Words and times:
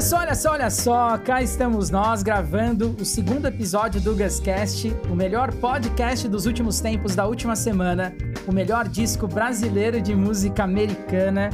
Olha 0.00 0.08
só, 0.08 0.16
olha 0.16 0.34
só, 0.34 0.50
olha 0.52 0.70
só, 0.70 1.18
cá 1.18 1.42
estamos 1.42 1.90
nós 1.90 2.22
gravando 2.22 2.96
o 2.98 3.04
segundo 3.04 3.46
episódio 3.46 4.00
do 4.00 4.16
Gascast, 4.16 4.96
o 5.10 5.14
melhor 5.14 5.52
podcast 5.52 6.26
dos 6.26 6.46
últimos 6.46 6.80
tempos 6.80 7.14
da 7.14 7.26
última 7.26 7.54
semana, 7.54 8.14
o 8.46 8.52
melhor 8.52 8.88
disco 8.88 9.28
brasileiro 9.28 10.00
de 10.00 10.14
música 10.14 10.64
americana. 10.64 11.50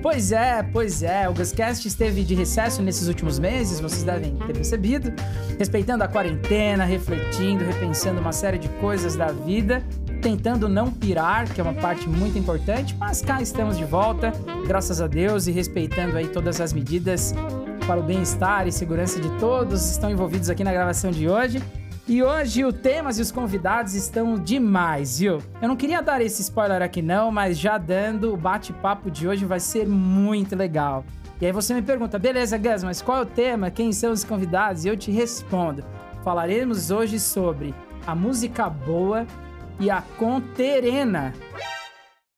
Pois 0.00 0.30
é, 0.30 0.62
pois 0.62 1.02
é, 1.02 1.28
o 1.28 1.34
Gascast 1.34 1.88
esteve 1.88 2.22
de 2.22 2.36
recesso 2.36 2.82
nesses 2.82 3.08
últimos 3.08 3.40
meses, 3.40 3.80
vocês 3.80 4.04
devem 4.04 4.36
ter 4.36 4.52
percebido, 4.52 5.12
respeitando 5.58 6.04
a 6.04 6.06
quarentena, 6.06 6.84
refletindo, 6.84 7.64
repensando 7.64 8.20
uma 8.20 8.30
série 8.30 8.58
de 8.58 8.68
coisas 8.80 9.16
da 9.16 9.32
vida, 9.32 9.82
tentando 10.22 10.68
não 10.68 10.88
pirar, 10.92 11.52
que 11.52 11.60
é 11.60 11.64
uma 11.64 11.74
parte 11.74 12.08
muito 12.08 12.38
importante, 12.38 12.94
mas 12.96 13.22
cá 13.22 13.42
estamos 13.42 13.76
de 13.76 13.84
volta, 13.84 14.32
graças 14.68 15.00
a 15.00 15.08
Deus, 15.08 15.48
e 15.48 15.50
respeitando 15.50 16.16
aí 16.16 16.28
todas 16.28 16.60
as 16.60 16.72
medidas 16.72 17.34
para 17.88 18.00
o 18.00 18.02
bem-estar 18.02 18.68
e 18.68 18.70
segurança 18.70 19.18
de 19.18 19.30
todos 19.38 19.90
estão 19.90 20.10
envolvidos 20.10 20.50
aqui 20.50 20.62
na 20.62 20.70
gravação 20.70 21.10
de 21.10 21.26
hoje. 21.26 21.62
E 22.06 22.22
hoje 22.22 22.62
o 22.62 22.70
temas 22.70 23.18
e 23.18 23.22
os 23.22 23.32
convidados 23.32 23.94
estão 23.94 24.34
demais, 24.34 25.20
viu? 25.20 25.38
Eu 25.62 25.68
não 25.68 25.74
queria 25.74 26.02
dar 26.02 26.20
esse 26.20 26.42
spoiler 26.42 26.82
aqui 26.82 27.00
não, 27.00 27.32
mas 27.32 27.58
já 27.58 27.78
dando, 27.78 28.34
o 28.34 28.36
bate-papo 28.36 29.10
de 29.10 29.26
hoje 29.26 29.46
vai 29.46 29.58
ser 29.58 29.88
muito 29.88 30.54
legal. 30.54 31.02
E 31.40 31.46
aí 31.46 31.52
você 31.52 31.72
me 31.72 31.80
pergunta, 31.80 32.18
beleza, 32.18 32.58
Gus, 32.58 32.84
mas 32.84 33.00
qual 33.00 33.20
é 33.20 33.22
o 33.22 33.26
tema? 33.26 33.70
Quem 33.70 33.90
são 33.90 34.12
os 34.12 34.22
convidados? 34.22 34.84
E 34.84 34.88
eu 34.88 34.96
te 34.96 35.10
respondo. 35.10 35.82
Falaremos 36.22 36.90
hoje 36.90 37.18
sobre 37.18 37.74
a 38.06 38.14
música 38.14 38.68
boa 38.68 39.26
e 39.80 39.90
a 39.90 40.02
conterena. 40.18 41.32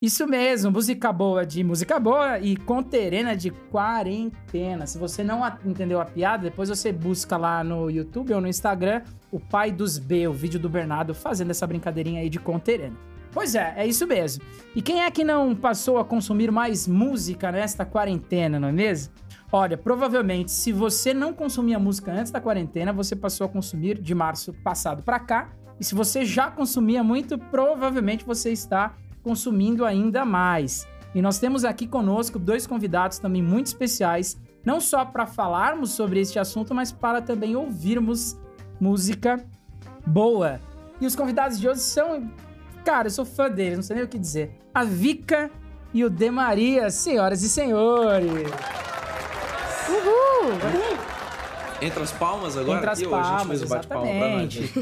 Isso 0.02 0.26
mesmo, 0.26 0.70
música 0.70 1.12
boa 1.12 1.44
de 1.44 1.62
música 1.62 2.00
boa 2.00 2.38
e 2.38 2.56
conterena 2.56 3.36
de 3.36 3.50
quarentena. 3.50 4.86
Se 4.86 4.96
você 4.96 5.22
não 5.22 5.42
entendeu 5.62 6.00
a 6.00 6.06
piada, 6.06 6.44
depois 6.44 6.70
você 6.70 6.90
busca 6.90 7.36
lá 7.36 7.62
no 7.62 7.90
YouTube 7.90 8.32
ou 8.32 8.40
no 8.40 8.48
Instagram 8.48 9.02
o 9.30 9.38
pai 9.38 9.70
dos 9.70 9.98
B, 9.98 10.26
o 10.26 10.32
vídeo 10.32 10.58
do 10.58 10.70
Bernardo 10.70 11.14
fazendo 11.14 11.50
essa 11.50 11.66
brincadeirinha 11.66 12.22
aí 12.22 12.30
de 12.30 12.38
conterena. 12.38 12.96
Pois 13.30 13.54
é, 13.54 13.74
é 13.76 13.86
isso 13.86 14.06
mesmo. 14.06 14.42
E 14.74 14.80
quem 14.80 15.02
é 15.02 15.10
que 15.10 15.22
não 15.22 15.54
passou 15.54 15.98
a 15.98 16.04
consumir 16.04 16.50
mais 16.50 16.88
música 16.88 17.52
nesta 17.52 17.84
quarentena, 17.84 18.58
não 18.58 18.68
é 18.68 18.72
mesmo? 18.72 19.12
Olha, 19.52 19.76
provavelmente, 19.76 20.50
se 20.50 20.72
você 20.72 21.12
não 21.12 21.34
consumia 21.34 21.78
música 21.78 22.10
antes 22.10 22.32
da 22.32 22.40
quarentena, 22.40 22.90
você 22.90 23.14
passou 23.14 23.44
a 23.44 23.50
consumir 23.50 24.00
de 24.00 24.14
março 24.14 24.54
passado 24.64 25.02
para 25.02 25.20
cá. 25.20 25.50
E 25.78 25.84
se 25.84 25.94
você 25.94 26.24
já 26.24 26.50
consumia 26.50 27.04
muito, 27.04 27.36
provavelmente 27.36 28.24
você 28.24 28.50
está 28.50 28.94
consumindo 29.22 29.84
ainda 29.84 30.24
mais. 30.24 30.86
E 31.14 31.20
nós 31.20 31.38
temos 31.38 31.64
aqui 31.64 31.86
conosco 31.86 32.38
dois 32.38 32.66
convidados 32.66 33.18
também 33.18 33.42
muito 33.42 33.66
especiais, 33.66 34.38
não 34.64 34.80
só 34.80 35.04
para 35.04 35.26
falarmos 35.26 35.90
sobre 35.92 36.20
este 36.20 36.38
assunto, 36.38 36.74
mas 36.74 36.92
para 36.92 37.20
também 37.20 37.56
ouvirmos 37.56 38.38
música 38.80 39.44
boa. 40.06 40.60
E 41.00 41.06
os 41.06 41.16
convidados 41.16 41.58
de 41.58 41.68
hoje 41.68 41.80
são. 41.80 42.30
Cara, 42.84 43.08
eu 43.08 43.10
sou 43.10 43.24
fã 43.24 43.50
deles, 43.50 43.76
não 43.76 43.82
sei 43.82 43.96
nem 43.96 44.04
o 44.04 44.08
que 44.08 44.18
dizer. 44.18 44.58
A 44.72 44.84
Vika 44.84 45.50
e 45.92 46.04
o 46.04 46.10
De 46.10 46.30
Maria, 46.30 46.90
senhoras 46.90 47.42
e 47.42 47.48
senhores. 47.48 48.30
Uhul! 49.88 51.10
Entre 51.82 52.02
as 52.02 52.12
palmas 52.12 52.56
agora? 52.56 52.78
Entre 52.78 52.90
as 52.90 53.02
palmas, 53.02 53.62
exatamente. 53.62 54.72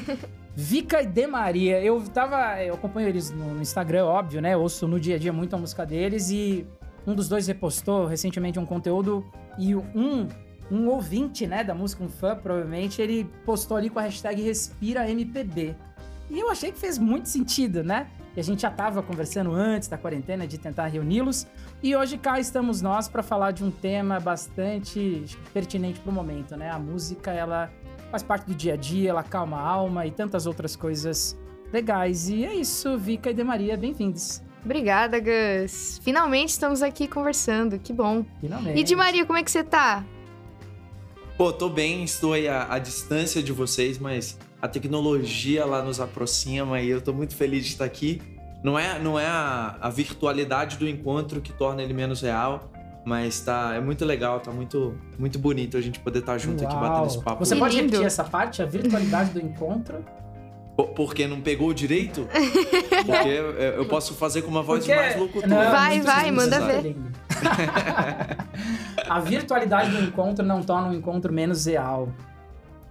Vika 0.61 1.01
e 1.01 1.07
De 1.07 1.25
Maria, 1.25 1.81
eu 1.81 2.03
tava. 2.03 2.61
Eu 2.61 2.75
acompanho 2.75 3.09
eles 3.09 3.31
no 3.31 3.63
Instagram, 3.63 4.07
óbvio, 4.07 4.41
né? 4.41 4.57
Ouço 4.57 4.89
no 4.89 4.99
dia 4.99 5.15
a 5.15 5.19
dia 5.19 5.33
muito 5.33 5.55
a 5.55 5.57
música 5.57 5.87
deles 5.87 6.31
e 6.31 6.67
um 7.07 7.15
dos 7.15 7.29
dois 7.29 7.47
repostou 7.47 8.07
recentemente 8.07 8.59
um 8.59 8.67
conteúdo 8.67 9.25
e 9.57 9.77
um, 9.77 10.27
um 10.69 10.89
ouvinte, 10.89 11.47
né, 11.47 11.63
da 11.63 11.77
música, 11.77 12.03
um 12.03 12.09
fã, 12.09 12.35
provavelmente, 12.35 13.01
ele 13.01 13.31
postou 13.47 13.77
ali 13.77 13.89
com 13.89 14.01
a 14.01 14.03
hashtag 14.03 14.43
Respira 14.43 15.09
MPB. 15.09 15.77
E 16.29 16.41
eu 16.41 16.51
achei 16.51 16.73
que 16.73 16.79
fez 16.81 16.99
muito 16.99 17.29
sentido, 17.29 17.85
né? 17.85 18.09
E 18.37 18.41
a 18.41 18.43
gente 18.43 18.63
já 18.63 18.71
tava 18.71 19.01
conversando 19.01 19.53
antes 19.53 19.87
da 19.87 19.97
quarentena 19.97 20.45
de 20.45 20.59
tentar 20.59 20.89
reuni-los. 20.89 21.47
E 21.81 21.95
hoje 21.95 22.19
cá 22.19 22.41
estamos 22.41 22.83
nós 22.83 23.07
para 23.07 23.23
falar 23.23 23.53
de 23.53 23.63
um 23.63 23.71
tema 23.71 24.19
bastante 24.19 25.25
pertinente 25.55 26.01
pro 26.01 26.11
momento, 26.11 26.57
né? 26.57 26.69
A 26.69 26.81
música, 26.81 27.31
ela 27.31 27.71
faz 28.11 28.23
parte 28.23 28.47
do 28.47 28.55
dia 28.55 28.75
a 28.75 28.77
dia, 28.77 29.11
ela 29.11 29.23
calma 29.23 29.59
a 29.59 29.67
alma 29.67 30.07
e 30.07 30.11
tantas 30.11 30.47
outras 30.47 30.75
coisas 30.75 31.39
legais. 31.73 32.29
E 32.29 32.45
é 32.45 32.55
isso, 32.55 32.97
Vika 32.99 33.31
e 33.31 33.35
De 33.35 33.45
Maria, 33.45 33.77
bem-vindos. 33.77 34.43
Obrigada, 34.65 35.19
Gus. 35.21 36.01
Finalmente 36.03 36.51
estamos 36.51 36.83
aqui 36.83 37.07
conversando, 37.07 37.79
que 37.79 37.93
bom. 37.93 38.25
Finalmente. 38.41 38.79
E 38.79 38.83
de 38.83 38.97
Maria, 38.97 39.25
como 39.25 39.39
é 39.39 39.43
que 39.43 39.51
você 39.51 39.63
tá? 39.63 40.05
Pô, 41.37 41.53
tô 41.53 41.69
bem, 41.69 42.03
estou 42.03 42.33
aí 42.33 42.49
à, 42.49 42.67
à 42.73 42.79
distância 42.79 43.43
de 43.43 43.53
vocês, 43.53 43.99
mas 43.99 44.37
a 44.61 44.67
tecnologia 44.67 45.65
lá 45.65 45.83
nos 45.83 46.01
aproxima 46.01 46.81
e 46.81 46.89
eu 46.89 47.01
tô 47.01 47.13
muito 47.13 47.37
feliz 47.37 47.65
de 47.65 47.71
estar 47.71 47.85
aqui. 47.85 48.21
Não 48.63 48.77
é, 48.77 48.99
não 48.99 49.19
é 49.19 49.27
a, 49.27 49.77
a 49.81 49.89
virtualidade 49.89 50.79
do 50.79 50.89
encontro 50.89 51.41
que 51.41 51.53
torna 51.53 51.81
ele 51.81 51.95
menos 51.95 52.23
real, 52.23 52.73
mas 53.05 53.41
tá, 53.41 53.75
é 53.75 53.81
muito 53.81 54.05
legal, 54.05 54.41
tá 54.41 54.51
muito, 54.51 54.95
muito 55.19 55.39
bonito 55.39 55.77
a 55.77 55.81
gente 55.81 55.99
poder 56.01 56.21
estar 56.21 56.39
junto 56.39 56.63
Uau. 56.63 56.73
aqui 56.73 56.81
batendo 56.81 57.07
esse 57.07 57.23
papo. 57.23 57.45
Você 57.45 57.57
pode 57.57 57.77
repetir 57.77 58.05
essa 58.05 58.25
parte, 58.25 58.63
a 58.63 58.67
virtualidade 58.67 59.31
do 59.31 59.41
encontro? 59.41 60.05
Porque 60.95 61.27
não 61.27 61.41
pegou 61.41 61.75
direito? 61.75 62.29
Porque 62.31 63.29
eu 63.77 63.85
posso 63.87 64.15
fazer 64.15 64.43
com 64.43 64.49
uma 64.49 64.63
voz 64.63 64.85
Porque... 64.85 64.95
mais 64.95 65.17
locutora. 65.17 65.49
Não, 65.49 65.71
vai, 65.73 66.01
vai, 66.01 66.31
manda 66.31 66.61
ver. 66.61 66.95
a 69.09 69.21
virtualidade 69.21 69.91
do 69.91 70.05
encontro 70.05 70.45
não 70.45 70.63
torna 70.63 70.89
o 70.89 70.95
encontro 70.95 71.33
menos 71.33 71.67
real. 71.67 72.09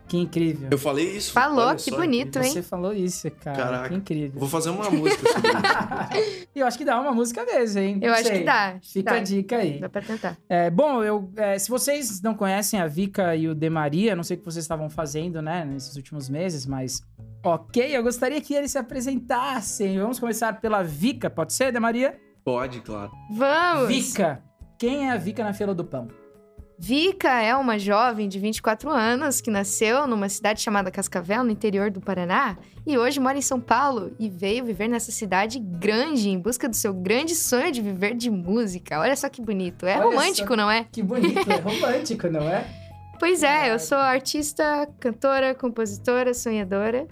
Que 0.07 0.17
incrível. 0.17 0.69
Eu 0.71 0.77
falei 0.77 1.17
isso. 1.17 1.33
Falou, 1.33 1.75
que 1.75 1.91
bonito, 1.91 2.37
hein? 2.39 2.51
Você 2.51 2.61
falou 2.61 2.93
isso, 2.93 3.29
cara. 3.31 3.57
Caraca. 3.57 3.89
Que 3.89 3.95
incrível. 3.95 4.39
Vou 4.39 4.47
fazer 4.47 4.69
uma 4.69 4.89
música 4.89 5.29
sobre 5.29 5.49
isso. 5.49 6.47
eu 6.55 6.65
acho 6.65 6.77
que 6.77 6.85
dá 6.85 6.99
uma 6.99 7.11
música 7.11 7.43
mesmo, 7.43 7.81
hein? 7.81 7.99
Eu 8.01 8.13
acho 8.13 8.31
que 8.31 8.39
dá. 8.39 8.79
Fica 8.81 9.11
dá. 9.11 9.17
a 9.17 9.19
dica 9.19 9.57
aí. 9.57 9.79
Dá 9.79 9.89
pra 9.89 10.01
tentar. 10.01 10.37
É, 10.47 10.69
bom, 10.69 11.03
eu, 11.03 11.29
é, 11.35 11.59
se 11.59 11.69
vocês 11.69 12.21
não 12.21 12.33
conhecem 12.33 12.79
a 12.79 12.87
Vika 12.87 13.35
e 13.35 13.49
o 13.49 13.53
De 13.53 13.69
Maria, 13.69 14.15
não 14.15 14.23
sei 14.23 14.37
o 14.37 14.39
que 14.39 14.45
vocês 14.45 14.63
estavam 14.63 14.89
fazendo, 14.89 15.41
né, 15.41 15.65
nesses 15.65 15.95
últimos 15.97 16.29
meses, 16.29 16.65
mas 16.65 17.01
ok, 17.43 17.95
eu 17.95 18.01
gostaria 18.01 18.39
que 18.39 18.53
eles 18.53 18.71
se 18.71 18.77
apresentassem. 18.77 19.99
Vamos 19.99 20.19
começar 20.19 20.61
pela 20.61 20.83
Vika, 20.83 21.29
pode 21.29 21.51
ser, 21.51 21.73
De 21.73 21.79
Maria? 21.79 22.17
Pode, 22.45 22.79
claro. 22.79 23.11
Vamos! 23.29 23.87
Vika. 23.89 24.41
Quem 24.79 25.09
é 25.09 25.11
a 25.11 25.17
Vika 25.17 25.43
na 25.43 25.53
fila 25.53 25.75
do 25.75 25.83
pão? 25.83 26.07
Vika 26.79 27.41
é 27.41 27.55
uma 27.55 27.79
jovem 27.79 28.29
de 28.29 28.37
24 28.37 28.91
anos 28.91 29.41
que 29.41 29.49
nasceu 29.49 30.05
numa 30.05 30.29
cidade 30.29 30.61
chamada 30.61 30.91
Cascavel, 30.91 31.43
no 31.43 31.49
interior 31.49 31.89
do 31.89 31.99
Paraná, 31.99 32.55
e 32.85 32.95
hoje 32.95 33.19
mora 33.19 33.35
em 33.35 33.41
São 33.41 33.59
Paulo 33.59 34.11
e 34.19 34.29
veio 34.29 34.63
viver 34.63 34.87
nessa 34.87 35.11
cidade 35.11 35.57
grande 35.59 36.29
em 36.29 36.37
busca 36.37 36.69
do 36.69 36.75
seu 36.75 36.93
grande 36.93 37.33
sonho 37.33 37.71
de 37.71 37.81
viver 37.81 38.13
de 38.13 38.29
música. 38.29 38.99
Olha 38.99 39.15
só 39.15 39.27
que 39.27 39.41
bonito. 39.41 39.87
É 39.87 39.97
Olha 39.97 40.05
romântico, 40.05 40.55
não 40.55 40.69
é? 40.69 40.85
Que 40.91 41.01
bonito, 41.01 41.49
é 41.51 41.55
romântico, 41.55 42.27
não 42.29 42.41
é? 42.41 42.65
Pois 43.19 43.41
é, 43.41 43.73
eu 43.73 43.79
sou 43.79 43.97
artista, 43.97 44.87
cantora, 44.99 45.55
compositora, 45.55 46.35
sonhadora 46.35 47.07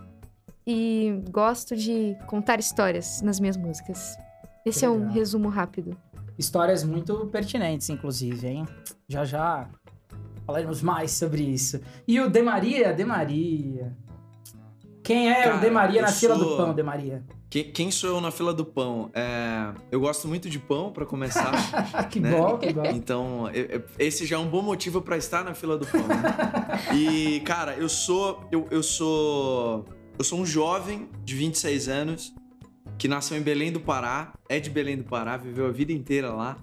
e 0.68 1.20
gosto 1.32 1.76
de 1.76 2.16
contar 2.28 2.59
histórias 2.59 3.24
nas 3.24 3.40
minhas 3.40 3.58
músicas. 3.58 4.16
Esse 4.64 4.86
é 4.86 4.90
um 4.90 5.09
resumo 5.09 5.50
rápido. 5.50 5.97
Histórias 6.38 6.84
muito 6.84 7.28
pertinentes, 7.28 7.90
inclusive, 7.90 8.47
hein? 8.47 8.68
Já 9.07 9.23
já 9.23 9.69
falaremos 10.46 10.81
mais 10.81 11.12
sobre 11.12 11.41
isso. 11.44 11.79
E 12.07 12.19
o 12.19 12.29
De 12.29 12.41
Maria, 12.41 12.94
De 12.94 13.06
Maria. 13.06 13.96
Quem 15.01 15.31
é 15.31 15.44
Cara, 15.44 15.57
o 15.57 15.59
De 15.59 15.69
Maria 15.69 16.01
na 16.01 16.12
fila 16.12 16.35
do 16.35 16.57
pão, 16.57 16.73
De 16.73 16.84
Maria? 16.84 17.23
Quem, 17.50 17.72
quem, 17.72 17.91
sou 17.91 18.09
eu 18.09 18.19
na 18.22 18.31
fila 18.31 18.53
do 18.53 18.66
pão? 18.66 19.09
É, 19.13 19.72
eu 19.91 19.99
gosto 19.99 20.28
muito 20.28 20.49
de 20.49 20.59
pão, 20.59 20.91
para 20.91 21.05
começar. 21.05 21.53
que 22.09 22.20
né? 22.20 22.32
bom, 22.32 22.58
que 22.58 22.73
bom. 22.73 22.85
Então, 22.85 23.49
eu, 23.52 23.84
esse 23.97 24.26
já 24.26 24.35
é 24.35 24.40
um 24.40 24.47
bom 24.47 24.61
motivo 24.61 25.02
para 25.02 25.16
estar 25.16 25.43
na 25.43 25.53
fila 25.53 25.78
do 25.78 25.85
pão. 25.85 26.05
Né? 26.05 26.16
e, 26.93 27.40
cara, 27.41 27.76
eu 27.76 27.88
sou. 27.88 28.46
Eu, 28.52 28.67
eu 28.72 28.84
sou. 28.84 29.85
Eu 30.17 30.23
sou 30.23 30.40
um 30.40 30.46
jovem 30.46 31.08
de 31.23 31.35
26 31.35 31.88
anos 31.88 32.34
que 32.97 33.08
nasceu 33.08 33.38
em 33.38 33.42
Belém 33.42 33.72
do 33.72 33.80
Pará, 33.80 34.34
é 34.47 34.59
de 34.59 34.70
Belém 34.70 34.97
do 34.97 35.03
Pará, 35.03 35.38
viveu 35.38 35.68
a 35.68 35.72
vida 35.72 35.92
inteira 35.92 36.34
lá 36.34 36.58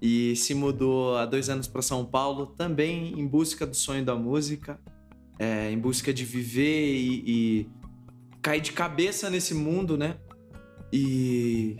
e 0.00 0.34
se 0.36 0.54
mudou 0.54 1.16
há 1.16 1.26
dois 1.26 1.48
anos 1.48 1.68
para 1.68 1.82
São 1.82 2.04
Paulo, 2.04 2.46
também 2.46 3.18
em 3.18 3.26
busca 3.26 3.66
do 3.66 3.76
sonho 3.76 4.04
da 4.04 4.14
música, 4.14 4.80
é, 5.38 5.70
em 5.70 5.78
busca 5.78 6.12
de 6.12 6.24
viver 6.24 6.94
e, 6.94 7.24
e, 7.26 7.70
cair 8.40 8.60
de 8.60 8.72
cabeça 8.72 9.28
nesse 9.28 9.54
mundo, 9.54 9.98
né? 9.98 10.16
E, 10.92 11.76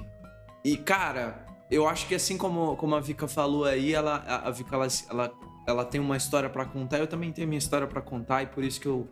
e 0.64 0.76
cara, 0.76 1.46
eu 1.70 1.88
acho 1.88 2.06
que 2.06 2.14
assim 2.14 2.37
como, 2.37 2.76
como 2.76 2.94
a 2.94 3.00
Vika 3.00 3.26
falou 3.26 3.64
aí, 3.64 3.94
ela, 3.94 4.17
a, 4.17 4.50
Vika 4.50 4.75
ela, 4.75 4.87
ela, 5.08 5.32
ela 5.67 5.85
tem 5.85 6.00
uma 6.00 6.17
história 6.17 6.50
para 6.50 6.67
contar, 6.67 6.99
eu 6.99 7.06
também 7.06 7.32
tenho 7.32 7.49
minha 7.49 7.58
história 7.58 7.87
para 7.87 8.03
contar 8.03 8.43
e 8.43 8.46
por 8.46 8.62
isso 8.62 8.79
que 8.81 8.88
eu, 8.88 9.08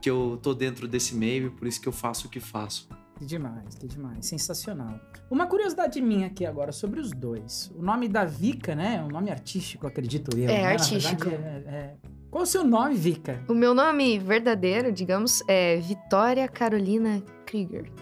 que 0.00 0.10
eu 0.10 0.38
tô 0.42 0.52
dentro 0.52 0.86
desse 0.86 1.14
meio, 1.14 1.52
por 1.52 1.66
isso 1.66 1.80
que 1.80 1.88
eu 1.88 1.92
faço 1.92 2.26
o 2.26 2.30
que 2.30 2.40
faço. 2.40 2.88
Que 3.18 3.24
demais, 3.26 3.74
que 3.76 3.86
demais. 3.86 4.26
Sensacional. 4.26 4.98
Uma 5.30 5.46
curiosidade 5.46 6.00
minha 6.00 6.26
aqui 6.26 6.44
agora 6.44 6.72
sobre 6.72 6.98
os 7.00 7.10
dois. 7.12 7.70
O 7.76 7.82
nome 7.82 8.08
da 8.08 8.24
Vika, 8.24 8.74
né? 8.74 8.96
É 8.98 9.02
um 9.02 9.08
nome 9.08 9.30
artístico, 9.30 9.86
acredito 9.86 10.36
eu. 10.36 10.48
É, 10.48 10.62
né? 10.62 10.66
Artístico. 10.72 11.28
verdade, 11.30 11.64
é- 11.66 11.70
é- 11.70 11.94
Qual 12.30 12.42
o 12.44 12.46
seu 12.46 12.64
nome, 12.64 12.94
Vika? 12.94 13.42
O 13.48 13.54
meu 13.54 13.74
nome 13.74 14.18
verdadeiro, 14.18 14.90
digamos, 14.90 15.42
é 15.46 15.76
Vitória 15.76 16.48
Carolina 16.48 17.22
Krieger. 17.44 17.92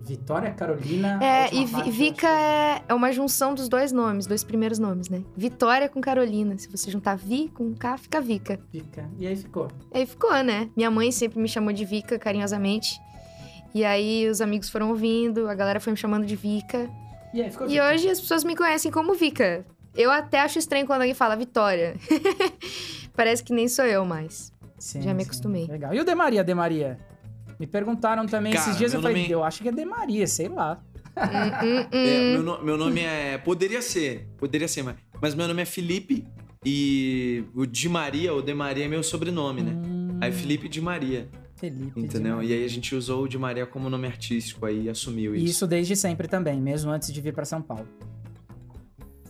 Vitória 0.00 0.52
Carolina. 0.52 1.18
É, 1.22 1.44
última 1.54 1.60
e 1.80 1.84
Vi- 1.84 1.90
Vika 1.90 2.28
é, 2.28 2.82
é 2.86 2.94
uma 2.94 3.10
junção 3.10 3.54
dos 3.54 3.68
dois 3.68 3.90
nomes, 3.90 4.26
dois 4.26 4.44
primeiros 4.44 4.78
nomes, 4.78 5.08
né? 5.08 5.22
Vitória 5.36 5.88
com 5.88 6.00
Carolina. 6.00 6.56
Se 6.56 6.68
você 6.68 6.88
juntar 6.90 7.16
Vi 7.16 7.48
com 7.48 7.74
K, 7.74 7.96
fica 7.98 8.20
Vika. 8.20 8.60
Vika. 8.72 9.10
E 9.18 9.26
aí 9.26 9.34
ficou. 9.34 9.68
Aí 9.92 10.06
ficou, 10.06 10.32
né? 10.44 10.70
Minha 10.76 10.90
mãe 10.90 11.10
sempre 11.10 11.40
me 11.40 11.48
chamou 11.48 11.72
de 11.72 11.84
Vika, 11.84 12.16
carinhosamente. 12.18 13.00
E 13.74 13.84
aí 13.84 14.28
os 14.28 14.40
amigos 14.40 14.68
foram 14.70 14.88
ouvindo, 14.90 15.48
a 15.48 15.54
galera 15.54 15.78
foi 15.80 15.92
me 15.92 15.96
chamando 15.96 16.24
de 16.26 16.34
Vika. 16.36 16.88
E 17.34 17.42
aí 17.42 17.50
ficou 17.50 17.68
E 17.68 17.80
hoje 17.80 18.08
as 18.08 18.20
pessoas 18.20 18.42
me 18.44 18.56
conhecem 18.56 18.90
como 18.90 19.14
Vika. 19.14 19.64
Eu 19.94 20.10
até 20.10 20.40
acho 20.40 20.58
estranho 20.58 20.86
quando 20.86 21.02
alguém 21.02 21.14
fala 21.14 21.36
Vitória. 21.36 21.96
Parece 23.14 23.42
que 23.42 23.52
nem 23.52 23.68
sou 23.68 23.84
eu 23.84 24.04
mais. 24.04 24.52
Sim, 24.78 25.02
já 25.02 25.12
me 25.12 25.22
sim. 25.22 25.26
acostumei. 25.28 25.66
Legal. 25.66 25.92
E 25.92 26.00
o 26.00 26.04
Demaria, 26.04 26.44
Demaria? 26.44 26.98
Me 27.58 27.66
perguntaram 27.66 28.24
também 28.26 28.52
Cara, 28.52 28.64
esses 28.64 28.78
dias, 28.78 28.94
eu 28.94 29.02
falei, 29.02 29.22
nome- 29.22 29.32
eu 29.32 29.42
acho 29.42 29.60
que 29.62 29.68
é 29.68 29.72
Demaria, 29.72 30.26
sei 30.26 30.48
lá. 30.48 30.80
Hum, 31.16 31.66
hum, 31.66 31.80
hum. 31.92 32.06
É, 32.06 32.32
meu, 32.32 32.42
no- 32.44 32.62
meu 32.62 32.76
nome 32.78 33.00
é. 33.00 33.36
Poderia 33.38 33.82
ser, 33.82 34.28
poderia 34.38 34.68
ser, 34.68 34.84
mas, 34.84 34.94
mas 35.20 35.34
meu 35.34 35.48
nome 35.48 35.60
é 35.62 35.64
Felipe 35.64 36.24
e 36.64 37.42
o 37.54 37.66
Di 37.66 37.88
Maria, 37.88 38.32
ou 38.32 38.40
De 38.40 38.54
Maria, 38.54 38.84
é 38.84 38.88
meu 38.88 39.02
sobrenome, 39.02 39.62
né? 39.62 39.72
Hum, 39.84 40.18
Aí 40.20 40.30
Felipe 40.30 40.68
Di 40.68 40.80
Maria, 40.80 41.28
Felipe. 41.58 42.00
entendeu? 42.00 42.42
E 42.42 42.52
aí 42.52 42.64
a 42.64 42.68
gente 42.68 42.94
usou 42.94 43.24
o 43.24 43.28
Di 43.28 43.36
Maria 43.38 43.66
como 43.66 43.90
nome 43.90 44.06
artístico 44.06 44.64
aí 44.66 44.84
e 44.84 44.88
assumiu 44.88 45.34
E 45.34 45.38
isso. 45.38 45.46
isso 45.46 45.66
desde 45.66 45.94
sempre 45.96 46.28
também, 46.28 46.60
mesmo 46.60 46.90
antes 46.90 47.12
de 47.12 47.20
vir 47.20 47.32
pra 47.34 47.44
São 47.44 47.60
Paulo. 47.60 47.86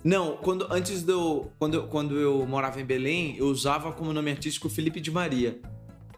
Não, 0.04 0.36
quando 0.36 0.66
antes 0.70 1.02
do 1.02 1.46
quando 1.58 1.74
eu, 1.74 1.86
quando 1.88 2.16
eu 2.18 2.46
morava 2.46 2.80
em 2.80 2.84
Belém, 2.84 3.36
eu 3.36 3.46
usava 3.46 3.92
como 3.92 4.12
nome 4.12 4.30
artístico 4.30 4.68
Felipe 4.68 5.00
de 5.00 5.10
Maria. 5.10 5.58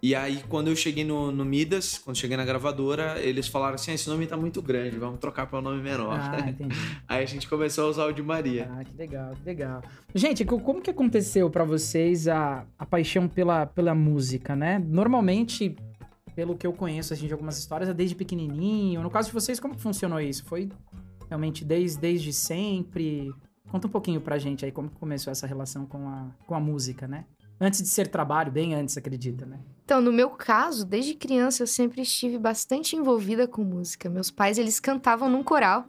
E 0.03 0.15
aí 0.15 0.43
quando 0.49 0.69
eu 0.69 0.77
cheguei 0.77 1.05
no, 1.05 1.31
no 1.33 1.45
Midas, 1.45 1.99
quando 1.99 2.17
cheguei 2.17 2.35
na 2.37 2.45
gravadora, 2.45 3.19
eles 3.21 3.49
falaram 3.49 3.75
assim: 3.75 3.91
ah, 3.91 3.95
esse 3.95 4.09
nome 4.09 4.27
tá 4.27 4.37
muito 4.37 4.61
grande, 4.63 4.97
vamos 4.99 5.19
trocar 5.19 5.47
para 5.47 5.59
um 5.59 5.63
nome 5.63 5.83
menor. 5.83 6.19
Ah. 6.19 6.37
Aí 7.09 7.23
a 7.23 7.27
gente 7.27 7.49
começou 7.49 7.85
a 7.87 7.89
usar 7.89 8.05
o 8.07 8.13
de 8.13 8.23
Maria. 8.23 8.71
Ah, 8.71 8.85
que 8.85 8.97
legal, 8.97 9.33
que 9.35 9.45
legal. 9.45 9.83
Gente, 10.15 10.45
co- 10.45 10.61
como 10.61 10.81
que 10.81 10.91
aconteceu 10.91 11.51
pra 11.51 11.65
vocês 11.65 12.29
a, 12.29 12.65
a 12.79 12.87
paixão 12.87 13.29
pela, 13.29 13.67
pela 13.67 13.95
música, 13.95 14.55
né? 14.57 14.79
Normalmente, 14.87 15.77
pelo 16.35 16.57
que 16.57 16.67
eu 16.67 16.73
conheço 16.73 17.13
assim, 17.13 17.27
de 17.27 17.33
algumas 17.33 17.59
histórias, 17.59 17.89
é 17.89 17.95
desde 17.95 18.15
pequenininho. 18.15 19.03
No 19.03 19.11
caso 19.11 19.29
de 19.29 19.35
vocês, 19.35 19.61
como 19.61 19.75
que 19.75 19.83
funcionou 19.83 20.21
isso? 20.21 20.45
Foi 20.45 20.71
realmente 21.29 21.65
desde, 21.65 21.99
desde 21.99 22.33
sempre? 22.33 23.33
Conta 23.71 23.87
um 23.87 23.91
pouquinho 23.91 24.21
pra 24.21 24.39
gente 24.39 24.65
aí 24.65 24.73
como 24.73 24.91
começou 24.91 25.31
essa 25.31 25.47
relação 25.47 25.87
com 25.87 26.09
a, 26.09 26.27
com 26.47 26.55
a 26.55 26.61
música, 26.61 27.07
né? 27.07 27.25
Antes 27.61 27.83
de 27.83 27.89
ser 27.89 28.09
trabalho, 28.09 28.51
bem 28.51 28.75
antes, 28.75 28.97
acredita, 28.97 29.45
né? 29.45 29.61
Então, 29.85 30.01
no 30.01 30.13
meu 30.13 30.31
caso, 30.31 30.85
desde 30.85 31.15
criança 31.15 31.63
eu 31.63 31.67
sempre 31.67 32.01
estive 32.03 32.39
bastante 32.39 32.97
envolvida 32.97 33.47
com 33.47 33.63
música. 33.63 34.09
Meus 34.09 34.31
pais, 34.31 34.57
eles 34.57 34.81
cantavam 34.81 35.29
num 35.29 35.43
coral. 35.43 35.85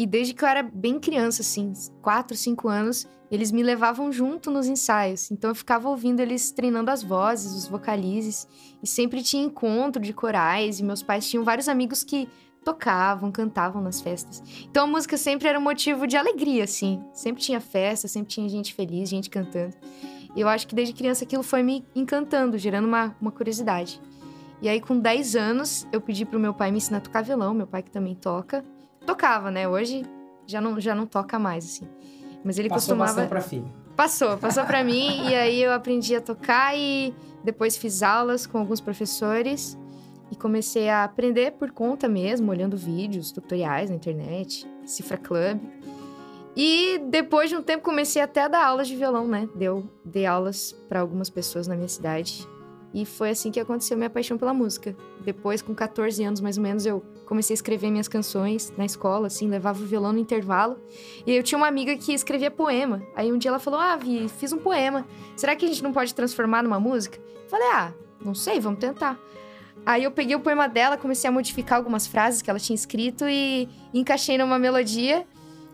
E 0.00 0.06
desde 0.06 0.32
que 0.32 0.42
eu 0.42 0.48
era 0.48 0.62
bem 0.62 0.98
criança, 0.98 1.42
assim, 1.42 1.74
4, 2.00 2.34
5 2.34 2.68
anos, 2.70 3.06
eles 3.30 3.52
me 3.52 3.62
levavam 3.62 4.10
junto 4.10 4.50
nos 4.50 4.66
ensaios. 4.66 5.30
Então 5.30 5.50
eu 5.50 5.54
ficava 5.54 5.90
ouvindo 5.90 6.20
eles 6.20 6.50
treinando 6.50 6.90
as 6.90 7.02
vozes, 7.02 7.52
os 7.52 7.68
vocalizes. 7.68 8.48
E 8.82 8.86
sempre 8.86 9.22
tinha 9.22 9.44
encontro 9.44 10.00
de 10.00 10.14
corais. 10.14 10.80
E 10.80 10.82
meus 10.82 11.02
pais 11.02 11.28
tinham 11.28 11.44
vários 11.44 11.68
amigos 11.68 12.02
que 12.02 12.26
tocavam, 12.64 13.30
cantavam 13.30 13.82
nas 13.82 14.00
festas. 14.00 14.42
Então 14.70 14.84
a 14.84 14.86
música 14.86 15.18
sempre 15.18 15.48
era 15.48 15.58
um 15.58 15.62
motivo 15.62 16.06
de 16.06 16.16
alegria, 16.16 16.64
assim. 16.64 17.04
Sempre 17.12 17.42
tinha 17.42 17.60
festa, 17.60 18.08
sempre 18.08 18.30
tinha 18.30 18.48
gente 18.48 18.72
feliz, 18.72 19.06
gente 19.06 19.28
cantando. 19.28 19.76
E 20.34 20.40
eu 20.40 20.48
acho 20.48 20.66
que 20.66 20.74
desde 20.74 20.94
criança 20.94 21.24
aquilo 21.24 21.42
foi 21.42 21.62
me 21.62 21.84
encantando, 21.94 22.56
gerando 22.56 22.88
uma, 22.88 23.14
uma 23.20 23.30
curiosidade. 23.30 24.00
E 24.62 24.68
aí, 24.70 24.80
com 24.80 24.98
10 24.98 25.36
anos, 25.36 25.86
eu 25.92 26.00
pedi 26.00 26.24
pro 26.24 26.40
meu 26.40 26.54
pai 26.54 26.70
me 26.70 26.78
ensinar 26.78 26.98
a 26.98 27.02
tocar 27.02 27.22
violão, 27.22 27.52
meu 27.52 27.66
pai 27.66 27.82
que 27.82 27.90
também 27.90 28.14
toca. 28.14 28.64
Tocava, 29.06 29.50
né? 29.50 29.68
Hoje 29.68 30.04
já 30.46 30.60
não, 30.60 30.78
já 30.80 30.94
não 30.94 31.06
toca 31.06 31.38
mais, 31.38 31.64
assim. 31.64 31.88
Mas 32.44 32.58
ele 32.58 32.68
Passou 32.68 32.96
costumava. 32.96 33.10
bastante 33.12 33.28
pra 33.28 33.40
filho. 33.40 33.72
Passou, 33.96 34.36
passou 34.38 34.64
pra 34.64 34.82
mim. 34.82 35.28
e 35.28 35.34
aí 35.34 35.62
eu 35.62 35.72
aprendi 35.72 36.14
a 36.14 36.20
tocar 36.20 36.76
e 36.76 37.14
depois 37.44 37.76
fiz 37.76 38.02
aulas 38.02 38.46
com 38.46 38.58
alguns 38.58 38.80
professores. 38.80 39.78
E 40.30 40.36
comecei 40.36 40.88
a 40.88 41.02
aprender 41.04 41.52
por 41.52 41.72
conta 41.72 42.08
mesmo, 42.08 42.50
olhando 42.52 42.76
vídeos, 42.76 43.32
tutoriais 43.32 43.90
na 43.90 43.96
internet, 43.96 44.64
Cifra 44.86 45.16
Club. 45.18 45.58
E 46.56 46.98
depois 47.10 47.50
de 47.50 47.56
um 47.56 47.62
tempo 47.62 47.82
comecei 47.84 48.20
até 48.22 48.42
a 48.42 48.48
dar 48.48 48.64
aulas 48.64 48.86
de 48.88 48.96
violão, 48.96 49.26
né? 49.26 49.48
Deu, 49.54 49.88
dei 50.04 50.26
aulas 50.26 50.72
para 50.88 51.00
algumas 51.00 51.28
pessoas 51.30 51.66
na 51.66 51.74
minha 51.74 51.88
cidade. 51.88 52.46
E 52.94 53.04
foi 53.04 53.30
assim 53.30 53.50
que 53.50 53.60
aconteceu 53.60 53.96
minha 53.96 54.10
paixão 54.10 54.36
pela 54.38 54.52
música. 54.54 54.96
Depois, 55.24 55.62
com 55.62 55.74
14 55.74 56.22
anos 56.24 56.40
mais 56.40 56.56
ou 56.56 56.62
menos, 56.62 56.86
eu 56.86 57.02
comecei 57.30 57.54
a 57.54 57.58
escrever 57.58 57.92
minhas 57.92 58.08
canções 58.08 58.72
na 58.76 58.84
escola, 58.84 59.28
assim, 59.28 59.48
levava 59.48 59.80
o 59.80 59.86
violão 59.86 60.12
no 60.12 60.18
intervalo. 60.18 60.76
E 61.24 61.30
eu 61.32 61.44
tinha 61.44 61.56
uma 61.56 61.68
amiga 61.68 61.96
que 61.96 62.12
escrevia 62.12 62.50
poema. 62.50 63.00
Aí 63.14 63.32
um 63.32 63.38
dia 63.38 63.50
ela 63.50 63.60
falou: 63.60 63.78
Ah, 63.78 63.94
Vi, 63.96 64.28
fiz 64.28 64.52
um 64.52 64.58
poema. 64.58 65.06
Será 65.36 65.54
que 65.54 65.64
a 65.64 65.68
gente 65.68 65.80
não 65.80 65.92
pode 65.92 66.12
transformar 66.12 66.64
numa 66.64 66.80
música? 66.80 67.18
Eu 67.18 67.48
falei: 67.48 67.68
Ah, 67.68 67.92
não 68.20 68.34
sei, 68.34 68.58
vamos 68.58 68.80
tentar. 68.80 69.16
Aí 69.86 70.02
eu 70.02 70.10
peguei 70.10 70.34
o 70.34 70.40
poema 70.40 70.68
dela, 70.68 70.96
comecei 70.96 71.30
a 71.30 71.32
modificar 71.32 71.78
algumas 71.78 72.04
frases 72.04 72.42
que 72.42 72.50
ela 72.50 72.58
tinha 72.58 72.74
escrito 72.74 73.24
e 73.28 73.68
encaixei 73.94 74.36
numa 74.36 74.58
melodia. 74.58 75.24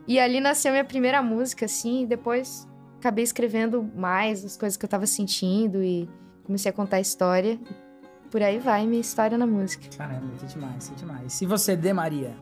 E 0.06 0.20
ali 0.20 0.40
nasceu 0.40 0.72
minha 0.72 0.84
primeira 0.84 1.22
música, 1.22 1.64
assim, 1.64 2.02
e 2.02 2.06
depois 2.06 2.68
acabei 2.98 3.24
escrevendo 3.24 3.82
mais 3.96 4.44
as 4.44 4.58
coisas 4.58 4.76
que 4.76 4.84
eu 4.84 4.88
tava 4.88 5.06
sentindo 5.06 5.82
e 5.82 6.06
comecei 6.44 6.70
a 6.70 6.72
contar 6.72 6.98
a 6.98 7.00
história. 7.00 7.58
Por 8.30 8.42
aí 8.42 8.58
vai 8.58 8.86
minha 8.86 9.00
história 9.00 9.36
na 9.38 9.46
música. 9.46 9.84
Caramba, 9.96 10.32
que 10.38 10.46
demais, 10.46 10.88
que 10.88 10.94
demais. 10.96 11.40
E 11.40 11.46
você, 11.46 11.76
De 11.76 11.92
Maria? 11.92 12.34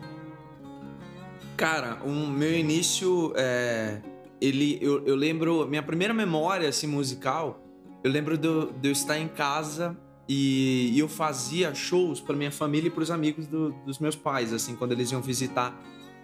Cara, 1.56 1.98
o 2.04 2.10
meu 2.10 2.52
início 2.52 3.32
é. 3.36 4.00
Ele, 4.40 4.78
eu, 4.80 5.04
eu 5.06 5.14
lembro. 5.14 5.66
Minha 5.68 5.82
primeira 5.82 6.12
memória, 6.12 6.68
assim, 6.68 6.86
musical, 6.86 7.62
eu 8.02 8.10
lembro 8.10 8.36
de 8.36 8.46
eu, 8.48 8.72
de 8.72 8.88
eu 8.88 8.92
estar 8.92 9.18
em 9.18 9.28
casa 9.28 9.96
e, 10.28 10.90
e 10.92 10.98
eu 10.98 11.08
fazia 11.08 11.72
shows 11.74 12.20
para 12.20 12.34
minha 12.34 12.50
família 12.50 12.88
e 12.88 12.90
para 12.90 13.02
os 13.02 13.10
amigos 13.10 13.46
do- 13.46 13.70
dos 13.86 13.98
meus 13.98 14.16
pais, 14.16 14.52
assim, 14.52 14.74
quando 14.74 14.92
eles 14.92 15.12
iam 15.12 15.22
visitar 15.22 15.72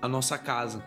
a 0.02 0.08
nossa 0.08 0.36
casa. 0.36 0.84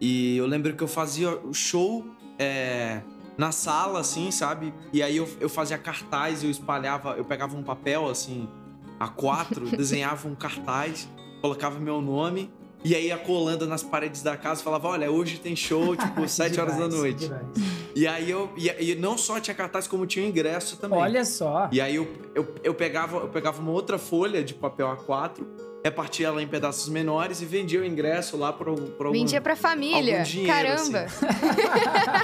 E 0.00 0.36
eu 0.36 0.46
lembro 0.46 0.74
que 0.74 0.82
eu 0.82 0.88
fazia 0.88 1.30
o 1.36 1.52
show 1.52 2.04
é, 2.38 3.02
na 3.36 3.52
sala, 3.52 4.00
assim, 4.00 4.30
sabe? 4.30 4.72
E 4.92 5.02
aí 5.02 5.16
eu, 5.16 5.28
eu 5.40 5.48
fazia 5.48 5.78
cartaz, 5.78 6.42
eu 6.44 6.50
espalhava, 6.50 7.14
eu 7.16 7.24
pegava 7.24 7.56
um 7.56 7.62
papel, 7.62 8.08
assim, 8.08 8.48
a 8.98 9.08
quatro, 9.08 9.66
desenhava 9.76 10.28
um 10.28 10.34
cartaz, 10.34 11.08
colocava 11.40 11.78
meu 11.78 12.00
nome. 12.00 12.50
E 12.84 12.96
aí 12.96 13.06
ia 13.06 13.18
colando 13.18 13.64
nas 13.64 13.82
paredes 13.82 14.22
da 14.22 14.36
casa, 14.36 14.60
falava, 14.62 14.88
olha, 14.88 15.10
hoje 15.10 15.38
tem 15.38 15.54
show, 15.54 15.94
tipo, 15.96 16.28
sete 16.28 16.60
horas 16.60 16.76
da 16.76 16.88
noite. 16.88 17.30
E 17.94 18.06
aí 18.06 18.28
eu. 18.28 18.50
E, 18.56 18.68
e 18.90 18.94
não 18.96 19.16
só 19.16 19.38
tinha 19.38 19.54
cartaz, 19.54 19.86
como 19.86 20.04
tinha 20.04 20.26
ingresso 20.26 20.76
também. 20.76 20.98
Olha 20.98 21.24
só. 21.24 21.68
E 21.70 21.80
aí 21.80 21.94
eu, 21.94 22.08
eu, 22.34 22.54
eu, 22.64 22.74
pegava, 22.74 23.18
eu 23.18 23.28
pegava 23.28 23.62
uma 23.62 23.70
outra 23.70 23.98
folha 23.98 24.42
de 24.42 24.54
papel 24.54 24.88
A4, 24.96 25.46
repartia 25.82 26.28
ela 26.28 26.42
em 26.42 26.46
pedaços 26.46 26.88
menores 26.88 27.40
e 27.40 27.44
vendia 27.44 27.80
o 27.80 27.84
ingresso 27.84 28.36
lá 28.36 28.52
para 28.52 28.70
algum. 28.70 29.12
Vendia 29.12 29.40
pra 29.40 29.56
família. 29.56 30.20
algum 30.20 30.30
dinheiro, 30.30 30.52
Caramba! 30.52 31.06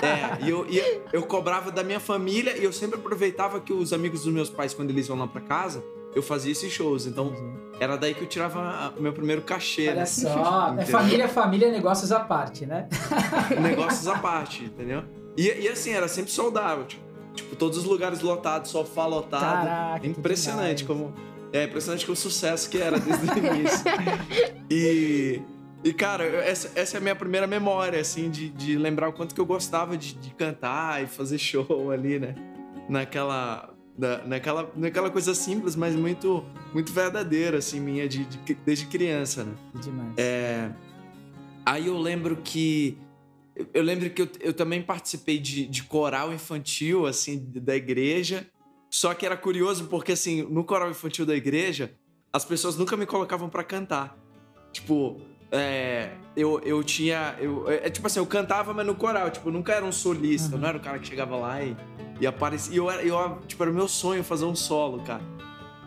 É, 0.01 0.45
e 0.45 0.51
eu, 0.51 0.67
e 0.69 0.81
eu 1.13 1.23
cobrava 1.25 1.73
da 1.73 1.83
minha 1.83 1.99
família 1.99 2.57
e 2.57 2.63
eu 2.63 2.73
sempre 2.73 2.99
aproveitava 2.99 3.61
que 3.61 3.73
os 3.73 3.93
amigos 3.93 4.23
dos 4.23 4.33
meus 4.33 4.49
pais, 4.49 4.73
quando 4.73 4.91
eles 4.91 5.09
iam 5.09 5.19
lá 5.19 5.27
pra 5.27 5.41
casa, 5.41 5.83
eu 6.15 6.23
fazia 6.23 6.53
esses 6.53 6.73
shows. 6.73 7.07
Então 7.07 7.35
era 7.81 7.97
daí 7.97 8.15
que 8.15 8.23
eu 8.23 8.29
tirava 8.29 8.95
meu 8.99 9.13
primeiro 9.13 9.43
cachê. 9.43 9.89
Olha 9.89 9.97
né? 9.97 10.07
só. 10.07 10.69
É 10.69 10.73
Entendeu? 10.83 10.87
família, 10.87 11.29
família, 11.29 11.71
negócios 11.71 12.13
à 12.13 12.21
parte, 12.21 12.65
né? 12.65 12.89
negócios 13.61 14.07
à 14.07 14.19
parte, 14.19 14.65
entendeu? 14.65 15.03
E, 15.37 15.47
e 15.47 15.69
assim, 15.69 15.93
era 15.93 16.07
sempre 16.07 16.31
saudável. 16.31 16.85
Tipo, 16.85 17.03
tipo, 17.35 17.57
todos 17.57 17.79
os 17.79 17.85
lugares 17.85 18.21
lotados, 18.21 18.71
sofá 18.71 19.07
lotado. 19.07 19.67
Caraca, 19.67 20.07
impressionante 20.07 20.85
como. 20.85 21.13
É 21.53 21.65
impressionante 21.65 22.05
como 22.05 22.15
o 22.15 22.17
sucesso 22.17 22.69
que 22.69 22.79
era 22.79 22.99
desde 22.99 23.27
o 23.27 23.39
início. 23.39 23.85
e. 24.71 25.41
E, 25.85 25.93
cara, 25.93 26.25
essa, 26.25 26.73
essa 26.75 26.97
é 26.97 26.99
a 26.99 27.01
minha 27.01 27.15
primeira 27.15 27.47
memória, 27.47 28.01
assim, 28.01 28.29
de, 28.31 28.49
de 28.49 28.77
lembrar 28.77 29.09
o 29.09 29.13
quanto 29.13 29.33
que 29.33 29.41
eu 29.41 29.47
gostava 29.47 29.97
de, 29.97 30.15
de 30.15 30.35
cantar 30.35 31.05
e 31.05 31.07
fazer 31.07 31.39
show 31.39 31.91
ali, 31.93 32.19
né? 32.19 32.35
Naquela. 32.89 33.73
na- 33.97 34.19
naquela, 34.25 34.73
naquela 34.77 35.09
coisa 35.09 35.35
simples, 35.37 35.77
mas 35.77 35.95
muito, 35.95 36.45
muito 36.75 36.93
verdadeira, 36.93 37.59
assim, 37.59 37.79
minha, 37.79 38.09
de, 38.09 38.25
de- 38.25 38.55
desde 38.67 38.87
criança, 38.87 39.45
né? 39.45 39.53
Que 39.73 39.79
demais. 39.81 40.13
É, 40.17 40.71
Aí 41.65 41.87
eu 41.87 41.97
lembro 41.99 42.37
que. 42.43 42.99
Eu 43.73 43.83
lembro 43.83 44.09
que 44.11 44.23
eu, 44.23 44.29
eu 44.41 44.53
também 44.53 44.83
participei 44.83 45.39
de, 45.39 45.67
de 45.67 45.83
coral 45.85 46.33
infantil, 46.33 47.07
assim, 47.07 47.39
da 47.55 47.77
igreja. 47.77 48.47
Só 48.91 49.13
que 49.15 49.27
era 49.27 49.37
curioso 49.37 49.85
porque, 49.87 50.13
assim, 50.13 50.43
no 50.43 50.65
coral 50.65 50.91
infantil 50.91 51.27
da 51.27 51.35
igreja, 51.37 51.93
as 52.33 52.45
pessoas 52.45 52.77
nunca 52.77 52.97
me 52.97 53.05
colocavam 53.07 53.49
pra 53.49 53.63
cantar. 53.63 54.17
Tipo, 54.73 55.21
é, 55.51 56.11
eu, 56.37 56.61
eu 56.61 56.83
tinha. 56.83 57.37
Eu, 57.39 57.69
é, 57.71 57.89
tipo 57.91 58.07
assim, 58.07 58.19
eu 58.19 58.27
cantava, 58.27 58.73
mas 58.73 58.87
no 58.87 58.95
coral. 58.95 59.31
Tipo, 59.31 59.49
eu 59.49 59.53
nunca 59.53 59.73
era 59.73 59.85
um 59.85 59.93
solista. 59.93 60.55
Uhum. 60.55 60.61
Não 60.63 60.69
era 60.69 60.79
o 60.79 60.81
cara 60.81 60.99
que 60.99 61.07
chegava 61.07 61.37
lá 61.37 61.63
e, 61.63 61.77
e 62.21 62.27
aparecia. 62.27 62.73
E 62.75 62.77
eu, 62.79 62.91
era- 62.91 63.03
eu, 63.03 63.39
tipo, 63.47 63.63
era 63.63 63.71
o 63.71 63.75
meu 63.75 63.89
sonho 63.89 64.25
fazer 64.25 64.45
um 64.47 64.55
solo, 64.55 65.03
cara. 65.03 65.23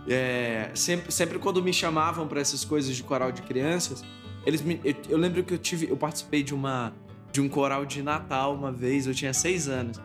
É, 0.08 0.72
sempre, 0.74 1.12
sempre 1.12 1.38
quando 1.40 1.62
me 1.62 1.72
chamavam 1.74 2.28
pra 2.28 2.42
essas 2.42 2.66
coisas 2.66 2.96
de 2.96 3.04
coral 3.04 3.32
de 3.32 3.42
crianças, 3.44 4.04
eles 4.46 4.62
me, 4.62 4.80
eu, 4.84 4.96
eu 5.10 5.18
lembro 5.18 5.44
que 5.44 5.54
eu 5.54 5.58
tive. 5.58 5.90
Eu 5.90 5.98
participei 5.98 6.44
de 6.44 6.54
uma. 6.54 6.94
De 7.32 7.40
um 7.40 7.48
coral 7.48 7.86
de 7.86 8.02
Natal 8.04 8.54
uma 8.54 8.72
vez, 8.74 9.08
eu 9.08 9.14
tinha 9.14 9.34
seis 9.34 9.70
anos. 9.70 10.02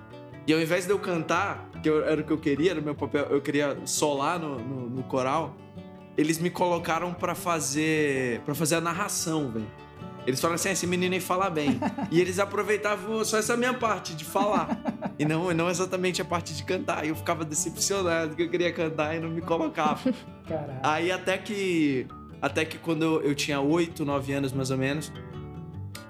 E 0.46 0.52
ao 0.52 0.60
invés 0.60 0.84
de 0.86 0.92
eu 0.92 0.98
cantar, 0.98 1.65
que 1.82 1.88
eu- 1.88 2.04
era 2.04 2.20
o 2.20 2.24
que 2.24 2.32
eu 2.32 2.38
queria, 2.38 2.72
era 2.72 2.80
o 2.80 2.82
meu 2.82 2.94
papel, 2.94 3.24
eu 3.30 3.40
queria 3.40 3.76
solar 3.84 4.38
no, 4.38 4.58
no, 4.58 4.90
no 4.90 5.02
coral, 5.04 5.54
eles 6.16 6.38
me 6.38 6.50
colocaram 6.50 7.12
pra 7.14 7.34
fazer 7.34 8.40
para 8.40 8.54
fazer 8.54 8.76
a 8.76 8.80
narração, 8.80 9.50
velho. 9.50 9.66
Eles 10.26 10.40
falaram 10.40 10.56
assim, 10.56 10.70
"Ah, 10.70 10.72
esse 10.72 10.86
menino 10.88 11.14
aí 11.14 11.20
fala 11.20 11.48
bem. 11.48 11.78
e 12.10 12.20
eles 12.20 12.40
aproveitavam 12.40 13.24
só 13.24 13.38
essa 13.38 13.56
minha 13.56 13.72
parte 13.72 14.12
de 14.14 14.24
falar. 14.24 14.76
e 15.18 15.24
não, 15.24 15.52
não 15.54 15.70
exatamente 15.70 16.20
a 16.20 16.24
parte 16.24 16.52
de 16.52 16.64
cantar. 16.64 17.04
E 17.04 17.10
eu 17.10 17.14
ficava 17.14 17.44
decepcionado 17.44 18.34
que 18.34 18.42
eu 18.42 18.50
queria 18.50 18.72
cantar 18.72 19.14
e 19.14 19.20
não 19.20 19.28
me 19.28 19.40
colocavam. 19.40 20.12
Caralho. 20.48 20.80
Aí 20.82 21.12
até 21.12 21.38
que. 21.38 22.06
Até 22.42 22.64
que 22.64 22.76
quando 22.76 23.02
eu, 23.04 23.22
eu 23.22 23.34
tinha 23.36 23.60
8, 23.60 24.04
9 24.04 24.32
anos 24.32 24.52
mais 24.52 24.70
ou 24.72 24.76
menos, 24.76 25.12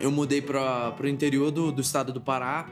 eu 0.01 0.11
mudei 0.11 0.41
para 0.41 0.93
pro 0.93 1.07
interior 1.07 1.51
do, 1.51 1.71
do 1.71 1.83
estado 1.83 2.11
do 2.13 2.21
Pará. 2.21 2.67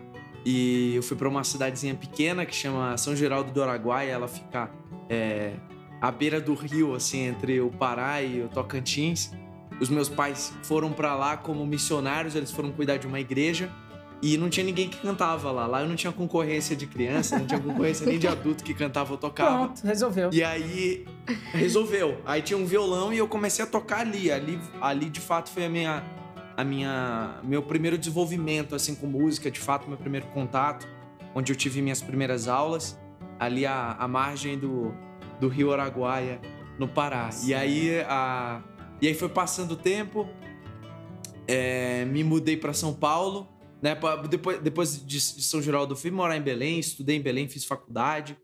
E 0.45 0.95
eu 0.95 1.03
fui 1.03 1.17
para 1.17 1.29
uma 1.29 1.43
cidadezinha 1.43 1.95
pequena 1.95 2.45
que 2.45 2.55
chama 2.55 2.97
São 2.99 3.17
Geraldo 3.17 3.51
do 3.51 3.63
Araguaia. 3.63 4.11
Ela 4.11 4.29
fica 4.29 4.71
é, 5.09 5.55
à 6.01 6.11
beira 6.11 6.41
do 6.41 6.55
rio, 6.55 6.95
assim, 6.95 7.27
entre 7.27 7.61
o 7.61 7.71
Pará 7.71 8.23
e 8.23 8.43
o 8.43 8.49
Tocantins. 8.49 9.33
Os 9.81 9.89
meus 9.89 10.09
pais 10.09 10.53
foram 10.63 10.93
para 10.93 11.15
lá 11.15 11.37
como 11.37 11.67
missionários, 11.67 12.35
eles 12.35 12.51
foram 12.51 12.71
cuidar 12.71 12.99
de 12.99 13.07
uma 13.07 13.19
igreja. 13.19 13.71
E 14.23 14.39
não 14.39 14.49
tinha 14.49 14.65
ninguém 14.65 14.89
que 14.89 14.97
cantava 14.99 15.51
lá. 15.51 15.67
Lá 15.67 15.83
eu 15.83 15.89
não 15.89 15.97
tinha 15.97 16.13
concorrência 16.13 16.75
de 16.75 16.87
criança, 16.87 17.39
não 17.39 17.47
tinha 17.47 17.61
concorrência 17.61 18.07
nem 18.07 18.19
de 18.19 18.27
adulto 18.27 18.65
que 18.65 18.73
cantava 18.73 19.13
ou 19.13 19.19
tocava. 19.19 19.67
Pronto, 19.67 19.83
resolveu. 19.85 20.31
E 20.33 20.43
aí 20.43 21.05
resolveu. 21.53 22.19
Aí 22.25 22.41
tinha 22.41 22.59
um 22.59 22.65
violão 22.65 23.13
e 23.13 23.19
eu 23.19 23.29
comecei 23.29 23.63
a 23.63 23.69
tocar 23.69 24.01
ali. 24.01 24.31
Ali, 24.31 24.59
ali 24.81 25.11
de 25.11 25.21
fato 25.21 25.51
foi 25.51 25.67
a 25.67 25.69
minha 25.69 26.03
a 26.57 26.65
minha 26.65 27.41
meu 27.43 27.63
primeiro 27.63 27.99
desenvolvimento 27.99 28.75
assim 28.75 28.95
com 28.95 29.07
música, 29.07 29.51
de 29.51 29.61
fato 29.61 29.89
meu 29.89 29.99
primeiro 29.99 30.27
contato, 30.29 30.87
onde 31.35 31.53
eu 31.53 31.57
tive 31.57 31.83
minhas 31.83 32.01
primeiras 32.03 32.47
aulas 32.49 32.99
ali 33.39 33.67
à, 33.67 33.93
à 33.99 34.07
margem 34.07 34.59
do, 34.59 34.95
do 35.41 35.49
Rio 35.49 35.73
Araguaia, 35.73 36.41
no 36.79 36.87
Pará. 36.89 37.31
E 37.45 37.53
aí 37.55 38.01
a 38.07 38.63
e 39.03 39.09
aí 39.09 39.15
foi 39.15 39.29
passando 39.29 39.73
o 39.73 39.77
tempo, 39.77 40.27
é, 41.47 42.05
me 42.07 42.23
mudei 42.25 42.57
para 42.57 42.73
São 42.73 42.95
Paulo, 42.95 43.49
né? 43.83 43.95
pa- 43.95 44.17
Depois, 44.17 44.61
depois 44.61 44.97
de, 45.05 45.17
de 45.19 45.43
São 45.43 45.61
Geraldo, 45.61 45.95
fui 45.97 46.11
morar 46.11 46.37
em 46.37 46.41
Belém, 46.43 46.79
estudei 46.79 47.17
em 47.17 47.21
Belém, 47.21 47.49
fiz 47.49 47.65
faculdade, 47.65 48.37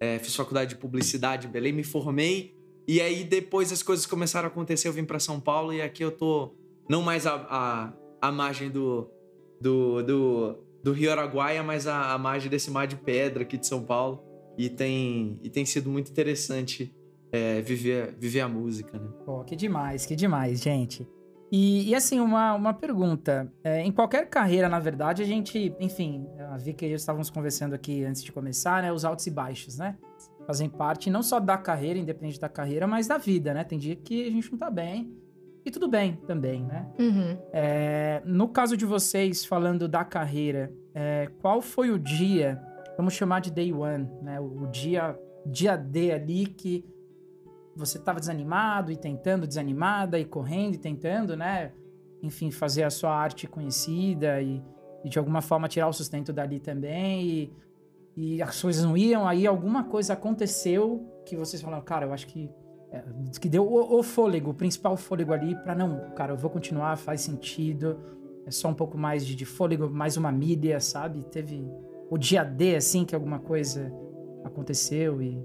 é, 0.00 0.18
fiz 0.18 0.34
faculdade 0.34 0.70
de 0.74 0.76
publicidade 0.80 1.46
em 1.46 1.50
Belém, 1.50 1.72
me 1.72 1.84
formei. 1.84 2.54
E 2.88 3.00
aí 3.00 3.24
depois 3.24 3.72
as 3.72 3.82
coisas 3.82 4.06
começaram 4.06 4.46
a 4.48 4.50
acontecer, 4.50 4.86
eu 4.88 4.92
vim 4.92 5.04
para 5.04 5.18
São 5.18 5.40
Paulo 5.40 5.72
e 5.72 5.82
aqui 5.82 6.02
eu 6.04 6.12
tô 6.12 6.54
não 6.88 7.02
mais 7.02 7.26
à, 7.26 7.34
à, 7.48 7.92
à 8.28 8.32
margem 8.32 8.70
do, 8.70 9.10
do, 9.60 10.02
do, 10.02 10.58
do 10.82 10.92
Rio 10.92 11.10
Araguaia, 11.10 11.62
mas 11.62 11.86
à, 11.86 12.12
à 12.12 12.18
margem 12.18 12.50
desse 12.50 12.70
mar 12.70 12.86
de 12.86 12.96
pedra 12.96 13.42
aqui 13.42 13.56
de 13.56 13.66
São 13.66 13.82
Paulo. 13.82 14.22
E 14.58 14.70
tem, 14.70 15.38
e 15.42 15.50
tem 15.50 15.66
sido 15.66 15.90
muito 15.90 16.10
interessante 16.10 16.94
é, 17.30 17.60
viver, 17.60 18.14
viver 18.18 18.40
a 18.40 18.48
música, 18.48 18.98
né? 18.98 19.08
Pô, 19.24 19.44
que 19.44 19.54
demais, 19.54 20.06
que 20.06 20.16
demais, 20.16 20.62
gente. 20.62 21.06
E, 21.50 21.90
e, 21.90 21.94
assim, 21.94 22.18
uma, 22.18 22.54
uma 22.54 22.74
pergunta. 22.74 23.52
É, 23.62 23.82
em 23.82 23.92
qualquer 23.92 24.28
carreira, 24.28 24.68
na 24.68 24.80
verdade, 24.80 25.22
a 25.22 25.26
gente, 25.26 25.74
enfim, 25.78 26.26
a 26.50 26.56
Vicky 26.56 26.86
e 26.86 26.90
eu 26.90 26.96
estávamos 26.96 27.30
conversando 27.30 27.74
aqui 27.74 28.04
antes 28.04 28.22
de 28.22 28.32
começar, 28.32 28.82
né? 28.82 28.92
Os 28.92 29.04
altos 29.04 29.26
e 29.26 29.30
baixos, 29.30 29.78
né? 29.78 29.96
Fazem 30.46 30.68
parte 30.68 31.10
não 31.10 31.22
só 31.22 31.38
da 31.38 31.56
carreira, 31.56 31.98
independente 31.98 32.40
da 32.40 32.48
carreira, 32.48 32.86
mas 32.86 33.06
da 33.06 33.18
vida, 33.18 33.54
né? 33.54 33.62
Tem 33.62 33.78
dia 33.78 33.94
que 33.94 34.26
a 34.26 34.30
gente 34.30 34.50
não 34.50 34.58
tá 34.58 34.70
bem. 34.70 35.12
E 35.66 35.70
tudo 35.72 35.88
bem 35.88 36.14
também, 36.28 36.62
né? 36.62 36.86
Uhum. 36.96 37.36
É, 37.52 38.22
no 38.24 38.46
caso 38.46 38.76
de 38.76 38.86
vocês, 38.86 39.44
falando 39.44 39.88
da 39.88 40.04
carreira, 40.04 40.72
é, 40.94 41.28
qual 41.42 41.60
foi 41.60 41.90
o 41.90 41.98
dia, 41.98 42.62
vamos 42.96 43.14
chamar 43.14 43.40
de 43.40 43.50
day 43.50 43.72
one, 43.72 44.08
né? 44.22 44.38
O, 44.38 44.62
o 44.62 44.66
dia, 44.68 45.18
dia 45.44 45.76
D 45.76 46.12
ali 46.12 46.46
que 46.46 46.84
você 47.74 47.98
estava 47.98 48.20
desanimado 48.20 48.92
e 48.92 48.96
tentando, 48.96 49.44
desanimada 49.44 50.20
e 50.20 50.24
correndo 50.24 50.74
e 50.74 50.78
tentando, 50.78 51.36
né? 51.36 51.72
Enfim, 52.22 52.52
fazer 52.52 52.84
a 52.84 52.90
sua 52.90 53.10
arte 53.10 53.48
conhecida 53.48 54.40
e, 54.40 54.62
e 55.04 55.08
de 55.08 55.18
alguma 55.18 55.42
forma 55.42 55.66
tirar 55.66 55.88
o 55.88 55.92
sustento 55.92 56.32
dali 56.32 56.60
também. 56.60 57.26
E, 57.26 57.52
e 58.16 58.40
as 58.40 58.62
coisas 58.62 58.84
não 58.84 58.96
iam, 58.96 59.26
aí 59.26 59.44
alguma 59.48 59.82
coisa 59.82 60.12
aconteceu 60.12 61.04
que 61.26 61.34
vocês 61.34 61.60
falaram, 61.60 61.82
cara, 61.82 62.06
eu 62.06 62.12
acho 62.12 62.28
que 62.28 62.48
é, 62.90 63.02
que 63.40 63.48
deu 63.48 63.66
o, 63.66 63.98
o 63.98 64.02
fôlego, 64.02 64.50
o 64.50 64.54
principal 64.54 64.96
fôlego 64.96 65.32
ali 65.32 65.54
pra 65.56 65.74
não, 65.74 66.10
cara, 66.10 66.32
eu 66.32 66.36
vou 66.36 66.50
continuar, 66.50 66.96
faz 66.96 67.22
sentido. 67.22 67.98
É 68.46 68.50
só 68.50 68.68
um 68.68 68.74
pouco 68.74 68.96
mais 68.96 69.26
de, 69.26 69.34
de 69.34 69.44
fôlego, 69.44 69.90
mais 69.90 70.16
uma 70.16 70.30
mídia, 70.30 70.78
sabe? 70.78 71.24
Teve 71.32 71.68
o 72.08 72.16
dia 72.16 72.44
D, 72.44 72.76
assim, 72.76 73.04
que 73.04 73.14
alguma 73.14 73.40
coisa 73.40 73.92
aconteceu 74.44 75.20
e. 75.20 75.44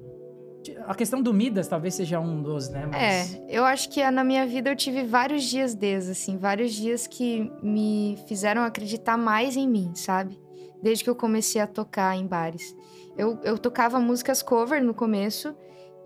A 0.85 0.93
questão 0.93 1.23
do 1.23 1.33
Midas 1.33 1.67
talvez 1.67 1.95
seja 1.95 2.19
um 2.19 2.39
dos, 2.39 2.69
né? 2.69 2.85
Mas... 2.85 3.33
É, 3.33 3.45
eu 3.49 3.65
acho 3.65 3.89
que 3.89 4.11
na 4.11 4.23
minha 4.23 4.45
vida 4.45 4.69
eu 4.69 4.75
tive 4.75 5.03
vários 5.03 5.43
dias 5.45 5.73
desses, 5.73 6.11
assim, 6.11 6.37
vários 6.37 6.71
dias 6.73 7.07
que 7.07 7.51
me 7.63 8.15
fizeram 8.27 8.61
acreditar 8.61 9.17
mais 9.17 9.57
em 9.57 9.67
mim, 9.67 9.91
sabe? 9.95 10.39
Desde 10.79 11.03
que 11.03 11.09
eu 11.09 11.15
comecei 11.15 11.59
a 11.59 11.65
tocar 11.65 12.15
em 12.15 12.27
bares. 12.27 12.75
Eu, 13.17 13.39
eu 13.43 13.57
tocava 13.57 13.99
músicas 13.99 14.43
cover 14.43 14.83
no 14.83 14.93
começo 14.93 15.55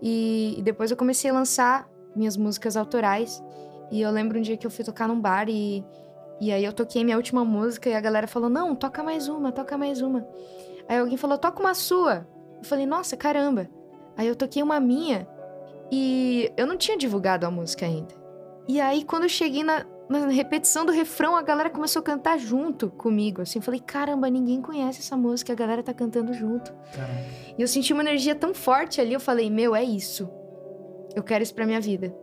e, 0.00 0.54
e 0.58 0.62
depois 0.62 0.90
eu 0.90 0.96
comecei 0.96 1.30
a 1.30 1.34
lançar 1.34 1.88
minhas 2.14 2.36
músicas 2.36 2.76
autorais. 2.76 3.42
E 3.90 4.00
eu 4.00 4.10
lembro 4.10 4.38
um 4.38 4.42
dia 4.42 4.56
que 4.56 4.66
eu 4.66 4.70
fui 4.70 4.84
tocar 4.84 5.06
num 5.06 5.20
bar 5.20 5.48
e, 5.48 5.84
e 6.40 6.52
aí 6.52 6.64
eu 6.64 6.72
toquei 6.72 7.04
minha 7.04 7.16
última 7.16 7.44
música 7.44 7.88
e 7.88 7.94
a 7.94 8.00
galera 8.00 8.26
falou: 8.26 8.48
Não, 8.48 8.74
toca 8.74 9.02
mais 9.02 9.28
uma, 9.28 9.52
toca 9.52 9.78
mais 9.78 10.00
uma. 10.00 10.26
Aí 10.88 10.98
alguém 10.98 11.16
falou: 11.16 11.38
Toca 11.38 11.60
uma 11.60 11.74
sua. 11.74 12.26
Eu 12.58 12.64
falei: 12.64 12.86
Nossa, 12.86 13.16
caramba. 13.16 13.68
Aí 14.16 14.26
eu 14.26 14.34
toquei 14.34 14.62
uma 14.62 14.80
minha 14.80 15.28
e 15.90 16.50
eu 16.56 16.66
não 16.66 16.76
tinha 16.76 16.96
divulgado 16.96 17.46
a 17.46 17.50
música 17.50 17.86
ainda. 17.86 18.14
E 18.68 18.80
aí, 18.80 19.04
quando 19.04 19.24
eu 19.24 19.28
cheguei 19.28 19.62
na, 19.62 19.86
na 20.08 20.26
repetição 20.28 20.84
do 20.86 20.92
refrão, 20.92 21.36
a 21.36 21.42
galera 21.42 21.68
começou 21.68 22.00
a 22.00 22.02
cantar 22.02 22.38
junto 22.38 22.90
comigo. 22.90 23.42
Assim, 23.42 23.58
eu 23.58 23.62
falei: 23.62 23.80
Caramba, 23.80 24.28
ninguém 24.30 24.62
conhece 24.62 25.00
essa 25.00 25.16
música, 25.16 25.52
a 25.52 25.56
galera 25.56 25.82
tá 25.82 25.92
cantando 25.92 26.32
junto. 26.32 26.72
Caramba. 26.92 27.24
E 27.58 27.62
eu 27.62 27.68
senti 27.68 27.92
uma 27.92 28.02
energia 28.02 28.34
tão 28.34 28.54
forte 28.54 29.00
ali, 29.00 29.12
eu 29.12 29.20
falei: 29.20 29.50
Meu, 29.50 29.74
é 29.74 29.82
isso. 29.82 30.28
Eu 31.14 31.22
quero 31.22 31.42
isso 31.42 31.54
pra 31.54 31.66
minha 31.66 31.80
vida. 31.80 32.14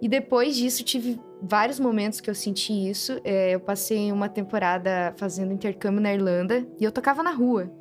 E 0.00 0.08
depois 0.08 0.56
disso, 0.56 0.84
tive 0.84 1.18
vários 1.40 1.80
momentos 1.80 2.20
que 2.20 2.28
eu 2.28 2.34
senti 2.34 2.72
isso. 2.72 3.18
É, 3.24 3.54
eu 3.54 3.60
passei 3.60 4.12
uma 4.12 4.28
temporada 4.28 5.14
fazendo 5.16 5.52
intercâmbio 5.52 6.00
na 6.00 6.12
Irlanda 6.12 6.66
e 6.78 6.84
eu 6.84 6.92
tocava 6.92 7.22
na 7.22 7.30
rua. 7.30 7.72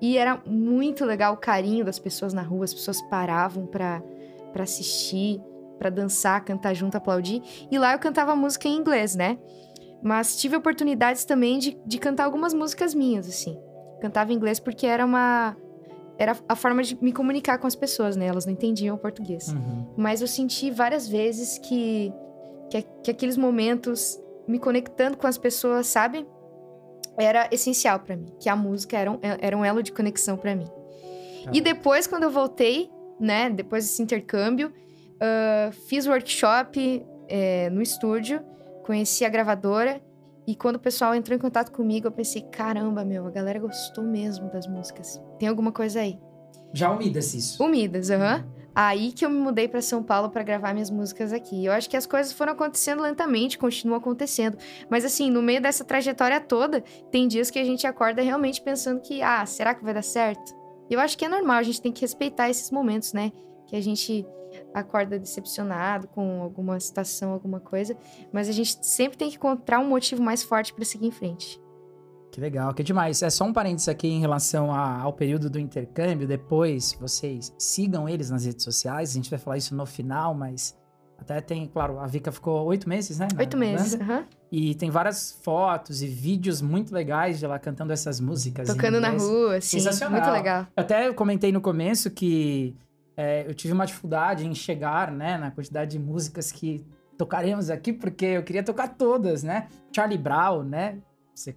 E 0.00 0.16
era 0.16 0.40
muito 0.46 1.04
legal 1.04 1.34
o 1.34 1.36
carinho 1.36 1.84
das 1.84 1.98
pessoas 1.98 2.32
na 2.32 2.42
rua, 2.42 2.64
as 2.64 2.72
pessoas 2.72 3.02
paravam 3.02 3.66
pra, 3.66 4.00
pra 4.52 4.62
assistir, 4.62 5.40
pra 5.78 5.90
dançar, 5.90 6.44
cantar 6.44 6.74
junto, 6.74 6.96
aplaudir. 6.96 7.42
E 7.70 7.78
lá 7.78 7.92
eu 7.92 7.98
cantava 7.98 8.34
música 8.34 8.68
em 8.68 8.76
inglês, 8.76 9.14
né? 9.14 9.38
Mas 10.02 10.36
tive 10.36 10.56
oportunidades 10.56 11.24
também 11.24 11.58
de, 11.58 11.78
de 11.84 11.98
cantar 11.98 12.24
algumas 12.24 12.54
músicas 12.54 12.94
minhas, 12.94 13.28
assim. 13.28 13.58
Cantava 14.00 14.32
em 14.32 14.36
inglês 14.36 14.60
porque 14.60 14.86
era 14.86 15.04
uma. 15.04 15.56
Era 16.18 16.36
a 16.48 16.56
forma 16.56 16.82
de 16.82 17.00
me 17.02 17.12
comunicar 17.12 17.58
com 17.58 17.66
as 17.66 17.76
pessoas, 17.76 18.16
né? 18.16 18.26
Elas 18.26 18.44
não 18.44 18.52
entendiam 18.52 18.96
o 18.96 18.98
português. 18.98 19.48
Uhum. 19.48 19.94
Mas 19.96 20.20
eu 20.20 20.26
senti 20.26 20.70
várias 20.70 21.08
vezes 21.08 21.58
que, 21.58 22.12
que, 22.70 22.82
que 23.04 23.10
aqueles 23.10 23.36
momentos 23.36 24.20
me 24.46 24.58
conectando 24.58 25.16
com 25.16 25.26
as 25.26 25.38
pessoas, 25.38 25.86
sabe? 25.86 26.26
Era 27.16 27.48
essencial 27.52 28.00
pra 28.00 28.16
mim. 28.16 28.26
Que 28.40 28.48
a 28.48 28.56
música 28.56 28.96
era 28.96 29.10
um, 29.10 29.18
era 29.22 29.56
um 29.56 29.64
elo 29.64 29.82
de 29.82 29.92
conexão 29.92 30.36
pra 30.36 30.54
mim. 30.56 30.66
E 31.52 31.60
depois, 31.60 32.06
quando 32.06 32.24
eu 32.24 32.30
voltei, 32.30 32.90
né? 33.18 33.48
Depois 33.50 33.84
desse 33.84 34.02
intercâmbio, 34.02 34.72
ah, 35.20 35.70
fiz 35.88 36.06
workshop 36.06 37.04
eh, 37.28 37.70
no 37.70 37.82
estúdio, 37.82 38.40
conheci 38.84 39.24
a 39.24 39.28
gravadora. 39.28 40.00
E 40.46 40.54
quando 40.56 40.76
o 40.76 40.80
pessoal 40.80 41.14
entrou 41.14 41.36
em 41.36 41.40
contato 41.40 41.70
comigo, 41.70 42.06
eu 42.06 42.12
pensei: 42.12 42.42
caramba, 42.42 43.04
meu, 43.04 43.26
a 43.26 43.30
galera 43.30 43.58
gostou 43.58 44.02
mesmo 44.02 44.50
das 44.50 44.66
músicas. 44.66 45.20
Tem 45.38 45.48
alguma 45.48 45.72
coisa 45.72 46.00
aí. 46.00 46.18
Já 46.72 46.90
o 46.90 46.98
Midas, 46.98 47.34
isso. 47.34 47.62
Umidas, 47.62 48.10
aham. 48.10 48.46
Aí 48.74 49.10
que 49.10 49.24
eu 49.24 49.30
me 49.30 49.38
mudei 49.38 49.66
pra 49.66 49.82
São 49.82 50.04
Paulo 50.04 50.30
pra 50.30 50.44
gravar 50.44 50.72
minhas 50.72 50.88
músicas 50.88 51.32
aqui. 51.32 51.64
Eu 51.64 51.72
acho 51.72 51.90
que 51.90 51.96
as 51.96 52.06
coisas 52.06 52.32
foram 52.32 52.52
acontecendo 52.52 53.02
lentamente, 53.02 53.58
continuam 53.58 53.98
acontecendo. 53.98 54.56
Mas 54.88 55.04
assim, 55.04 55.30
no 55.30 55.42
meio 55.42 55.60
dessa 55.60 55.84
trajetória 55.84 56.40
toda, 56.40 56.82
tem 57.10 57.26
dias 57.26 57.50
que 57.50 57.58
a 57.58 57.64
gente 57.64 57.88
acorda 57.88 58.22
realmente 58.22 58.62
pensando 58.62 59.00
que, 59.00 59.20
ah, 59.20 59.44
será 59.46 59.74
que 59.74 59.82
vai 59.82 59.92
dar 59.92 60.02
certo? 60.02 60.54
Eu 60.88 61.00
acho 61.00 61.18
que 61.18 61.24
é 61.24 61.28
normal, 61.28 61.56
a 61.56 61.62
gente 61.62 61.82
tem 61.82 61.90
que 61.90 62.02
respeitar 62.02 62.48
esses 62.48 62.70
momentos, 62.70 63.12
né? 63.12 63.32
Que 63.66 63.74
a 63.74 63.82
gente 63.82 64.24
acorda 64.74 65.18
decepcionado 65.18 66.08
com 66.08 66.42
alguma 66.42 66.78
situação, 66.78 67.32
alguma 67.32 67.60
coisa, 67.60 67.96
mas 68.32 68.48
a 68.48 68.52
gente 68.52 68.84
sempre 68.86 69.18
tem 69.18 69.30
que 69.30 69.36
encontrar 69.36 69.78
um 69.78 69.88
motivo 69.88 70.22
mais 70.22 70.42
forte 70.42 70.72
para 70.72 70.84
seguir 70.84 71.06
em 71.06 71.10
frente. 71.10 71.60
Que 72.30 72.40
legal, 72.40 72.72
que 72.74 72.82
demais. 72.82 73.22
É 73.22 73.30
só 73.30 73.44
um 73.44 73.52
parênteses 73.52 73.88
aqui 73.88 74.06
em 74.06 74.20
relação 74.20 74.72
a, 74.72 75.00
ao 75.00 75.12
período 75.12 75.48
do 75.48 75.58
intercâmbio. 75.58 76.28
Depois, 76.28 76.96
vocês 77.00 77.54
sigam 77.58 78.08
eles 78.08 78.30
nas 78.30 78.44
redes 78.44 78.62
sociais. 78.62 79.10
A 79.10 79.14
gente 79.14 79.30
vai 79.30 79.38
falar 79.38 79.56
isso 79.56 79.74
no 79.74 79.86
final, 79.86 80.34
mas 80.34 80.76
até 81.18 81.40
tem, 81.40 81.66
claro, 81.66 81.98
a 81.98 82.06
Vika 82.06 82.30
ficou 82.30 82.64
oito 82.66 82.88
meses, 82.88 83.18
né? 83.18 83.26
Oito 83.38 83.56
meses. 83.56 83.94
Uhum. 83.94 84.24
E 84.52 84.74
tem 84.76 84.88
várias 84.88 85.38
fotos 85.42 86.02
e 86.02 86.06
vídeos 86.06 86.62
muito 86.62 86.94
legais 86.94 87.38
de 87.38 87.44
ela 87.44 87.58
cantando 87.58 87.92
essas 87.92 88.20
músicas. 88.20 88.68
Tocando 88.68 89.00
na 89.00 89.10
rua, 89.10 89.60
sim. 89.60 89.80
Sensacional. 89.80 90.20
Muito 90.20 90.32
legal. 90.32 90.66
Até 90.76 91.12
comentei 91.12 91.50
no 91.50 91.60
começo 91.60 92.10
que 92.10 92.76
é, 93.18 93.44
eu 93.48 93.52
tive 93.52 93.74
uma 93.74 93.84
dificuldade 93.84 94.46
em 94.46 94.54
chegar, 94.54 95.10
né, 95.10 95.36
na 95.36 95.50
quantidade 95.50 95.90
de 95.90 95.98
músicas 95.98 96.52
que 96.52 96.86
tocaremos 97.18 97.68
aqui, 97.68 97.92
porque 97.92 98.24
eu 98.24 98.44
queria 98.44 98.62
tocar 98.62 98.94
todas, 98.94 99.42
né? 99.42 99.66
Charlie 99.92 100.16
Brown, 100.16 100.62
né? 100.62 100.98
Você 101.34 101.56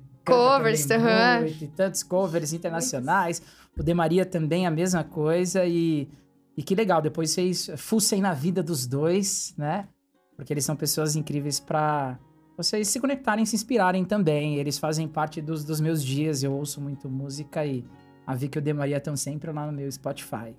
covers. 1.46 1.62
E 1.62 1.68
tantos 1.68 2.02
covers 2.02 2.52
internacionais. 2.52 3.44
O 3.78 3.84
De 3.84 3.94
Maria 3.94 4.26
também 4.26 4.66
a 4.66 4.72
mesma 4.72 5.04
coisa 5.04 5.64
e, 5.64 6.10
e 6.58 6.64
que 6.64 6.74
legal, 6.74 7.00
depois 7.00 7.30
vocês 7.30 7.70
fussem 7.78 8.22
na 8.22 8.34
vida 8.34 8.64
dos 8.64 8.88
dois, 8.88 9.54
né? 9.56 9.88
Porque 10.36 10.52
eles 10.52 10.66
são 10.66 10.76
pessoas 10.76 11.16
incríveis 11.16 11.60
para 11.60 12.18
vocês 12.58 12.88
se 12.88 13.00
conectarem, 13.00 13.46
se 13.46 13.56
inspirarem 13.56 14.04
também. 14.04 14.56
Eles 14.56 14.80
fazem 14.80 15.08
parte 15.08 15.40
dos, 15.40 15.64
dos 15.64 15.80
meus 15.80 16.04
dias, 16.04 16.42
eu 16.42 16.54
ouço 16.54 16.82
muito 16.82 17.08
música 17.08 17.64
e 17.64 17.86
a 18.26 18.34
Vicky 18.34 18.58
e 18.58 18.60
o 18.60 18.62
De 18.64 18.74
Maria 18.74 18.98
estão 18.98 19.16
sempre 19.16 19.52
lá 19.52 19.68
no 19.68 19.72
meu 19.72 19.92
Spotify. 19.92 20.56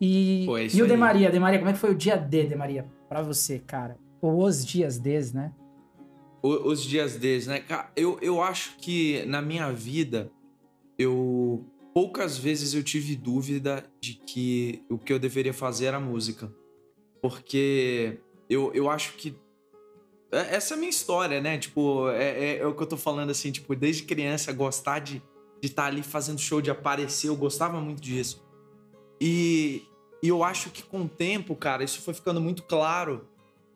E, 0.00 0.44
Pô, 0.46 0.58
e 0.58 0.82
o 0.82 0.86
De 0.86 0.96
Maria, 0.96 1.30
De 1.30 1.38
Maria, 1.38 1.58
como 1.58 1.70
é 1.70 1.72
que 1.72 1.78
foi 1.78 1.90
o 1.90 1.94
dia 1.94 2.16
D, 2.16 2.44
De 2.44 2.54
Maria, 2.54 2.86
pra 3.08 3.22
você, 3.22 3.58
cara? 3.58 3.96
Ou 4.20 4.44
os 4.44 4.64
dias 4.64 4.98
Ds, 4.98 5.32
né? 5.32 5.52
os 6.42 6.82
dias 6.82 7.16
deles, 7.16 7.46
né? 7.46 7.64
Eu, 7.96 8.18
eu 8.22 8.42
acho 8.42 8.76
que 8.78 9.24
na 9.26 9.42
minha 9.42 9.72
vida, 9.72 10.30
eu 10.98 11.64
poucas 11.92 12.38
vezes 12.38 12.74
eu 12.74 12.82
tive 12.82 13.16
dúvida 13.16 13.84
de 14.00 14.14
que 14.14 14.84
o 14.88 14.98
que 14.98 15.12
eu 15.12 15.18
deveria 15.18 15.52
fazer 15.52 15.86
era 15.86 15.98
música. 15.98 16.52
Porque 17.20 18.20
eu, 18.48 18.72
eu 18.72 18.88
acho 18.88 19.14
que. 19.14 19.36
É, 20.30 20.56
essa 20.56 20.74
é 20.74 20.76
a 20.76 20.78
minha 20.78 20.90
história, 20.90 21.40
né? 21.40 21.58
Tipo, 21.58 22.08
é, 22.10 22.24
é, 22.24 22.58
é 22.58 22.66
o 22.66 22.74
que 22.74 22.82
eu 22.82 22.86
tô 22.86 22.96
falando 22.96 23.30
assim, 23.30 23.50
tipo, 23.50 23.74
desde 23.74 24.04
criança, 24.04 24.52
gostar 24.52 25.00
de 25.00 25.20
estar 25.60 25.82
tá 25.82 25.88
ali 25.88 26.02
fazendo 26.02 26.38
show, 26.38 26.60
de 26.60 26.70
aparecer, 26.70 27.28
eu 27.28 27.36
gostava 27.36 27.80
muito 27.80 28.00
disso. 28.00 28.46
E, 29.20 29.82
e 30.22 30.28
eu 30.28 30.42
acho 30.42 30.70
que 30.70 30.82
com 30.82 31.02
o 31.02 31.08
tempo, 31.08 31.54
cara, 31.54 31.84
isso 31.84 32.00
foi 32.00 32.14
ficando 32.14 32.40
muito 32.40 32.62
claro 32.62 33.26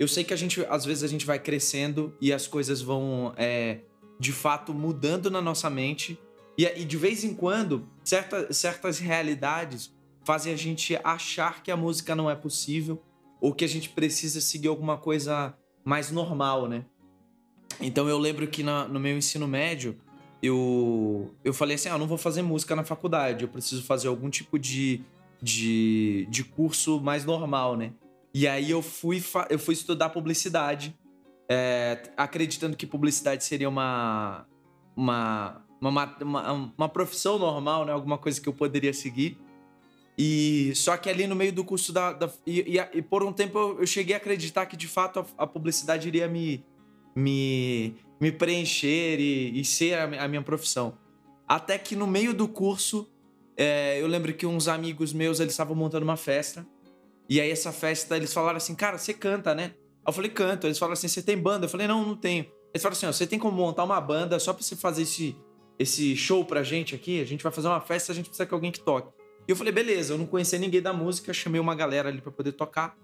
eu 0.02 0.08
sei 0.08 0.24
que 0.24 0.34
a 0.34 0.36
gente, 0.36 0.66
às 0.68 0.84
vezes, 0.84 1.04
a 1.04 1.06
gente 1.06 1.24
vai 1.24 1.38
crescendo 1.38 2.12
e 2.20 2.32
as 2.32 2.48
coisas 2.48 2.82
vão, 2.82 3.32
é, 3.36 3.82
de 4.18 4.32
fato, 4.32 4.74
mudando 4.74 5.30
na 5.30 5.40
nossa 5.40 5.70
mente. 5.70 6.18
E, 6.58 6.64
e 6.64 6.84
de 6.84 6.96
vez 6.96 7.22
em 7.22 7.32
quando, 7.32 7.88
certa, 8.02 8.52
certas 8.52 8.98
realidades 8.98 9.94
fazem 10.24 10.52
a 10.52 10.56
gente 10.56 10.98
achar 11.04 11.62
que 11.62 11.70
a 11.70 11.76
música 11.76 12.16
não 12.16 12.28
é 12.28 12.34
possível 12.34 13.00
ou 13.40 13.54
que 13.54 13.64
a 13.64 13.68
gente 13.68 13.90
precisa 13.90 14.40
seguir 14.40 14.66
alguma 14.66 14.96
coisa 14.96 15.56
mais 15.84 16.10
normal, 16.10 16.68
né? 16.68 16.84
Então 17.80 18.08
eu 18.08 18.18
lembro 18.18 18.48
que 18.48 18.64
na, 18.64 18.88
no 18.88 18.98
meu 18.98 19.16
ensino 19.16 19.46
médio, 19.46 19.96
eu, 20.42 21.32
eu 21.44 21.54
falei 21.54 21.76
assim: 21.76 21.88
ah, 21.88 21.92
eu 21.92 21.98
não 21.98 22.08
vou 22.08 22.18
fazer 22.18 22.42
música 22.42 22.74
na 22.74 22.82
faculdade, 22.82 23.44
eu 23.44 23.48
preciso 23.48 23.84
fazer 23.84 24.08
algum 24.08 24.28
tipo 24.28 24.58
de, 24.58 25.04
de, 25.42 26.26
de 26.30 26.44
curso 26.44 27.00
mais 27.00 27.24
normal, 27.24 27.76
né? 27.76 27.92
E 28.32 28.46
aí 28.46 28.70
eu 28.70 28.80
fui, 28.80 29.22
eu 29.50 29.58
fui 29.58 29.74
estudar 29.74 30.08
publicidade, 30.10 30.96
é, 31.50 32.02
acreditando 32.16 32.76
que 32.76 32.86
publicidade 32.86 33.44
seria 33.44 33.68
uma, 33.68 34.46
uma, 34.96 35.62
uma, 35.80 36.16
uma, 36.20 36.72
uma 36.78 36.88
profissão 36.88 37.38
normal, 37.38 37.84
né? 37.84 37.92
Alguma 37.92 38.16
coisa 38.16 38.40
que 38.40 38.48
eu 38.48 38.54
poderia 38.54 38.94
seguir. 38.94 39.38
E 40.16 40.72
só 40.74 40.96
que 40.96 41.08
ali 41.08 41.26
no 41.26 41.34
meio 41.34 41.52
do 41.52 41.64
curso 41.64 41.92
da. 41.92 42.12
da 42.12 42.30
e, 42.46 42.76
e, 42.76 42.98
e, 42.98 43.02
por 43.02 43.24
um 43.24 43.32
tempo 43.32 43.76
eu, 43.78 43.86
cheguei 43.86 44.14
a 44.14 44.18
acreditar 44.18 44.66
que 44.66 44.76
de 44.76 44.86
fato 44.86 45.20
a, 45.20 45.42
a 45.42 45.46
publicidade 45.46 46.06
iria 46.06 46.28
me, 46.28 46.64
me, 47.16 47.96
me 48.20 48.30
preencher 48.30 49.18
e, 49.18 49.58
e 49.58 49.64
ser 49.64 49.94
a, 49.94 50.24
a, 50.24 50.28
minha 50.28 50.42
profissão. 50.42 50.98
Até 51.48 51.78
que 51.78 51.96
no 51.96 52.06
meio 52.06 52.34
do 52.34 52.46
curso, 52.46 53.10
é, 53.56 54.00
eu 54.00 54.06
lembro 54.06 54.32
que 54.32 54.46
uns 54.46 54.68
amigos 54.68 55.12
meus 55.12 55.40
eles 55.40 55.52
estavam 55.52 55.76
montando 55.76 56.04
uma 56.04 56.16
festa. 56.16 56.66
E 57.28 57.40
aí 57.40 57.50
essa 57.50 57.72
festa, 57.72 58.16
eles 58.16 58.32
falaram 58.32 58.56
assim, 58.56 58.74
cara, 58.74 58.98
você 58.98 59.14
canta, 59.14 59.54
né? 59.54 59.74
Eu 60.06 60.12
falei, 60.12 60.30
canto. 60.30 60.66
Eles 60.66 60.78
falaram 60.78 60.94
assim, 60.94 61.08
você 61.08 61.22
tem 61.22 61.36
banda? 61.36 61.66
Eu 61.66 61.68
falei, 61.68 61.86
não, 61.86 62.04
não 62.04 62.16
tenho. 62.16 62.44
Eles 62.72 62.82
falaram 62.82 62.96
assim, 62.96 63.06
você 63.06 63.26
tem 63.26 63.38
como 63.38 63.56
montar 63.56 63.84
uma 63.84 64.00
banda 64.00 64.38
só 64.38 64.52
pra 64.52 64.62
você 64.62 64.74
fazer 64.74 65.02
esse, 65.02 65.36
esse 65.78 66.16
show 66.16 66.44
pra 66.44 66.62
gente 66.62 66.94
aqui? 66.94 67.20
A 67.20 67.24
gente 67.24 67.42
vai 67.42 67.52
fazer 67.52 67.68
uma 67.68 67.80
festa, 67.80 68.12
a 68.12 68.14
gente 68.14 68.26
precisa 68.26 68.46
que 68.46 68.54
alguém 68.54 68.72
que 68.72 68.80
toque. 68.80 69.12
E 69.46 69.50
eu 69.50 69.56
falei, 69.56 69.72
beleza, 69.72 70.14
eu 70.14 70.18
não 70.18 70.26
conhecia 70.26 70.58
ninguém 70.58 70.80
da 70.80 70.92
música, 70.92 71.32
chamei 71.32 71.60
uma 71.60 71.74
galera 71.74 72.08
ali 72.08 72.20
para 72.20 72.32
poder 72.32 72.52
tocar. 72.52 72.96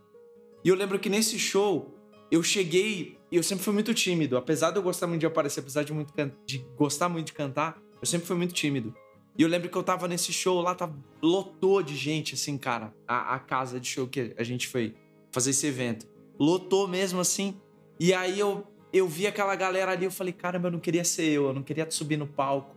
E 0.64 0.68
eu 0.68 0.74
lembro 0.74 0.98
que 0.98 1.08
nesse 1.08 1.38
show, 1.38 1.94
eu 2.30 2.42
cheguei, 2.42 3.18
eu 3.30 3.42
sempre 3.42 3.64
fui 3.64 3.74
muito 3.74 3.92
tímido. 3.94 4.36
Apesar 4.36 4.70
de 4.70 4.78
eu 4.78 4.82
gostar 4.82 5.06
muito 5.06 5.20
de 5.20 5.26
aparecer, 5.26 5.60
apesar 5.60 5.82
de, 5.82 5.92
muito, 5.92 6.12
de 6.46 6.58
gostar 6.76 7.08
muito 7.08 7.26
de 7.26 7.32
cantar, 7.32 7.80
eu 8.00 8.06
sempre 8.06 8.26
fui 8.26 8.36
muito 8.36 8.54
tímido. 8.54 8.94
E 9.38 9.42
eu 9.42 9.48
lembro 9.48 9.68
que 9.68 9.76
eu 9.76 9.84
tava 9.84 10.08
nesse 10.08 10.32
show 10.32 10.60
lá, 10.60 10.74
tava, 10.74 10.98
lotou 11.22 11.80
de 11.80 11.94
gente, 11.94 12.34
assim, 12.34 12.58
cara. 12.58 12.92
A, 13.06 13.36
a 13.36 13.38
casa 13.38 13.78
de 13.78 13.86
show 13.86 14.08
que 14.08 14.34
a 14.36 14.42
gente 14.42 14.66
foi 14.66 14.96
fazer 15.30 15.50
esse 15.50 15.64
evento. 15.64 16.08
Lotou 16.36 16.88
mesmo, 16.88 17.20
assim. 17.20 17.56
E 18.00 18.12
aí 18.12 18.40
eu, 18.40 18.66
eu 18.92 19.06
vi 19.06 19.28
aquela 19.28 19.54
galera 19.54 19.92
ali, 19.92 20.04
eu 20.04 20.10
falei, 20.10 20.32
caramba, 20.32 20.66
eu 20.66 20.72
não 20.72 20.80
queria 20.80 21.04
ser 21.04 21.28
eu, 21.28 21.46
eu 21.46 21.54
não 21.54 21.62
queria 21.62 21.88
subir 21.88 22.16
no 22.16 22.26
palco. 22.26 22.76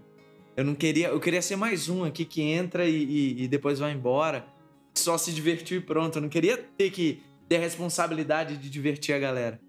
Eu 0.56 0.63
não 0.63 0.76
queria, 0.76 1.08
eu 1.08 1.19
queria 1.19 1.41
ser 1.41 1.56
mais 1.56 1.89
um 1.89 2.04
aqui 2.04 2.26
que 2.26 2.43
entra 2.43 2.88
e, 2.88 3.04
e, 3.06 3.43
e 3.43 3.47
depois 3.47 3.80
vai 3.80 3.91
embora. 3.91 4.45
Só 4.93 5.17
se 5.17 5.34
divertir 5.34 5.80
e 5.80 5.82
pronto. 5.82 6.17
Eu 6.19 6.21
não 6.21 6.30
queria 6.30 6.58
ter 6.58 6.91
que 6.91 7.24
ter 7.50 7.56
a 7.56 7.60
responsabilidade 7.60 8.58
de 8.58 8.69
divertir 8.69 9.15
a 9.15 9.19
galera. 9.19 9.60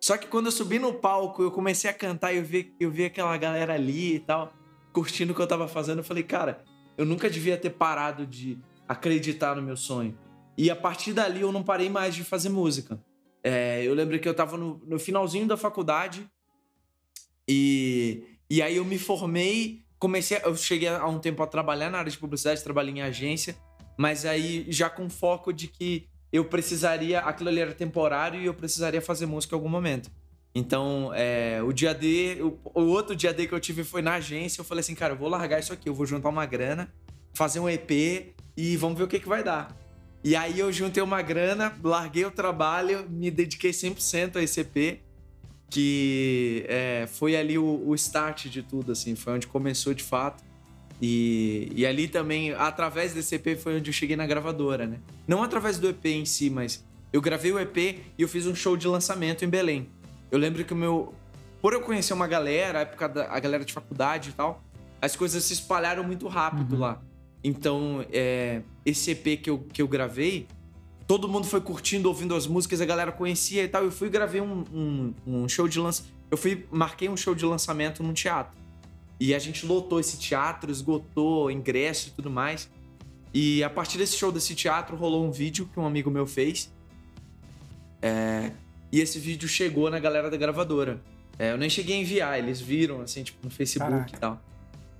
Só 0.00 0.16
que 0.16 0.28
quando 0.28 0.46
eu 0.46 0.52
subi 0.52 0.78
no 0.78 0.94
palco, 0.94 1.42
eu 1.42 1.50
comecei 1.50 1.90
a 1.90 1.92
cantar 1.92 2.32
e 2.32 2.36
eu 2.36 2.44
vi, 2.44 2.72
eu 2.78 2.88
vi 2.88 3.06
aquela 3.06 3.36
galera 3.36 3.74
ali 3.74 4.14
e 4.14 4.20
tal 4.20 4.55
curtindo 4.96 5.34
o 5.34 5.36
que 5.36 5.42
eu 5.42 5.46
tava 5.46 5.68
fazendo, 5.68 5.98
eu 5.98 6.04
falei, 6.04 6.22
cara, 6.22 6.64
eu 6.96 7.04
nunca 7.04 7.28
devia 7.28 7.58
ter 7.58 7.68
parado 7.68 8.24
de 8.24 8.58
acreditar 8.88 9.54
no 9.54 9.60
meu 9.60 9.76
sonho. 9.76 10.18
E 10.56 10.70
a 10.70 10.74
partir 10.74 11.12
dali 11.12 11.42
eu 11.42 11.52
não 11.52 11.62
parei 11.62 11.90
mais 11.90 12.14
de 12.14 12.24
fazer 12.24 12.48
música. 12.48 12.98
É, 13.44 13.84
eu 13.84 13.92
lembro 13.92 14.18
que 14.18 14.26
eu 14.26 14.32
tava 14.32 14.56
no, 14.56 14.80
no, 14.86 14.98
finalzinho 14.98 15.46
da 15.46 15.54
faculdade 15.54 16.26
e, 17.46 18.24
e 18.48 18.62
aí 18.62 18.76
eu 18.76 18.86
me 18.86 18.98
formei, 18.98 19.82
comecei, 19.98 20.40
eu 20.42 20.56
cheguei 20.56 20.88
há 20.88 21.06
um 21.06 21.18
tempo 21.18 21.42
a 21.42 21.46
trabalhar 21.46 21.90
na 21.90 21.98
área 21.98 22.10
de 22.10 22.16
publicidade, 22.16 22.64
trabalhei 22.64 22.94
em 22.94 23.02
agência, 23.02 23.54
mas 23.98 24.24
aí 24.24 24.64
já 24.70 24.88
com 24.88 25.10
foco 25.10 25.52
de 25.52 25.68
que 25.68 26.08
eu 26.32 26.46
precisaria, 26.46 27.20
aquilo 27.20 27.50
ali 27.50 27.60
era 27.60 27.74
temporário 27.74 28.40
e 28.40 28.46
eu 28.46 28.54
precisaria 28.54 29.02
fazer 29.02 29.26
música 29.26 29.54
em 29.54 29.58
algum 29.58 29.68
momento. 29.68 30.10
Então, 30.58 31.12
é, 31.12 31.62
o 31.62 31.70
dia 31.70 31.92
D, 31.92 32.38
o, 32.40 32.58
o, 32.80 32.84
outro 32.84 33.14
dia 33.14 33.30
D 33.30 33.46
que 33.46 33.52
eu 33.52 33.60
tive 33.60 33.84
foi 33.84 34.00
na 34.00 34.14
agência. 34.14 34.62
Eu 34.62 34.64
falei 34.64 34.80
assim, 34.80 34.94
cara, 34.94 35.12
eu 35.12 35.18
vou 35.18 35.28
largar 35.28 35.60
isso 35.60 35.70
aqui, 35.70 35.86
eu 35.86 35.94
vou 35.94 36.06
juntar 36.06 36.30
uma 36.30 36.46
grana, 36.46 36.90
fazer 37.34 37.60
um 37.60 37.68
EP 37.68 38.34
e 38.56 38.74
vamos 38.78 38.96
ver 38.96 39.04
o 39.04 39.06
que, 39.06 39.20
que 39.20 39.28
vai 39.28 39.44
dar. 39.44 39.76
E 40.24 40.34
aí 40.34 40.58
eu 40.58 40.72
juntei 40.72 41.02
uma 41.02 41.20
grana, 41.20 41.76
larguei 41.84 42.24
o 42.24 42.30
trabalho, 42.30 43.06
me 43.10 43.30
dediquei 43.30 43.70
100% 43.70 44.36
a 44.36 44.42
esse 44.42 44.60
EP, 44.60 45.02
que 45.68 46.64
é, 46.68 47.06
foi 47.06 47.36
ali 47.36 47.58
o, 47.58 47.82
o, 47.86 47.94
start 47.94 48.46
de 48.46 48.62
tudo, 48.62 48.92
assim, 48.92 49.14
foi 49.14 49.34
onde 49.34 49.46
começou 49.46 49.92
de 49.92 50.02
fato. 50.02 50.42
E, 51.02 51.70
e 51.76 51.84
ali 51.84 52.08
também, 52.08 52.54
através 52.54 53.12
desse 53.12 53.34
EP, 53.34 53.58
foi 53.58 53.76
onde 53.76 53.90
eu 53.90 53.92
cheguei 53.92 54.16
na 54.16 54.26
gravadora, 54.26 54.86
né? 54.86 55.00
Não 55.28 55.42
através 55.42 55.78
do 55.78 55.86
EP 55.86 56.06
em 56.06 56.24
si, 56.24 56.48
mas 56.48 56.82
eu 57.12 57.20
gravei 57.20 57.52
o 57.52 57.58
EP 57.58 57.76
e 57.76 58.02
eu 58.18 58.28
fiz 58.28 58.46
um 58.46 58.54
show 58.54 58.76
de 58.76 58.88
lançamento 58.88 59.44
em 59.44 59.48
Belém. 59.48 59.88
Eu 60.30 60.38
lembro 60.38 60.64
que 60.64 60.72
o 60.72 60.76
meu. 60.76 61.14
Por 61.60 61.72
eu 61.72 61.80
conhecer 61.80 62.12
uma 62.12 62.26
galera, 62.26 62.80
a 62.80 62.82
época 62.82 63.08
da 63.08 63.32
a 63.32 63.40
galera 63.40 63.64
de 63.64 63.72
faculdade 63.72 64.30
e 64.30 64.32
tal, 64.32 64.62
as 65.00 65.16
coisas 65.16 65.42
se 65.44 65.52
espalharam 65.52 66.04
muito 66.04 66.28
rápido 66.28 66.74
uhum. 66.74 66.80
lá. 66.80 67.02
Então, 67.42 68.04
é, 68.12 68.62
esse 68.84 69.12
EP 69.12 69.40
que 69.40 69.50
eu, 69.50 69.58
que 69.58 69.80
eu 69.80 69.88
gravei, 69.88 70.46
todo 71.06 71.28
mundo 71.28 71.46
foi 71.46 71.60
curtindo, 71.60 72.08
ouvindo 72.08 72.34
as 72.34 72.46
músicas, 72.46 72.80
a 72.80 72.84
galera 72.84 73.12
conhecia 73.12 73.62
e 73.62 73.68
tal. 73.68 73.84
Eu 73.84 73.92
fui 73.92 74.08
gravei 74.08 74.40
um, 74.40 74.64
um, 74.72 75.14
um 75.26 75.48
show 75.48 75.68
de 75.68 75.78
lançamento. 75.78 76.14
Eu 76.30 76.36
fui, 76.36 76.66
marquei 76.70 77.08
um 77.08 77.16
show 77.16 77.34
de 77.34 77.44
lançamento 77.44 78.02
num 78.02 78.12
teatro. 78.12 78.56
E 79.18 79.34
a 79.34 79.38
gente 79.38 79.64
lotou 79.64 80.00
esse 80.00 80.18
teatro, 80.18 80.70
esgotou 80.70 81.50
ingresso 81.50 82.08
e 82.08 82.10
tudo 82.10 82.30
mais. 82.30 82.68
E 83.32 83.62
a 83.62 83.70
partir 83.70 83.98
desse 83.98 84.16
show 84.16 84.32
desse 84.32 84.54
teatro 84.54 84.96
rolou 84.96 85.24
um 85.24 85.30
vídeo 85.30 85.68
que 85.72 85.78
um 85.78 85.86
amigo 85.86 86.10
meu 86.10 86.26
fez. 86.26 86.72
É, 88.02 88.50
e 88.92 89.00
esse 89.00 89.18
vídeo 89.18 89.48
chegou 89.48 89.90
na 89.90 89.98
galera 89.98 90.30
da 90.30 90.36
gravadora. 90.36 91.00
É, 91.38 91.52
eu 91.52 91.58
nem 91.58 91.68
cheguei 91.68 91.96
a 91.96 92.00
enviar, 92.00 92.38
eles 92.38 92.60
viram, 92.60 93.00
assim, 93.02 93.22
tipo, 93.22 93.38
no 93.44 93.50
Facebook 93.50 93.90
Caraca. 93.90 94.16
e 94.16 94.18
tal. 94.18 94.40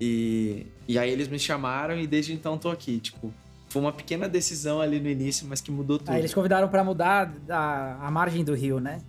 E, 0.00 0.66
e 0.86 0.98
aí 0.98 1.10
eles 1.10 1.28
me 1.28 1.38
chamaram 1.38 1.98
e 1.98 2.06
desde 2.06 2.32
então 2.34 2.58
tô 2.58 2.68
aqui, 2.70 3.00
tipo. 3.00 3.32
foi 3.70 3.80
uma 3.80 3.92
pequena 3.92 4.28
decisão 4.28 4.80
ali 4.80 5.00
no 5.00 5.08
início, 5.08 5.46
mas 5.48 5.60
que 5.62 5.70
mudou 5.70 5.98
tudo. 5.98 6.10
Aí 6.10 6.18
eles 6.18 6.34
convidaram 6.34 6.68
para 6.68 6.84
mudar 6.84 7.32
a, 7.48 8.06
a 8.06 8.10
margem 8.10 8.44
do 8.44 8.54
rio, 8.54 8.78
né? 8.78 9.00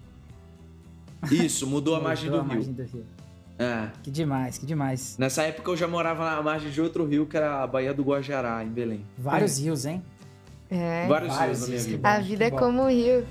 Isso, 1.32 1.68
mudou 1.68 1.96
a 1.96 2.00
margem, 2.02 2.30
Mudou 2.30 2.44
do, 2.44 2.50
a 2.50 2.54
rio. 2.54 2.64
margem 2.64 2.74
do 2.74 2.84
rio. 2.84 3.06
É. 3.60 3.90
Que 4.04 4.12
demais, 4.12 4.58
que 4.58 4.66
demais. 4.66 5.18
Nessa 5.18 5.42
época 5.44 5.72
eu 5.72 5.76
já 5.76 5.88
morava 5.88 6.24
na 6.24 6.42
margem 6.42 6.70
de 6.70 6.80
outro 6.80 7.06
rio, 7.06 7.26
que 7.26 7.36
era 7.36 7.64
a 7.64 7.68
Baía 7.68 7.94
do 7.94 8.04
Guajará, 8.04 8.64
em 8.64 8.70
Belém. 8.70 9.04
Vários 9.18 9.60
rios, 9.60 9.86
hein? 9.86 10.02
É. 10.70 11.08
Vários, 11.08 11.36
Vários 11.36 11.58
rios 11.58 11.60
na 11.62 11.68
minha 11.68 11.78
rios, 11.80 11.86
vida. 11.88 12.10
A 12.10 12.20
vida 12.20 12.46
é 12.46 12.52
como 12.52 12.84
o 12.84 12.90
rio. 12.90 13.26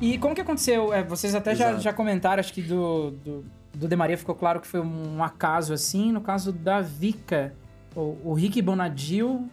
E 0.00 0.18
como 0.18 0.34
que 0.34 0.40
aconteceu? 0.40 0.92
É, 0.92 1.02
vocês 1.02 1.34
até 1.34 1.54
já, 1.54 1.78
já 1.78 1.92
comentaram, 1.92 2.40
acho 2.40 2.52
que 2.52 2.60
do, 2.62 3.12
do, 3.12 3.44
do 3.74 3.88
De 3.88 3.96
Maria 3.96 4.18
ficou 4.18 4.34
claro 4.34 4.60
que 4.60 4.66
foi 4.66 4.80
um 4.80 5.22
acaso 5.22 5.72
assim. 5.72 6.12
No 6.12 6.20
caso 6.20 6.52
da 6.52 6.80
Vika, 6.80 7.54
o, 7.94 8.18
o 8.24 8.34
Rick 8.34 8.60
Bonadil. 8.60 9.48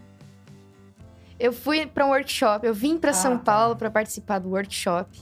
Eu 1.39 1.51
fui 1.53 1.85
pra 1.85 2.05
um 2.05 2.09
workshop, 2.09 2.65
eu 2.65 2.73
vim 2.73 2.97
pra 2.97 3.11
Ah, 3.11 3.13
São 3.13 3.37
tá. 3.37 3.43
Paulo 3.43 3.75
pra 3.75 3.89
participar 3.89 4.39
do 4.39 4.49
workshop. 4.49 5.19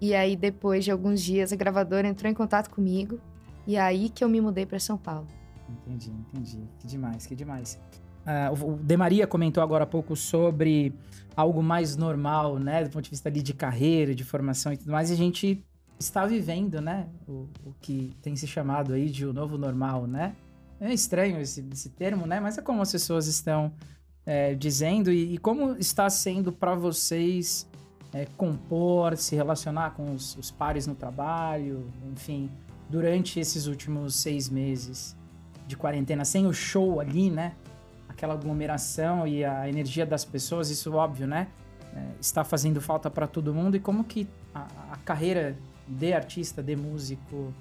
E 0.00 0.14
aí, 0.14 0.36
depois 0.36 0.84
de 0.84 0.90
alguns 0.90 1.22
dias, 1.22 1.52
a 1.52 1.56
gravadora 1.56 2.06
entrou 2.06 2.30
em 2.30 2.34
contato 2.34 2.68
comigo. 2.68 3.18
E 3.66 3.76
aí 3.76 4.08
que 4.10 4.22
eu 4.22 4.28
me 4.28 4.40
mudei 4.40 4.66
pra 4.66 4.78
São 4.78 4.96
Paulo. 4.98 5.26
Entendi, 5.68 6.10
entendi. 6.10 6.60
Que 6.78 6.86
demais, 6.86 7.26
que 7.26 7.34
demais. 7.34 7.78
Ah, 8.26 8.52
o 8.52 8.72
o 8.72 8.76
De 8.76 8.96
Maria 8.96 9.26
comentou 9.26 9.62
agora 9.62 9.84
há 9.84 9.86
pouco 9.86 10.16
sobre 10.16 10.92
algo 11.36 11.62
mais 11.62 11.96
normal, 11.96 12.58
né? 12.58 12.82
Do 12.84 12.90
ponto 12.90 13.04
de 13.04 13.10
vista 13.10 13.28
ali 13.28 13.40
de 13.40 13.54
carreira, 13.54 14.14
de 14.14 14.24
formação 14.24 14.72
e 14.72 14.76
tudo 14.76 14.90
mais. 14.90 15.10
E 15.10 15.12
a 15.12 15.16
gente 15.16 15.64
está 15.98 16.26
vivendo, 16.26 16.80
né? 16.80 17.06
O, 17.28 17.46
o 17.64 17.74
que 17.80 18.12
tem 18.20 18.34
se 18.34 18.46
chamado 18.46 18.92
aí 18.92 19.08
de 19.08 19.24
o 19.24 19.32
novo 19.32 19.56
normal, 19.56 20.06
né? 20.06 20.34
É 20.80 20.92
estranho 20.92 21.40
esse, 21.40 21.64
esse 21.72 21.90
termo, 21.90 22.26
né? 22.26 22.40
Mas 22.40 22.58
é 22.58 22.62
como 22.62 22.82
as 22.82 22.90
pessoas 22.90 23.26
estão 23.26 23.72
é, 24.26 24.54
dizendo 24.54 25.10
e, 25.12 25.34
e 25.34 25.38
como 25.38 25.76
está 25.78 26.10
sendo 26.10 26.52
para 26.52 26.74
vocês 26.74 27.66
é, 28.12 28.26
compor, 28.36 29.16
se 29.16 29.36
relacionar 29.36 29.90
com 29.92 30.12
os, 30.12 30.36
os 30.36 30.50
pares 30.50 30.86
no 30.86 30.94
trabalho, 30.94 31.90
enfim, 32.12 32.50
durante 32.88 33.38
esses 33.38 33.66
últimos 33.66 34.14
seis 34.14 34.48
meses 34.48 35.16
de 35.66 35.76
quarentena, 35.76 36.24
sem 36.24 36.46
o 36.46 36.52
show 36.52 37.00
ali, 37.00 37.30
né? 37.30 37.54
Aquela 38.16 38.32
aglomeração 38.34 39.26
e 39.26 39.44
a 39.44 39.68
energia 39.68 40.06
das 40.06 40.24
pessoas, 40.24 40.70
isso 40.70 40.92
óbvio, 40.94 41.26
né? 41.26 41.48
É, 41.94 42.02
está 42.20 42.42
fazendo 42.44 42.80
falta 42.80 43.10
para 43.10 43.26
todo 43.26 43.52
mundo. 43.52 43.76
E 43.76 43.80
como 43.80 44.02
que 44.04 44.26
a, 44.54 44.66
a 44.92 44.96
carreira 45.04 45.56
de 45.86 46.12
artista, 46.14 46.62
de 46.62 46.74
músico, 46.74 47.52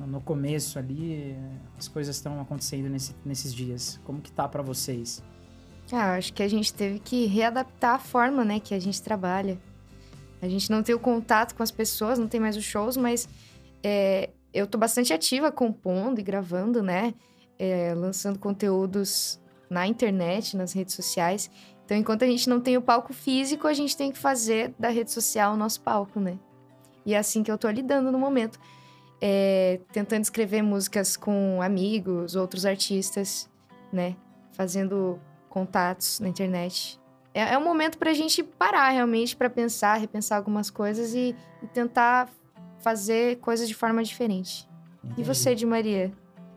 no- 0.00 0.20
começo 0.20 0.78
ali, 0.78 1.22
é, 1.32 1.36
as 1.78 1.86
coisas 1.88 2.16
estão 2.16 2.40
acontecendo 2.40 2.88
nesse- 2.88 3.14
nesses 3.24 3.54
dias? 3.54 4.00
Como 4.04 4.20
que 4.20 4.32
tá 4.32 4.48
para 4.48 4.62
vocês? 4.62 5.22
Ah, 5.92 6.14
acho 6.16 6.32
que 6.32 6.42
a 6.42 6.48
gente 6.48 6.74
teve 6.74 6.98
que 6.98 7.26
readaptar 7.26 7.94
a 7.94 7.98
forma, 7.98 8.44
né, 8.44 8.58
que 8.60 8.74
a 8.74 8.78
gente 8.80 9.00
trabalha. 9.00 9.58
A 10.42 10.48
gente 10.48 10.70
não 10.70 10.82
tem 10.82 10.94
o 10.94 10.98
contato 11.00 11.54
com 11.54 11.62
as 11.62 11.70
pessoas, 11.70 12.18
não 12.18 12.28
tem 12.28 12.38
mais 12.40 12.56
os 12.56 12.64
shows, 12.64 12.96
mas 12.96 13.28
é, 13.82 14.30
eu 14.52 14.66
tô 14.66 14.76
bastante 14.76 15.12
ativa 15.12 15.50
compondo 15.52 16.18
e 16.18 16.22
gravando, 16.22 16.82
né? 16.82 17.14
É, 17.58 17.92
lançando 17.94 18.38
conteúdos 18.38 19.40
na 19.70 19.86
internet, 19.86 20.56
nas 20.56 20.72
redes 20.72 20.94
sociais. 20.94 21.50
Então, 21.84 21.96
enquanto 21.96 22.22
a 22.22 22.26
gente 22.26 22.48
não 22.48 22.60
tem 22.60 22.76
o 22.76 22.82
palco 22.82 23.12
físico, 23.12 23.66
a 23.66 23.72
gente 23.72 23.96
tem 23.96 24.12
que 24.12 24.18
fazer 24.18 24.74
da 24.78 24.88
rede 24.88 25.10
social 25.10 25.54
o 25.54 25.56
nosso 25.56 25.80
palco, 25.80 26.20
né? 26.20 26.38
E 27.04 27.14
é 27.14 27.18
assim 27.18 27.42
que 27.42 27.50
eu 27.50 27.56
tô 27.56 27.68
lidando 27.70 28.12
no 28.12 28.18
momento. 28.18 28.58
É, 29.20 29.80
tentando 29.92 30.22
escrever 30.22 30.62
músicas 30.62 31.16
com 31.16 31.60
amigos, 31.62 32.36
outros 32.36 32.66
artistas, 32.66 33.48
né? 33.92 34.14
Fazendo 34.52 35.18
contatos 35.48 36.20
na 36.20 36.28
internet. 36.28 37.00
É, 37.32 37.54
é 37.54 37.58
um 37.58 37.64
momento 37.64 37.98
pra 37.98 38.12
gente 38.12 38.42
parar 38.42 38.90
realmente, 38.90 39.34
pra 39.34 39.48
pensar, 39.48 39.96
repensar 39.96 40.36
algumas 40.36 40.70
coisas 40.70 41.14
e, 41.14 41.34
e 41.62 41.66
tentar 41.68 42.28
fazer 42.80 43.38
coisas 43.38 43.66
de 43.66 43.74
forma 43.74 44.02
diferente. 44.02 44.68
E 45.16 45.22
você, 45.22 45.54
de 45.54 45.64
Maria? 45.64 46.12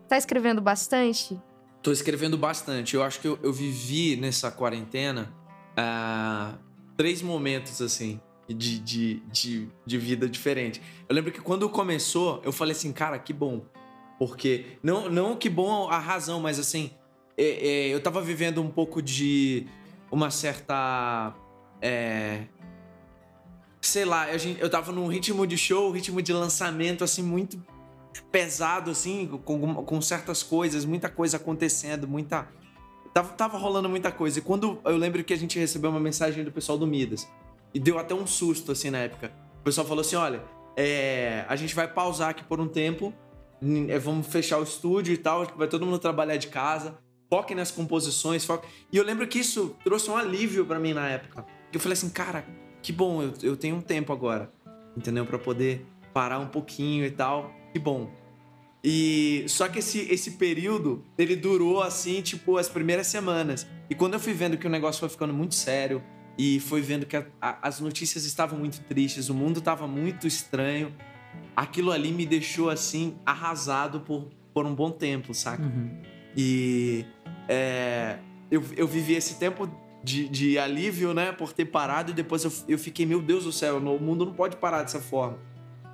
Tá 0.08 0.18
escrevendo 0.18 0.62
bastante? 0.62 1.40
Tô 1.82 1.92
escrevendo 1.92 2.38
bastante. 2.38 2.96
Eu 2.96 3.04
acho 3.04 3.20
que 3.20 3.28
eu, 3.28 3.40
eu 3.42 3.52
vivi 3.52 4.16
nessa 4.16 4.52
quarentena 4.52 5.34
ah, 5.76 6.54
três 6.96 7.22
momentos, 7.22 7.82
assim, 7.82 8.20
de, 8.48 8.80
de, 8.80 9.16
de, 9.32 9.68
de 9.86 9.98
vida 9.98 10.30
diferente. 10.30 10.82
Eu 11.10 11.16
lembro 11.16 11.32
que 11.32 11.42
quando 11.42 11.68
começou, 11.70 12.42
eu 12.44 12.52
falei 12.52 12.74
assim, 12.74 12.92
cara, 12.92 13.18
que 13.18 13.34
bom. 13.34 13.66
Porque, 14.20 14.78
não, 14.84 15.10
não 15.10 15.36
que 15.36 15.50
bom 15.50 15.90
a 15.90 15.98
razão, 15.98 16.40
mas 16.40 16.60
assim, 16.60 16.92
é, 17.36 17.46
é, 17.46 17.88
eu 17.88 18.00
tava 18.00 18.22
vivendo 18.22 18.62
um 18.62 18.70
pouco 18.70 19.02
de 19.02 19.66
uma 20.12 20.30
certa. 20.30 21.34
é, 21.82 22.44
sei 23.82 24.06
lá, 24.06 24.38
gente- 24.38 24.62
eu 24.62 24.70
tava 24.70 24.92
num 24.92 25.08
ritmo 25.08 25.48
de 25.48 25.58
show, 25.58 25.90
ritmo 25.92 26.22
de 26.22 26.32
lançamento, 26.32 27.04
assim, 27.04 27.24
muito 27.24 27.60
pesado, 28.32 28.92
assim, 28.92 29.28
com, 29.46 29.76
com 29.84 30.02
certas 30.02 30.44
coisas, 30.44 30.86
muita 30.86 31.10
coisa 31.10 31.38
acontecendo, 31.38 32.08
muita. 32.08 32.48
Tava, 33.14 33.34
tava 33.34 33.58
rolando 33.58 33.90
muita 33.90 34.12
coisa. 34.12 34.40
E 34.40 34.42
quando 34.42 34.80
eu 34.86 34.98
lembro 34.98 35.24
que 35.24 35.34
a 35.34 35.38
gente 35.38 35.60
recebeu 35.60 35.90
uma 35.90 36.00
mensagem 36.00 36.44
do 36.44 36.52
pessoal 36.52 36.78
do 36.78 36.88
Midas, 36.88 37.28
e 37.74 37.80
deu 37.80 37.98
até 37.98 38.14
um 38.14 38.28
susto, 38.28 38.72
assim, 38.72 38.90
na 38.90 39.00
época. 39.00 39.32
O 39.60 39.64
pessoal 39.64 39.86
falou 39.88 40.02
assim: 40.02 40.16
olha, 40.16 40.42
é, 40.76 41.46
a 41.48 41.56
gente 41.56 41.74
vai 41.76 41.88
pausar 41.88 42.30
aqui 42.30 42.44
por 42.44 42.60
um 42.60 42.68
tempo, 42.68 43.14
é, 43.88 43.98
vamos 44.00 44.28
fechar 44.28 44.60
o 44.60 44.64
estúdio 44.64 45.14
e 45.14 45.18
tal, 45.18 45.46
vai 45.56 45.68
todo 45.68 45.86
mundo 45.86 46.00
trabalhar 46.00 46.38
de 46.38 46.48
casa, 46.48 46.98
foque 47.30 47.56
nas 47.56 47.72
composições, 47.72 48.46
foque. 48.46 48.68
E 48.92 48.98
eu 48.98 49.04
lembro 49.04 49.28
que 49.28 49.40
isso 49.40 49.76
trouxe 49.84 50.10
um 50.10 50.18
alívio 50.18 50.66
pra 50.66 50.80
mim 50.80 50.94
na 50.94 51.08
época. 51.08 51.46
Eu 51.72 51.80
falei 51.80 51.94
assim, 51.94 52.10
cara, 52.10 52.46
que 52.82 52.92
bom, 52.92 53.22
eu, 53.22 53.34
eu 53.44 53.58
tenho 53.58 53.76
um 53.76 53.82
tempo 53.82 54.12
agora, 54.12 54.52
entendeu? 54.98 55.26
Pra 55.26 55.38
poder 55.38 55.86
parar 56.14 56.40
um 56.40 56.48
pouquinho 56.48 57.06
e 57.06 57.12
tal. 57.12 57.52
Que 57.74 57.80
bom. 57.80 58.10
E 58.84 59.46
só 59.48 59.68
que 59.68 59.80
esse, 59.80 60.00
esse 60.12 60.32
período, 60.32 61.04
ele 61.18 61.36
durou 61.36 61.82
assim, 61.84 62.22
tipo, 62.22 62.58
as 62.58 62.68
primeiras 62.68 63.08
semanas. 63.08 63.68
E 63.90 63.94
quando 63.96 64.14
eu 64.16 64.20
fui 64.20 64.34
vendo 64.34 64.58
que 64.58 64.66
o 64.66 64.70
negócio 64.70 65.00
foi 65.00 65.10
ficando 65.10 65.34
muito 65.34 65.54
sério 65.54 66.02
e 66.38 66.60
foi 66.60 66.82
vendo 66.82 67.06
que 67.06 67.16
a- 67.16 67.26
a- 67.40 67.60
as 67.68 67.80
notícias 67.80 68.26
estavam 68.26 68.58
muito 68.58 68.82
tristes, 68.86 69.30
o 69.30 69.36
mundo 69.36 69.60
estava 69.60 69.86
muito 69.88 70.26
estranho, 70.26 70.92
aquilo 71.56 71.92
ali 71.92 72.12
me 72.12 72.26
deixou 72.26 72.70
assim 72.72 73.16
arrasado 73.26 74.00
por, 74.00 74.28
por 74.54 74.66
um 74.66 74.74
bom 74.74 74.90
tempo, 74.90 75.34
saca? 75.34 75.62
Uhum. 75.64 75.98
E 76.36 77.06
é, 77.48 78.18
eu, 78.50 78.64
eu 78.76 78.88
vivi 78.88 79.14
esse 79.14 79.36
tempo 79.36 79.70
de, 80.04 80.28
de 80.28 80.58
alívio, 80.58 81.14
né, 81.14 81.32
por 81.32 81.54
ter 81.54 81.66
parado, 81.66 82.10
e 82.10 82.14
depois 82.16 82.44
eu, 82.44 82.52
eu 82.68 82.80
fiquei, 82.80 83.06
meu 83.06 83.22
Deus 83.22 83.44
do 83.44 83.52
céu, 83.52 83.78
o 83.78 84.00
mundo 84.02 84.26
não 84.26 84.34
pode 84.34 84.56
parar 84.56 84.82
dessa 84.82 85.00
forma. 85.00 85.38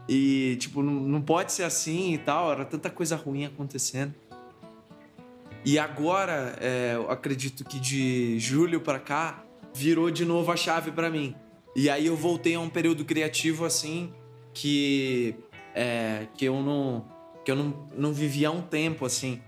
E, 0.07 0.55
tipo, 0.59 0.81
não, 0.81 0.93
não 0.93 1.21
pode 1.21 1.51
ser 1.51 1.63
assim 1.63 2.13
e 2.13 2.17
tal, 2.17 2.51
era 2.51 2.63
tanta 2.65 2.89
coisa 2.89 3.15
ruim 3.15 3.45
acontecendo. 3.45 4.13
E 5.65 5.77
agora, 5.77 6.55
é, 6.61 6.93
eu 6.95 7.11
acredito 7.11 7.65
que 7.65 7.79
de 7.79 8.39
julho 8.39 8.79
pra 8.79 8.99
cá, 8.99 9.43
virou 9.73 10.09
de 10.09 10.23
novo 10.23 10.51
a 10.51 10.55
chave 10.55 10.91
pra 10.91 11.09
mim. 11.09 11.35
E 11.75 11.89
aí 11.89 12.05
eu 12.05 12.15
voltei 12.15 12.55
a 12.55 12.59
um 12.59 12.69
período 12.69 13.03
criativo, 13.03 13.65
assim, 13.65 14.13
que, 14.53 15.35
é, 15.75 16.27
que 16.35 16.45
eu 16.45 16.61
não 16.61 17.05
que 17.43 17.51
eu 17.51 17.55
não, 17.55 17.89
não 17.95 18.11
vivia 18.13 18.49
há 18.49 18.51
um 18.51 18.61
tempo, 18.61 19.05
assim. 19.05 19.41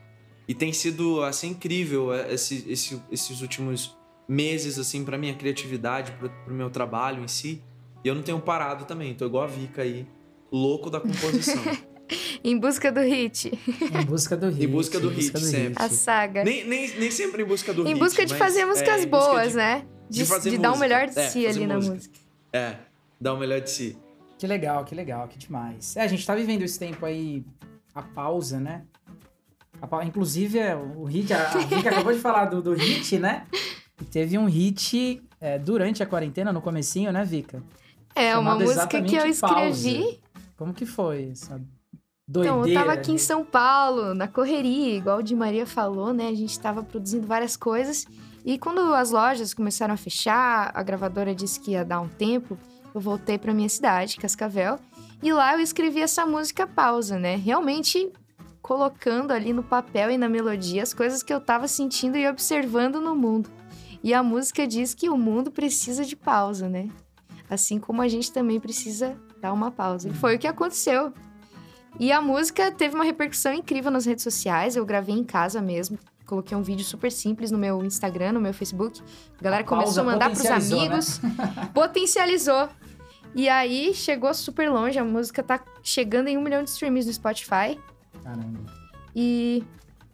E 0.47 0.53
tem 0.53 0.71
sido, 0.71 1.21
assim, 1.21 1.49
incrível 1.49 2.13
é, 2.13 2.33
esse, 2.33 2.65
esse- 2.69 3.01
esses 3.11 3.41
últimos 3.41 3.93
meses, 4.25 4.79
assim, 4.79 5.03
pra 5.03 5.17
minha 5.17 5.33
criatividade, 5.33 6.13
pro, 6.13 6.29
pro 6.45 6.53
meu 6.53 6.69
trabalho 6.69 7.21
em 7.21 7.27
si. 7.27 7.61
E 8.03 8.07
eu 8.07 8.15
não 8.15 8.21
tenho 8.23 8.39
parado 8.39 8.85
também, 8.85 9.13
tô 9.13 9.25
igual 9.25 9.43
a 9.43 9.47
Vika 9.47 9.81
aí, 9.81 10.07
louco 10.51 10.89
da 10.89 10.99
composição. 10.99 11.61
Em 12.43 12.57
busca 12.57 12.91
do 12.91 13.01
hit. 13.01 13.51
Em 13.93 14.03
busca 14.05 14.35
do 14.35 14.49
hit. 14.49 14.63
Em 14.63 14.67
busca 14.67 14.99
do 14.99 15.09
hit, 15.09 15.39
sempre. 15.39 15.73
A 15.83 15.89
saga. 15.89 16.43
nem, 16.43 16.65
nem, 16.67 16.89
nem 16.97 17.11
sempre 17.11 17.43
em 17.43 17.45
busca 17.45 17.71
do 17.71 17.83
em 17.83 17.89
hit, 17.89 17.99
busca 17.99 18.25
de 18.25 18.31
mas, 18.33 18.39
fazer 18.39 18.61
é, 18.61 18.65
músicas 18.65 19.03
em 19.03 19.07
busca 19.07 19.27
boas, 19.31 19.51
de- 19.51 19.57
né? 19.57 19.85
De, 20.09 20.17
de 20.19 20.25
fazer 20.25 20.49
de 20.49 20.57
dar 20.57 20.69
o 20.69 20.71
música. 20.71 20.87
melhor 20.87 21.07
de 21.07 21.19
É, 21.19 21.27
si 21.29 21.45
fazer 21.45 21.47
ali 21.59 21.67
na 21.67 21.75
música. 21.75 21.93
música. 21.95 22.15
É, 22.51 22.75
dar 23.21 23.33
o 23.35 23.37
melhor 23.37 23.61
de 23.61 23.69
si. 23.69 23.95
Que 24.39 24.47
legal, 24.47 24.83
que 24.85 24.95
legal, 24.95 25.27
que 25.27 25.37
demais. 25.37 25.95
É, 25.95 26.01
a 26.01 26.07
gente 26.07 26.25
tá 26.25 26.33
vivendo 26.33 26.63
esse 26.63 26.79
tempo 26.79 27.05
aí, 27.05 27.43
a 27.93 28.01
pausa, 28.01 28.59
né? 28.59 28.85
A 29.79 29.85
pa- 29.85 30.03
Inclusive, 30.03 30.57
é, 30.57 30.75
o 30.75 31.03
hit, 31.03 31.31
a, 31.31 31.47
a 31.51 31.57
Vika 31.59 31.89
acabou 31.91 32.11
de 32.11 32.19
falar 32.19 32.45
do, 32.45 32.59
do 32.59 32.73
hit, 32.73 33.19
né? 33.19 33.45
E 34.01 34.05
teve 34.05 34.35
um 34.35 34.45
hit 34.45 35.21
é, 35.39 35.59
durante 35.59 36.01
a 36.01 36.07
quarentena, 36.07 36.51
no 36.51 36.61
comecinho, 36.61 37.11
né, 37.11 37.23
Vika? 37.23 37.61
É, 38.15 38.35
uma 38.35 38.55
música 38.57 38.99
que 39.01 39.15
eu 39.15 39.35
Pausa. 39.39 39.89
Como 40.59 40.73
que 40.73 40.85
foi 40.85 41.29
essa 41.31 41.61
doideira? 42.27 42.57
Então, 42.57 42.67
eu 42.67 42.73
tava 42.73 42.91
aqui 42.91 43.11
em 43.11 43.13
ali? 43.13 43.19
São 43.21 43.45
Paulo, 43.45 44.13
na 44.13 44.27
correria, 44.27 44.97
igual 44.97 45.19
o 45.19 45.23
Di 45.23 45.33
Maria 45.33 45.65
falou, 45.65 46.13
né? 46.13 46.27
A 46.27 46.35
gente 46.35 46.59
tava 46.59 46.83
produzindo 46.83 47.25
várias 47.25 47.55
coisas. 47.55 48.05
E 48.43 48.59
quando 48.59 48.93
as 48.93 49.09
lojas 49.09 49.53
começaram 49.53 49.93
a 49.93 49.97
fechar, 49.97 50.69
a 50.73 50.83
gravadora 50.83 51.33
disse 51.33 51.61
que 51.61 51.71
ia 51.71 51.85
dar 51.85 52.01
um 52.01 52.09
tempo, 52.09 52.57
eu 52.93 52.99
voltei 52.99 53.37
pra 53.37 53.53
minha 53.53 53.69
cidade, 53.69 54.17
Cascavel. 54.17 54.77
E 55.23 55.31
lá 55.31 55.53
eu 55.53 55.61
escrevi 55.61 56.01
essa 56.01 56.25
música 56.25 56.67
Pausa, 56.67 57.17
né? 57.17 57.37
Realmente 57.37 58.11
colocando 58.61 59.31
ali 59.31 59.53
no 59.53 59.63
papel 59.63 60.11
e 60.11 60.17
na 60.17 60.27
melodia 60.27 60.83
as 60.83 60.93
coisas 60.93 61.23
que 61.23 61.33
eu 61.33 61.39
tava 61.39 61.69
sentindo 61.69 62.17
e 62.17 62.27
observando 62.27 62.99
no 62.99 63.15
mundo. 63.15 63.49
E 64.03 64.13
a 64.13 64.21
música 64.21 64.67
diz 64.67 64.93
que 64.93 65.09
o 65.09 65.17
mundo 65.17 65.51
precisa 65.51 66.03
de 66.03 66.17
pausa, 66.17 66.67
né? 66.67 66.89
Assim 67.49 67.79
como 67.79 68.01
a 68.01 68.09
gente 68.09 68.29
também 68.29 68.59
precisa 68.59 69.17
dar 69.41 69.53
uma 69.53 69.71
pausa. 69.71 70.09
E 70.09 70.13
foi 70.13 70.35
o 70.35 70.39
que 70.39 70.47
aconteceu. 70.47 71.13
E 71.99 72.11
a 72.11 72.21
música 72.21 72.71
teve 72.71 72.95
uma 72.95 73.03
repercussão 73.03 73.53
incrível 73.53 73.91
nas 73.91 74.05
redes 74.05 74.23
sociais. 74.23 74.75
Eu 74.75 74.85
gravei 74.85 75.15
em 75.15 75.23
casa 75.23 75.61
mesmo. 75.61 75.97
Coloquei 76.25 76.55
um 76.55 76.61
vídeo 76.61 76.85
super 76.85 77.11
simples 77.11 77.49
no 77.49 77.57
meu 77.57 77.83
Instagram, 77.83 78.33
no 78.33 78.41
meu 78.41 78.53
Facebook. 78.53 79.01
A 79.39 79.43
galera 79.43 79.63
a 79.63 79.65
começou 79.65 80.01
a 80.01 80.05
mandar 80.05 80.29
pros 80.29 80.43
né? 80.43 80.51
amigos. 80.51 81.19
Né? 81.19 81.31
Potencializou. 81.73 82.69
E 83.33 83.49
aí 83.49 83.93
chegou 83.93 84.33
super 84.33 84.69
longe. 84.69 84.99
A 84.99 85.03
música 85.03 85.41
tá 85.41 85.59
chegando 85.81 86.27
em 86.27 86.37
um 86.37 86.41
milhão 86.41 86.63
de 86.63 86.69
streams 86.69 87.07
no 87.07 87.13
Spotify. 87.13 87.79
Caramba. 88.23 88.59
E 89.15 89.63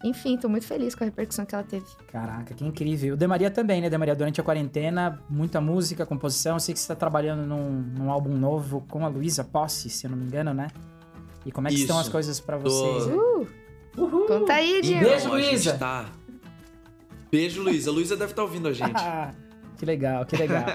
enfim, 0.05 0.37
tô 0.37 0.47
muito 0.47 0.67
feliz 0.67 0.93
com 0.93 1.03
a 1.03 1.05
repercussão 1.05 1.45
que 1.45 1.55
ela 1.55 1.63
teve. 1.63 1.85
Caraca, 2.11 2.53
que 2.53 2.63
incrível. 2.63 3.15
O 3.15 3.17
Demaria 3.17 3.49
também, 3.49 3.81
né? 3.81 3.89
Demaria, 3.89 4.15
durante 4.15 4.39
a 4.39 4.43
quarentena, 4.43 5.19
muita 5.27 5.59
música, 5.59 6.05
composição. 6.05 6.57
Eu 6.57 6.59
sei 6.59 6.73
que 6.73 6.79
você 6.79 6.87
tá 6.87 6.95
trabalhando 6.95 7.45
num, 7.47 7.81
num 7.81 8.11
álbum 8.11 8.37
novo 8.37 8.85
com 8.87 9.03
a 9.03 9.07
Luísa 9.07 9.43
Posse, 9.43 9.89
se 9.89 10.05
eu 10.05 10.11
não 10.11 10.17
me 10.17 10.25
engano, 10.25 10.53
né? 10.53 10.67
E 11.43 11.51
como 11.51 11.67
é 11.67 11.69
que 11.69 11.75
Isso. 11.75 11.85
estão 11.85 11.99
as 11.99 12.07
coisas 12.07 12.39
para 12.39 12.57
vocês? 12.57 13.05
Uh! 13.07 13.47
Uhul. 13.97 14.27
Conta 14.27 14.53
aí, 14.53 14.81
Diego. 14.81 15.05
Beijo, 15.05 15.29
Luísa. 15.29 15.77
Tá... 15.77 16.05
Beijo, 17.31 17.63
Luísa. 17.63 17.89
A 17.89 17.93
Luísa 17.93 18.15
deve 18.15 18.31
estar 18.31 18.41
tá 18.41 18.47
ouvindo 18.47 18.67
a 18.67 18.73
gente. 18.73 19.01
que 19.77 19.85
legal, 19.85 20.25
que 20.25 20.37
legal. 20.37 20.65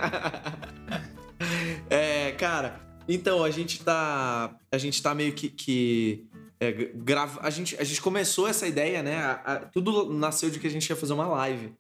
é, 1.89 2.33
cara, 2.33 2.81
então 3.09 3.45
a 3.45 3.51
gente 3.51 3.83
tá. 3.85 4.57
A 4.73 4.79
gente 4.79 5.03
tá 5.03 5.15
meio 5.15 5.33
que. 5.33 5.49
que 5.49 6.30
é, 6.61 6.73
grava, 6.95 7.41
a, 7.43 7.49
gente, 7.49 7.75
a 7.81 7.85
gente 7.85 8.03
começou 8.03 8.47
essa 8.47 8.69
ideia, 8.69 9.03
né? 9.03 9.17
A, 9.17 9.33
a, 9.33 9.57
tudo 9.61 10.13
nasceu 10.13 10.51
de 10.51 10.61
que 10.61 10.67
a 10.67 10.71
gente 10.71 10.89
ia 10.89 10.95
fazer 10.95 11.15
uma 11.15 11.27
live. 11.27 11.73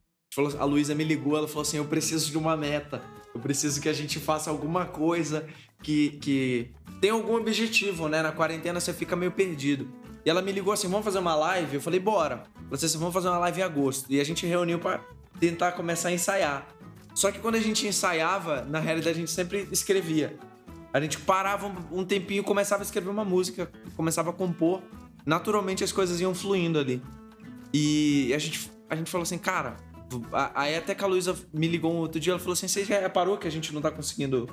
A, 0.58 0.64
Luísa 0.64 0.94
me 0.94 1.04
ligou, 1.04 1.36
ela 1.36 1.46
falou 1.46 1.62
assim: 1.62 1.76
eu 1.76 1.84
preciso 1.84 2.30
de 2.30 2.38
uma 2.38 2.56
meta. 2.56 3.02
Eu 3.34 3.40
preciso 3.40 3.80
que 3.80 3.88
a 3.88 3.92
gente 3.92 4.18
faça 4.18 4.48
alguma 4.48 4.86
coisa 4.86 5.46
que, 5.82 6.10
que 6.20 6.70
tem 7.00 7.10
algum 7.10 7.36
objetivo, 7.36 8.08
né? 8.08 8.22
Na 8.22 8.32
quarentena 8.32 8.80
você 8.80 8.94
fica 8.94 9.14
meio 9.14 9.30
perdido. 9.30 9.86
E 10.24 10.30
ela 10.30 10.40
me 10.40 10.50
ligou 10.50 10.72
assim: 10.72 10.88
vamos 10.88 11.04
fazer 11.04 11.18
uma 11.18 11.34
live? 11.34 11.74
Eu 11.74 11.82
falei, 11.82 12.00
bora. 12.00 12.44
Ela 12.56 12.70
disse 12.70 12.86
assim: 12.86 12.98
vamos 12.98 13.12
fazer 13.12 13.28
uma 13.28 13.38
live 13.38 13.60
em 13.60 13.64
agosto. 13.64 14.10
E 14.10 14.18
a 14.18 14.24
gente 14.24 14.46
reuniu 14.46 14.78
para 14.78 15.04
tentar 15.38 15.72
começar 15.72 16.08
a 16.08 16.12
ensaiar. 16.12 16.66
Só 17.14 17.30
que 17.30 17.38
quando 17.38 17.56
a 17.56 17.60
gente 17.60 17.86
ensaiava, 17.86 18.62
na 18.62 18.78
realidade 18.78 19.16
a 19.16 19.20
gente 19.20 19.30
sempre 19.30 19.68
escrevia. 19.70 20.38
A 20.92 21.00
gente 21.00 21.18
parava 21.18 21.72
um 21.92 22.04
tempinho, 22.04 22.42
começava 22.42 22.82
a 22.82 22.84
escrever 22.84 23.10
uma 23.10 23.24
música, 23.24 23.70
começava 23.96 24.30
a 24.30 24.32
compor. 24.32 24.82
Naturalmente 25.24 25.84
as 25.84 25.92
coisas 25.92 26.20
iam 26.20 26.34
fluindo 26.34 26.78
ali. 26.78 27.02
E 27.72 28.32
a 28.34 28.38
gente, 28.38 28.70
a 28.88 28.96
gente 28.96 29.10
falou 29.10 29.22
assim, 29.22 29.38
cara. 29.38 29.76
Aí 30.54 30.74
até 30.74 30.92
que 30.92 31.04
a 31.04 31.06
Luísa 31.06 31.36
me 31.52 31.68
ligou 31.68 31.92
um 31.92 31.98
outro 31.98 32.18
dia, 32.18 32.32
ela 32.32 32.40
falou 32.40 32.54
assim: 32.54 32.66
você 32.66 32.84
já 32.84 32.98
reparou 32.98 33.38
que 33.38 33.46
a 33.46 33.50
gente 33.50 33.72
não 33.72 33.80
tá 33.80 33.92
conseguindo 33.92 34.48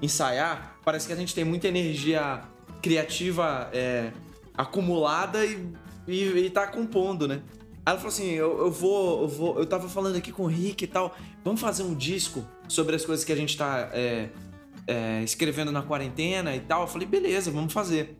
ensaiar? 0.00 0.78
Parece 0.82 1.06
que 1.06 1.12
a 1.12 1.16
gente 1.16 1.34
tem 1.34 1.44
muita 1.44 1.68
energia 1.68 2.40
criativa 2.80 3.68
é, 3.74 4.10
acumulada 4.56 5.44
e, 5.44 5.70
e, 6.08 6.24
e 6.46 6.50
tá 6.50 6.66
compondo, 6.66 7.28
né? 7.28 7.42
Aí 7.84 7.92
ela 7.92 7.98
falou 7.98 8.08
assim: 8.08 8.30
eu, 8.30 8.58
eu, 8.58 8.70
vou, 8.70 9.22
eu 9.22 9.28
vou. 9.28 9.58
Eu 9.58 9.66
tava 9.66 9.86
falando 9.86 10.16
aqui 10.16 10.32
com 10.32 10.44
o 10.44 10.46
Rick 10.46 10.84
e 10.84 10.86
tal. 10.86 11.14
Vamos 11.44 11.60
fazer 11.60 11.82
um 11.82 11.94
disco 11.94 12.42
sobre 12.66 12.96
as 12.96 13.04
coisas 13.04 13.22
que 13.22 13.32
a 13.32 13.36
gente 13.36 13.54
tá 13.54 13.90
é, 13.92 14.30
é, 14.86 15.22
escrevendo 15.22 15.72
na 15.72 15.82
quarentena 15.82 16.54
e 16.54 16.60
tal. 16.60 16.82
Eu 16.82 16.88
falei, 16.88 17.06
beleza, 17.06 17.50
vamos 17.50 17.72
fazer. 17.72 18.18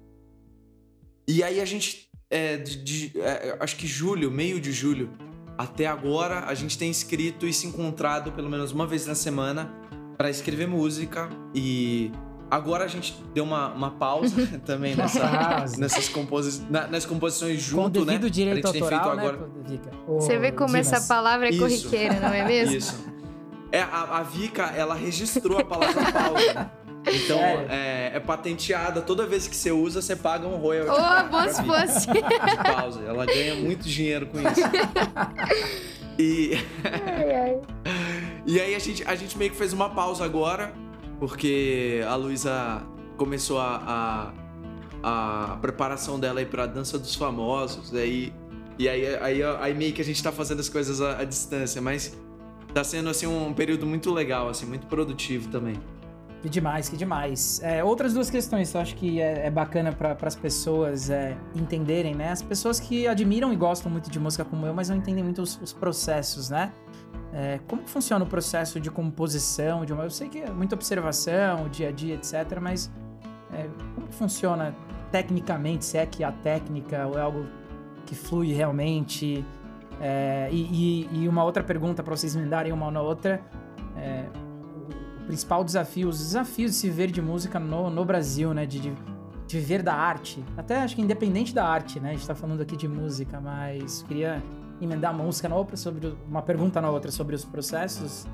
E 1.28 1.42
aí 1.42 1.60
a 1.60 1.64
gente, 1.64 2.08
é, 2.30 2.56
de, 2.56 2.76
de, 2.82 3.20
é, 3.20 3.56
acho 3.60 3.76
que 3.76 3.86
julho, 3.86 4.30
meio 4.30 4.60
de 4.60 4.72
julho, 4.72 5.10
até 5.56 5.86
agora, 5.86 6.46
a 6.46 6.54
gente 6.54 6.76
tem 6.76 6.90
escrito 6.90 7.46
e 7.46 7.52
se 7.52 7.66
encontrado 7.66 8.32
pelo 8.32 8.50
menos 8.50 8.72
uma 8.72 8.86
vez 8.86 9.06
na 9.06 9.14
semana 9.14 9.72
para 10.16 10.30
escrever 10.30 10.66
música 10.66 11.28
e 11.54 12.10
Agora 12.52 12.84
a 12.84 12.86
gente 12.86 13.14
deu 13.32 13.44
uma, 13.44 13.72
uma 13.72 13.90
pausa 13.92 14.46
também 14.66 14.94
nessa, 14.94 15.64
nessas 15.78 16.06
composi 16.10 16.62
na, 16.68 16.86
nas 16.86 17.06
composições 17.06 17.62
junto, 17.62 18.00
Com 18.00 18.04
né? 18.04 18.18
direito 18.18 18.68
a 18.68 18.72
gente 18.72 18.82
autoral, 18.82 19.16
tem 19.16 19.24
feito 19.24 19.36
agora. 19.36 19.36
Né, 19.66 19.80
Você 20.06 20.38
vê 20.38 20.52
como 20.52 20.68
Dimas. 20.68 20.92
essa 20.92 21.08
palavra 21.08 21.46
é 21.46 21.50
Isso. 21.50 21.60
corriqueira, 21.60 22.20
não 22.20 22.28
é 22.28 22.44
mesmo? 22.44 22.76
Isso. 22.76 23.11
É, 23.72 23.80
a, 23.80 24.18
a 24.18 24.22
Vika, 24.22 24.64
ela 24.76 24.94
registrou 24.94 25.58
a 25.58 25.64
palavra 25.64 26.04
pausa. 26.12 26.70
Então, 27.06 27.38
é, 27.38 28.12
é, 28.14 28.20
patenteada. 28.20 29.00
Toda 29.00 29.26
vez 29.26 29.48
que 29.48 29.56
você 29.56 29.72
usa, 29.72 30.02
você 30.02 30.14
paga 30.14 30.46
um 30.46 30.56
royalty. 30.56 30.90
Oh, 30.90 31.28
bom 31.28 31.48
se 31.48 31.64
fosse. 31.64 32.06
Pausa. 32.62 33.00
Ela 33.02 33.26
ganha 33.26 33.56
muito 33.56 33.88
dinheiro 33.88 34.26
com 34.26 34.38
isso. 34.38 34.60
E... 36.18 36.52
Ai, 36.84 37.34
ai. 37.34 37.60
e 38.46 38.60
aí 38.60 38.74
a 38.74 38.78
gente, 38.78 39.02
a 39.04 39.14
gente 39.14 39.36
meio 39.36 39.50
que 39.50 39.56
fez 39.56 39.72
uma 39.72 39.90
pausa 39.90 40.24
agora, 40.24 40.72
porque 41.18 42.04
a 42.06 42.14
Luísa 42.14 42.82
começou 43.16 43.58
a, 43.58 44.32
a, 45.02 45.52
a, 45.52 45.56
preparação 45.56 46.20
dela 46.20 46.40
aí 46.40 46.46
pra 46.46 46.66
Dança 46.66 46.98
dos 46.98 47.14
Famosos. 47.14 47.94
Aí, 47.94 48.32
e 48.78 48.88
aí, 48.88 49.16
aí, 49.16 49.42
aí 49.42 49.74
meio 49.74 49.92
que 49.92 50.02
a 50.02 50.04
gente 50.04 50.22
tá 50.22 50.30
fazendo 50.30 50.60
as 50.60 50.68
coisas 50.68 51.00
à, 51.00 51.20
à 51.20 51.24
distância, 51.24 51.80
mas 51.80 52.16
tá 52.72 52.82
sendo 52.82 53.08
assim 53.08 53.26
um 53.26 53.52
período 53.52 53.86
muito 53.86 54.12
legal, 54.12 54.48
assim, 54.48 54.66
muito 54.66 54.86
produtivo 54.86 55.48
também. 55.48 55.76
Que 56.42 56.48
demais, 56.48 56.88
que 56.88 56.96
demais. 56.96 57.60
É, 57.62 57.84
outras 57.84 58.12
duas 58.12 58.28
questões 58.28 58.72
que 58.72 58.76
eu 58.76 58.80
acho 58.80 58.96
que 58.96 59.20
é, 59.20 59.46
é 59.46 59.50
bacana 59.50 59.92
para 59.92 60.16
as 60.22 60.34
pessoas 60.34 61.08
é, 61.08 61.36
entenderem, 61.54 62.16
né? 62.16 62.32
As 62.32 62.42
pessoas 62.42 62.80
que 62.80 63.06
admiram 63.06 63.52
e 63.52 63.56
gostam 63.56 63.90
muito 63.90 64.10
de 64.10 64.18
música 64.18 64.44
como 64.44 64.66
eu, 64.66 64.74
mas 64.74 64.88
não 64.88 64.96
entendem 64.96 65.22
muito 65.22 65.40
os, 65.40 65.60
os 65.62 65.72
processos, 65.72 66.50
né? 66.50 66.72
É, 67.32 67.60
como 67.68 67.86
funciona 67.86 68.24
o 68.24 68.28
processo 68.28 68.80
de 68.80 68.90
composição 68.90 69.84
de 69.84 69.92
uma... 69.92 70.02
Eu 70.02 70.10
sei 70.10 70.28
que 70.28 70.38
é 70.40 70.50
muita 70.50 70.74
observação, 70.74 71.68
dia 71.68 71.90
a 71.90 71.92
dia, 71.92 72.16
etc., 72.16 72.58
mas 72.60 72.90
é, 73.52 73.68
como 73.94 74.10
funciona 74.10 74.74
tecnicamente, 75.12 75.84
se 75.84 75.96
é 75.96 76.04
que 76.04 76.24
a 76.24 76.32
técnica 76.32 77.06
ou 77.06 77.16
é 77.16 77.20
algo 77.20 77.46
que 78.04 78.16
flui 78.16 78.52
realmente? 78.52 79.44
É, 80.00 80.48
e, 80.50 81.08
e, 81.12 81.28
uma 81.28 81.44
outra 81.44 81.62
pergunta 81.62 82.02
para 82.02 82.16
vocês 82.16 82.34
me 82.34 82.46
darem 82.46 82.72
uma 82.72 82.90
na 82.90 83.00
outra. 83.00 83.40
É, 83.96 84.26
o 85.22 85.26
principal 85.26 85.62
desafio, 85.62 86.08
os 86.08 86.18
desafios 86.18 86.72
de 86.72 86.76
se 86.76 86.90
ver 86.90 87.10
de 87.10 87.22
música 87.22 87.58
no, 87.58 87.88
no 87.88 88.04
Brasil, 88.04 88.52
né? 88.52 88.66
De, 88.66 88.80
de, 88.80 88.92
de, 89.46 89.60
viver 89.60 89.82
da 89.82 89.94
arte. 89.94 90.44
Até 90.56 90.82
acho 90.82 90.96
que 90.96 91.02
independente 91.02 91.54
da 91.54 91.64
arte, 91.64 92.00
né? 92.00 92.10
A 92.10 92.12
gente 92.12 92.26
tá 92.26 92.34
falando 92.34 92.60
aqui 92.60 92.76
de 92.76 92.88
música, 92.88 93.40
mas 93.40 94.02
queria 94.02 94.42
emendar 94.80 95.14
uma 95.14 95.24
música 95.24 95.48
na 95.48 95.56
outra 95.56 95.76
sobre. 95.76 96.16
uma 96.28 96.42
pergunta 96.42 96.80
na 96.80 96.90
outra 96.90 97.10
sobre 97.10 97.34
os 97.34 97.44
processos 97.44 98.26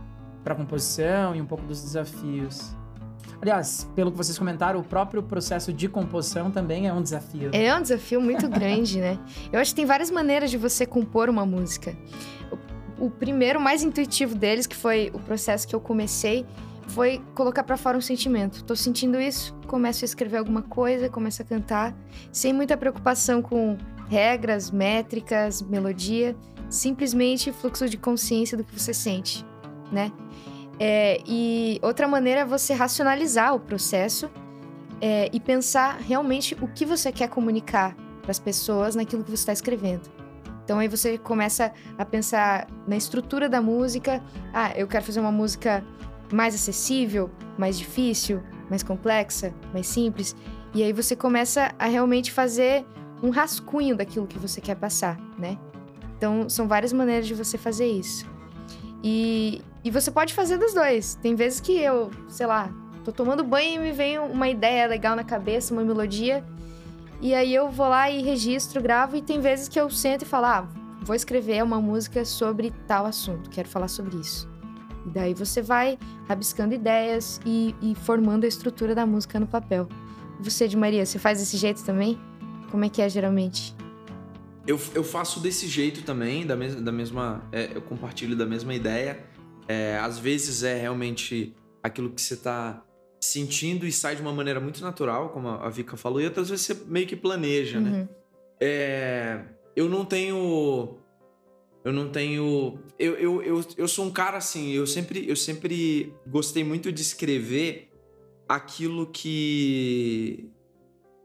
para 0.43 0.55
composição 0.55 1.35
e 1.35 1.41
um 1.41 1.47
pouco 1.47 1.65
dos 1.67 1.83
desafios. 1.83 2.75
Aliás, 3.41 3.89
pelo 3.95 4.11
que 4.11 4.17
vocês 4.17 4.37
comentaram, 4.37 4.81
o 4.81 4.85
próprio 4.85 5.23
processo 5.23 5.73
de 5.73 5.89
composição 5.89 6.51
também 6.51 6.89
é 6.89 6.93
um 6.93 7.01
desafio. 7.01 7.51
É 7.53 7.75
um 7.75 7.81
desafio 7.81 8.21
muito 8.21 8.49
grande, 8.51 9.01
né? 9.01 9.19
Eu 9.53 9.61
acho 9.61 9.71
que 9.71 9.77
tem 9.77 9.87
várias 9.87 10.11
maneiras 10.11 10.51
de 10.51 10.57
você 10.57 10.85
compor 10.85 11.29
uma 11.29 11.47
música. 11.47 11.97
O, 12.99 13.07
o 13.07 13.11
primeiro, 13.11 13.61
mais 13.61 13.83
intuitivo 13.83 14.35
deles, 14.35 14.67
que 14.67 14.75
foi 14.75 15.11
o 15.15 15.21
processo 15.21 15.69
que 15.69 15.75
eu 15.75 15.81
comecei, 15.81 16.45
foi 16.89 17.23
colocar 17.35 17.63
para 17.63 17.77
fora 17.77 17.97
um 17.97 18.01
sentimento. 18.01 18.65
Tô 18.65 18.75
sentindo 18.75 19.21
isso, 19.21 19.55
começo 19.67 20.05
a 20.05 20.07
escrever 20.07 20.39
alguma 20.39 20.63
coisa, 20.63 21.09
começo 21.09 21.41
a 21.43 21.45
cantar, 21.45 21.95
sem 22.33 22.53
muita 22.53 22.77
preocupação 22.77 23.41
com 23.41 23.77
regras, 24.09 24.71
métricas, 24.71 25.63
melodia, 25.63 26.35
simplesmente 26.69 27.53
fluxo 27.53 27.89
de 27.89 27.97
consciência 27.97 28.57
do 28.57 28.65
que 28.65 28.79
você 28.79 28.93
sente, 28.93 29.45
né? 29.93 30.11
É, 30.81 31.21
e 31.27 31.79
outra 31.83 32.07
maneira 32.07 32.41
é 32.41 32.45
você 32.45 32.73
racionalizar 32.73 33.55
o 33.55 33.61
processo 33.61 34.31
é, 35.01 35.29
e 35.33 35.41
pensar 35.41 35.99
realmente 35.99 36.57
o 36.61 36.69
que 36.69 36.85
você 36.85 37.11
quer 37.11 37.29
comunicar 37.29 37.97
para 38.23 38.31
as 38.31 38.39
pessoas 38.39 38.95
naquilo 38.95 39.25
que 39.25 39.31
você 39.31 39.43
está 39.43 39.53
escrevendo. 39.53 40.09
Então 40.65 40.79
aí 40.79 40.87
você 40.87 41.17
começa 41.17 41.73
a 41.97 42.05
pensar 42.05 42.67
na 42.87 42.97
estrutura 42.97 43.49
da 43.49 43.61
música. 43.63 44.23
Ah, 44.53 44.73
eu 44.77 44.87
quero 44.87 45.05
fazer 45.05 45.19
uma 45.19 45.33
música 45.33 45.83
mais 46.31 46.55
acessível, 46.55 47.31
mais 47.57 47.79
difícil, 47.79 48.43
mais 48.69 48.83
complexa, 48.83 49.55
mais 49.73 49.87
simples. 49.87 50.37
E 50.75 50.83
aí 50.83 50.93
você 50.93 51.17
começa 51.17 51.73
a 51.79 51.87
realmente 51.87 52.31
fazer 52.31 52.85
um 53.23 53.31
rascunho 53.31 53.97
daquilo 53.97 54.27
que 54.27 54.39
você 54.39 54.61
quer 54.61 54.77
passar, 54.77 55.19
né? 55.39 55.59
Então 56.17 56.49
são 56.49 56.69
várias 56.69 56.93
maneiras 56.93 57.27
de 57.27 57.35
você 57.35 57.57
fazer 57.57 57.87
isso. 57.87 58.27
E, 59.03 59.63
e 59.89 59.91
você 59.91 60.11
pode 60.11 60.35
fazer 60.35 60.59
dos 60.59 60.75
dois. 60.75 61.15
Tem 61.15 61.35
vezes 61.35 61.61
que 61.61 61.73
eu, 61.73 62.11
sei 62.29 62.45
lá, 62.45 62.71
tô 63.07 63.11
tomando 63.11 63.43
banho 63.43 63.77
e 63.77 63.79
me 63.79 63.91
vem 63.91 64.19
uma 64.19 64.47
ideia 64.47 64.87
legal 64.87 65.17
na 65.17 65.25
cabeça, 65.25 65.73
uma 65.73 65.83
melodia. 65.83 66.45
E 67.23 67.35
aí 67.35 67.55
eu 67.55 67.71
vou 67.71 67.89
lá 67.89 68.11
e 68.11 68.21
registro, 68.21 68.83
gravo. 68.83 69.17
E 69.17 69.23
tem 69.23 69.41
vezes 69.41 69.67
que 69.67 69.81
eu 69.81 69.89
sento 69.89 70.23
e 70.23 70.27
falo, 70.27 70.45
ah, 70.45 70.69
vou 71.01 71.17
escrever 71.17 71.65
uma 71.65 71.81
música 71.81 72.23
sobre 72.27 72.71
tal 72.87 73.07
assunto, 73.07 73.49
quero 73.49 73.67
falar 73.67 73.89
sobre 73.89 74.19
isso. 74.19 74.47
E 75.07 75.09
daí 75.09 75.33
você 75.33 75.63
vai 75.63 75.99
rabiscando 76.29 76.75
ideias 76.75 77.41
e, 77.47 77.75
e 77.81 77.95
formando 77.95 78.45
a 78.45 78.47
estrutura 78.47 78.95
da 78.95 79.07
música 79.07 79.41
no 79.41 79.47
papel. 79.47 79.89
Você, 80.39 80.69
de 80.69 80.77
Maria, 80.77 81.07
você 81.07 81.19
faz 81.19 81.39
desse 81.39 81.57
jeito 81.57 81.83
também? 81.83 82.21
Como 82.71 82.85
é 82.85 82.91
que 82.91 83.01
é 83.01 83.09
geralmente? 83.09 83.75
eu, 84.69 84.79
eu 84.95 85.03
faço 85.03 85.41
desse 85.41 85.67
jeito 85.67 86.03
também, 86.03 86.47
da, 86.47 86.55
mes 86.55 86.75
da 86.75 86.93
mesma. 86.93 87.43
É, 87.51 87.71
eu 87.75 87.81
compartilho 87.81 88.37
da 88.37 88.45
mesma 88.45 88.75
ideia. 88.75 89.25
É, 89.69 89.99
às 89.99 90.19
vezes 90.19 90.63
é 90.63 90.75
realmente 90.75 91.55
aquilo 91.83 92.11
que 92.11 92.23
você 92.23 92.37
tá 92.37 92.83
sentindo 93.21 93.87
e 93.87 93.93
sai 93.93 94.17
de 94.17 94.23
uma 94.23 94.33
maneira 94.33 94.61
muito 94.61 94.81
natural, 94.81 95.29
como 95.29 95.49
a 95.49 95.69
Vika 95.69 95.97
falou, 95.97 96.21
e 96.21 96.25
outras 96.25 96.49
vezes 96.49 96.67
você 96.67 96.75
meio 96.87 97.07
que 97.07 97.17
planeja, 97.17 97.79
né? 97.79 97.91
Uhum. 97.91 98.09
É, 98.61 99.45
eu 99.77 99.89
não 99.89 100.05
tenho. 100.05 100.99
Eu 101.85 101.93
não 101.93 102.11
tenho. 102.11 102.81
Eu, 102.99 103.15
eu, 103.15 103.43
eu, 103.43 103.65
eu 103.77 103.89
sou 103.89 104.05
um 104.05 104.11
cara 104.11 104.39
assim, 104.39 104.71
eu 104.73 104.87
sempre, 104.87 105.29
eu 105.29 105.37
sempre 105.37 106.13
gostei 106.27 106.65
muito 106.65 106.91
de 106.91 107.03
escrever 107.03 107.91
aquilo 108.49 109.07
que. 109.07 110.51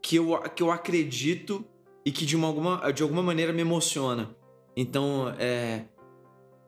que 0.02 0.16
eu, 0.16 0.38
que 0.54 0.62
eu 0.62 0.70
acredito 0.70 1.64
e 2.04 2.12
que 2.12 2.26
de, 2.26 2.36
uma, 2.36 2.46
alguma, 2.46 2.92
de 2.92 3.02
alguma 3.02 3.22
maneira 3.22 3.52
me 3.52 3.62
emociona. 3.62 4.36
Então, 4.76 5.34
é. 5.38 5.86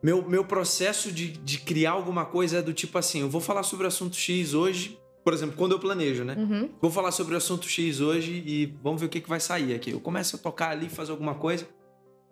Meu, 0.01 0.27
meu 0.27 0.45
processo 0.45 1.11
de, 1.11 1.29
de 1.31 1.59
criar 1.59 1.91
alguma 1.91 2.25
coisa 2.25 2.57
é 2.59 2.61
do 2.61 2.73
tipo 2.73 2.97
assim: 2.97 3.21
eu 3.21 3.29
vou 3.29 3.41
falar 3.41 3.63
sobre 3.63 3.85
o 3.85 3.87
assunto 3.87 4.15
X 4.15 4.53
hoje, 4.53 4.99
por 5.23 5.33
exemplo, 5.33 5.55
quando 5.57 5.71
eu 5.73 5.79
planejo, 5.79 6.23
né? 6.23 6.35
Uhum. 6.37 6.69
Vou 6.81 6.91
falar 6.91 7.11
sobre 7.11 7.33
o 7.33 7.37
assunto 7.37 7.67
X 7.67 7.99
hoje 7.99 8.43
e 8.45 8.77
vamos 8.83 9.01
ver 9.01 9.07
o 9.07 9.09
que, 9.09 9.19
que 9.21 9.29
vai 9.29 9.39
sair 9.39 9.73
aqui. 9.73 9.91
Eu 9.91 9.99
começo 9.99 10.35
a 10.35 10.39
tocar 10.39 10.69
ali, 10.71 10.87
fazer 10.87 11.11
alguma 11.11 11.35
coisa, 11.35 11.67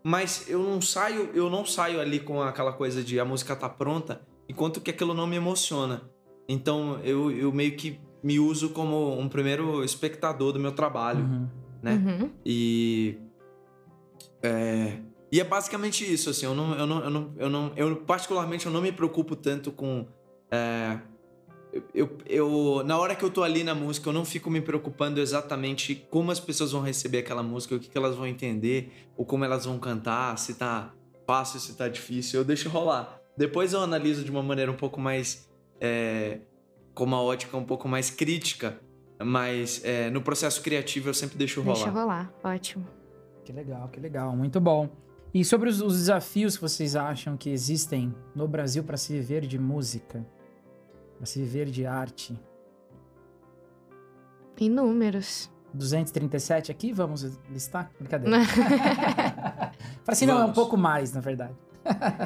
mas 0.04 0.46
eu 0.48 0.60
não 0.60 0.80
saio, 0.80 1.32
eu 1.34 1.50
não 1.50 1.66
saio 1.66 2.00
ali 2.00 2.20
com 2.20 2.42
aquela 2.42 2.72
coisa 2.72 3.04
de 3.04 3.20
a 3.20 3.26
música 3.26 3.56
tá 3.56 3.68
pronta, 3.68 4.22
enquanto 4.48 4.80
que 4.80 4.92
aquilo 4.92 5.14
não 5.14 5.26
me 5.28 5.36
emociona. 5.36 6.04
Então 6.48 7.00
eu, 7.04 7.32
eu 7.32 7.52
meio 7.52 7.76
que 7.76 8.00
me 8.24 8.40
uso 8.40 8.70
como 8.70 9.20
um 9.20 9.28
primeiro 9.28 9.84
espectador 9.84 10.52
do 10.54 10.60
meu 10.60 10.72
trabalho, 10.72 11.22
Uhum. 11.26 11.50
né? 11.82 11.94
Uhum. 11.96 12.30
E 12.46 13.18
é, 14.42 15.00
e 15.36 15.40
é 15.40 15.44
basicamente 15.44 16.12
isso, 16.12 16.30
assim, 16.30 16.46
eu 16.46 16.56
não, 16.56 16.76
eu 16.76 16.88
não, 16.88 17.04
eu 17.04 17.10
não, 17.10 17.34
eu 17.38 17.50
não, 17.50 17.74
eu 17.76 17.96
particularmente 17.98 18.66
eu 18.66 18.72
não 18.72 18.82
me 18.82 18.92
preocupo 18.92 19.36
tanto 19.36 19.72
com 19.72 20.08
é, 20.50 21.00
eu, 21.94 22.18
eu, 22.26 22.84
na 22.86 22.98
hora 22.98 23.16
que 23.16 23.24
eu 23.24 23.30
tô 23.30 23.44
ali 23.44 23.64
na 23.64 23.76
música, 23.76 24.08
eu 24.08 24.14
não 24.14 24.24
fico 24.24 24.50
me 24.50 24.62
preocupando 24.62 25.20
exatamente 25.20 25.96
como 26.10 26.32
as 26.32 26.40
pessoas 26.40 26.72
vão 26.72 26.82
receber 26.82 27.20
aquela 27.20 27.44
música, 27.44 27.76
o 27.76 27.80
que, 27.80 27.90
que 27.90 27.98
elas 27.98 28.16
vão 28.16 28.26
entender, 28.26 29.10
ou 29.18 29.26
como 29.26 29.44
elas 29.44 29.66
vão 29.66 29.78
cantar, 29.78 30.38
se 30.38 30.54
tá 30.54 30.94
fácil, 31.28 31.60
se 31.60 31.76
tá 31.76 31.90
difícil, 31.90 32.40
eu 32.40 32.46
deixo 32.46 32.70
rolar. 32.70 33.20
Depois 33.38 33.74
eu 33.74 33.82
analiso 33.82 34.24
de 34.24 34.32
uma 34.32 34.42
maneira 34.42 34.72
um 34.72 34.76
pouco 34.78 35.00
mais. 35.02 35.50
É, 35.82 36.40
com 36.94 37.04
uma 37.04 37.22
ótica 37.22 37.58
um 37.58 37.66
pouco 37.66 37.90
mais 37.90 38.10
crítica, 38.10 38.80
mas 39.22 39.84
é, 39.84 40.10
no 40.10 40.22
processo 40.22 40.62
criativo 40.62 41.10
eu 41.10 41.14
sempre 41.14 41.38
deixo 41.38 41.62
rolar. 41.62 41.76
Deixa 41.76 41.90
rolar. 41.90 42.34
Ótimo. 42.42 42.88
Que 43.44 43.52
legal, 43.52 43.90
que 43.90 44.00
legal, 44.00 44.34
muito 44.34 44.62
bom. 44.62 44.90
E 45.36 45.44
sobre 45.44 45.70
os, 45.70 45.82
os 45.82 45.98
desafios 45.98 46.56
que 46.56 46.62
vocês 46.62 46.96
acham 46.96 47.36
que 47.36 47.50
existem 47.50 48.16
no 48.34 48.48
Brasil 48.48 48.86
para 48.86 48.96
se 48.96 49.12
viver 49.12 49.46
de 49.46 49.60
música, 49.60 50.26
para 51.18 51.26
se 51.26 51.40
viver 51.40 51.66
de 51.66 51.86
arte? 51.86 52.40
Inúmeros. 54.58 55.52
237 55.74 56.72
aqui, 56.72 56.94
vamos 56.94 57.38
listar? 57.50 57.92
Brincadeira. 58.00 58.46
Fala 58.48 59.74
assim, 60.08 60.26
não, 60.26 60.40
é 60.40 60.46
um 60.46 60.54
pouco 60.54 60.78
mais, 60.78 61.12
na 61.12 61.20
verdade. 61.20 61.54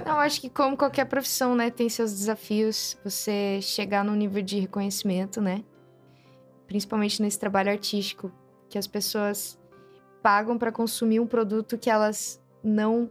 Não, 0.05 0.19
acho 0.19 0.39
que 0.39 0.47
como 0.47 0.77
qualquer 0.77 1.05
profissão, 1.05 1.55
né, 1.55 1.71
tem 1.71 1.89
seus 1.89 2.11
desafios. 2.11 2.95
Você 3.03 3.59
chegar 3.63 4.05
num 4.05 4.15
nível 4.15 4.43
de 4.43 4.59
reconhecimento, 4.59 5.41
né? 5.41 5.63
Principalmente 6.67 7.23
nesse 7.23 7.39
trabalho 7.39 7.71
artístico, 7.71 8.31
que 8.69 8.77
as 8.77 8.85
pessoas 8.85 9.59
pagam 10.21 10.59
para 10.59 10.71
consumir 10.71 11.19
um 11.19 11.25
produto 11.25 11.75
que 11.75 11.89
elas 11.89 12.38
não 12.63 13.09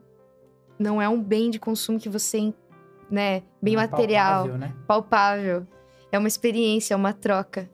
não 0.78 1.02
é 1.02 1.08
um 1.08 1.20
bem 1.20 1.50
de 1.50 1.58
consumo 1.58 1.98
que 1.98 2.08
você, 2.08 2.54
né, 3.10 3.42
bem 3.60 3.74
é 3.74 3.76
material, 3.76 4.44
palpável, 4.44 4.58
né? 4.58 4.76
palpável. 4.86 5.66
É 6.12 6.18
uma 6.18 6.28
experiência, 6.28 6.94
é 6.94 6.96
uma 6.96 7.12
troca. 7.12 7.68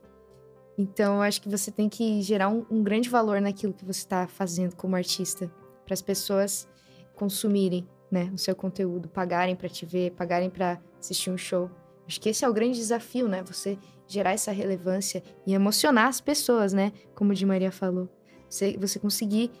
Então, 0.77 1.15
eu 1.15 1.21
acho 1.21 1.41
que 1.41 1.47
você 1.47 1.71
tem 1.71 1.87
que 1.87 2.21
gerar 2.21 2.49
um, 2.49 2.65
um 2.69 2.83
grande 2.83 3.09
valor 3.09 3.39
naquilo 3.39 3.73
que 3.73 3.85
você 3.85 3.99
está 3.99 4.27
fazendo 4.27 4.75
como 4.75 4.95
artista, 4.95 5.49
para 5.85 5.93
as 5.93 6.01
pessoas 6.01 6.67
consumirem, 7.13 7.87
né, 8.11 8.29
o 8.33 8.37
seu 8.37 8.55
conteúdo, 8.55 9.07
pagarem 9.07 9.55
para 9.55 9.69
te 9.69 9.85
ver, 9.85 10.11
pagarem 10.11 10.49
para 10.49 10.79
assistir 10.99 11.29
um 11.29 11.37
show. 11.37 11.69
Acho 12.07 12.19
que 12.19 12.29
esse 12.29 12.43
é 12.43 12.49
o 12.49 12.53
grande 12.53 12.77
desafio, 12.77 13.27
né? 13.27 13.43
Você 13.43 13.79
gerar 14.07 14.31
essa 14.31 14.51
relevância 14.51 15.23
e 15.45 15.53
emocionar 15.53 16.07
as 16.07 16.21
pessoas, 16.21 16.71
né? 16.71 16.91
Como 17.15 17.31
o 17.31 17.33
Di 17.33 17.45
Maria 17.45 17.71
falou. 17.71 18.07
Você, 18.47 18.77
você 18.77 18.99
conseguir 18.99 19.51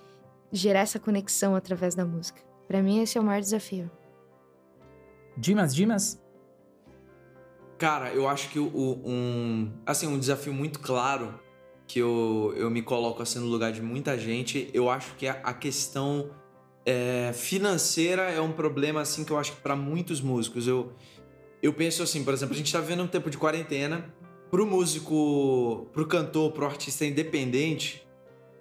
gerar 0.55 0.81
essa 0.81 0.99
conexão 0.99 1.55
através 1.55 1.95
da 1.95 2.05
música. 2.05 2.41
Para 2.67 2.81
mim, 2.81 3.01
esse 3.01 3.17
é 3.17 3.21
o 3.21 3.23
maior 3.23 3.41
desafio. 3.41 3.91
Dimas, 5.37 5.75
Dimas? 5.75 6.21
Cara, 7.77 8.13
eu 8.13 8.27
acho 8.27 8.49
que 8.49 8.57
o, 8.57 9.01
um. 9.05 9.71
Assim, 9.85 10.07
um 10.07 10.17
desafio 10.17 10.53
muito 10.53 10.79
claro 10.79 11.39
que 11.87 11.99
eu, 11.99 12.53
eu 12.55 12.69
me 12.71 12.81
coloco 12.81 13.21
assim 13.21 13.39
no 13.39 13.45
lugar 13.45 13.71
de 13.71 13.81
muita 13.81 14.17
gente, 14.17 14.69
eu 14.73 14.89
acho 14.89 15.13
que 15.15 15.27
a, 15.27 15.33
a 15.43 15.53
questão 15.53 16.31
é, 16.85 17.31
financeira 17.33 18.23
é 18.23 18.41
um 18.41 18.51
problema 18.51 19.01
assim 19.01 19.23
que 19.23 19.31
eu 19.31 19.37
acho 19.37 19.53
que 19.53 19.61
para 19.61 19.75
muitos 19.75 20.21
músicos. 20.21 20.67
Eu, 20.67 20.93
eu 21.61 21.73
penso 21.73 22.01
assim, 22.01 22.23
por 22.23 22.33
exemplo, 22.33 22.55
a 22.55 22.57
gente 22.57 22.71
tá 22.71 22.79
vivendo 22.79 23.03
um 23.03 23.07
tempo 23.07 23.29
de 23.29 23.37
quarentena. 23.37 24.13
Pro 24.49 24.65
músico, 24.65 25.89
pro 25.91 26.07
cantor, 26.07 26.51
pro 26.53 26.65
artista 26.65 27.05
independente, 27.05 28.07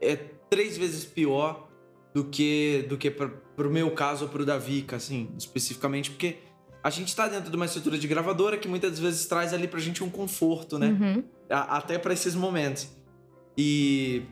é 0.00 0.16
três 0.50 0.76
vezes 0.76 1.04
pior 1.04 1.63
do 2.14 2.24
que 2.24 2.86
do 2.88 2.96
que 2.96 3.10
pra, 3.10 3.28
pro 3.28 3.70
meu 3.70 3.90
caso 3.90 4.24
ou 4.24 4.30
pro 4.30 4.46
da 4.46 4.56
Vika, 4.56 4.96
assim, 4.96 5.30
especificamente, 5.36 6.10
porque 6.10 6.38
a 6.82 6.88
gente 6.90 7.14
tá 7.16 7.26
dentro 7.28 7.50
de 7.50 7.56
uma 7.56 7.64
estrutura 7.66 7.98
de 7.98 8.06
gravadora 8.06 8.56
que 8.56 8.68
muitas 8.68 8.98
vezes 8.98 9.26
traz 9.26 9.52
ali 9.52 9.66
pra 9.66 9.80
gente 9.80 10.04
um 10.04 10.08
conforto, 10.10 10.78
né? 10.78 10.88
Uhum. 10.88 11.24
A- 11.50 11.78
até 11.78 11.98
pra 11.98 12.12
esses 12.12 12.34
momentos. 12.34 12.88
E 13.58 14.22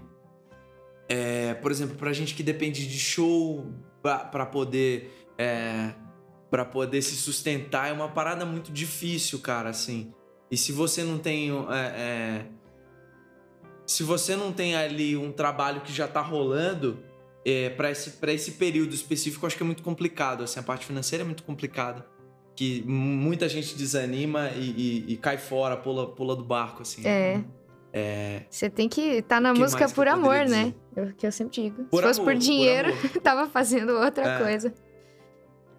é, 1.08 1.54
por 1.54 1.70
exemplo, 1.70 1.96
pra 1.96 2.12
gente 2.12 2.34
que 2.34 2.42
depende 2.42 2.86
de 2.86 2.98
show 2.98 3.66
pra, 4.02 4.18
pra 4.18 4.46
poder 4.46 5.10
é, 5.38 5.92
para 6.50 6.64
poder 6.64 7.00
se 7.02 7.16
sustentar 7.16 7.88
é 7.88 7.92
uma 7.92 8.08
parada 8.08 8.44
muito 8.44 8.70
difícil, 8.70 9.38
cara, 9.40 9.70
assim. 9.70 10.12
E 10.50 10.56
se 10.56 10.70
você 10.70 11.02
não 11.02 11.18
tem 11.18 11.50
é, 11.50 11.74
é, 11.96 12.46
se 13.86 14.02
você 14.02 14.36
não 14.36 14.52
tem 14.52 14.74
ali 14.76 15.16
um 15.16 15.32
trabalho 15.32 15.80
que 15.80 15.92
já 15.92 16.06
tá 16.06 16.20
rolando 16.20 16.98
é, 17.44 17.70
para 17.70 17.90
esse 17.90 18.10
para 18.12 18.32
esse 18.32 18.52
período 18.52 18.94
específico, 18.94 19.46
acho 19.46 19.56
que 19.56 19.62
é 19.62 19.66
muito 19.66 19.82
complicado. 19.82 20.42
Assim, 20.44 20.60
a 20.60 20.62
parte 20.62 20.86
financeira 20.86 21.22
é 21.24 21.26
muito 21.26 21.42
complicada. 21.42 22.06
Que 22.54 22.82
muita 22.86 23.48
gente 23.48 23.74
desanima 23.76 24.50
e, 24.50 24.70
e- 25.08 25.12
e 25.14 25.16
cai 25.16 25.38
fora, 25.38 25.76
pula, 25.76 26.12
pula 26.14 26.36
do 26.36 26.44
barco, 26.44 26.82
assim. 26.82 27.06
É. 27.06 27.42
É, 27.94 28.42
Você 28.48 28.70
tem 28.70 28.88
que 28.88 29.00
estar 29.18 29.38
na 29.40 29.52
Que 29.52 29.58
música 29.60 29.86
por 29.88 30.08
amor, 30.08 30.46
né? 30.46 30.74
É 30.96 31.02
o 31.02 31.12
que 31.14 31.26
eu 31.26 31.32
sempre 31.32 31.62
digo. 31.62 31.84
Por 31.84 32.00
Se 32.02 32.08
fosse 32.08 32.20
amor, 32.20 32.32
por 32.32 32.38
por 32.38 32.42
dinheiro, 32.42 32.88
amor. 32.88 33.08
tava 33.22 33.46
fazendo 33.50 33.90
outra 33.92 34.24
É. 34.26 34.38
coisa. 34.42 34.72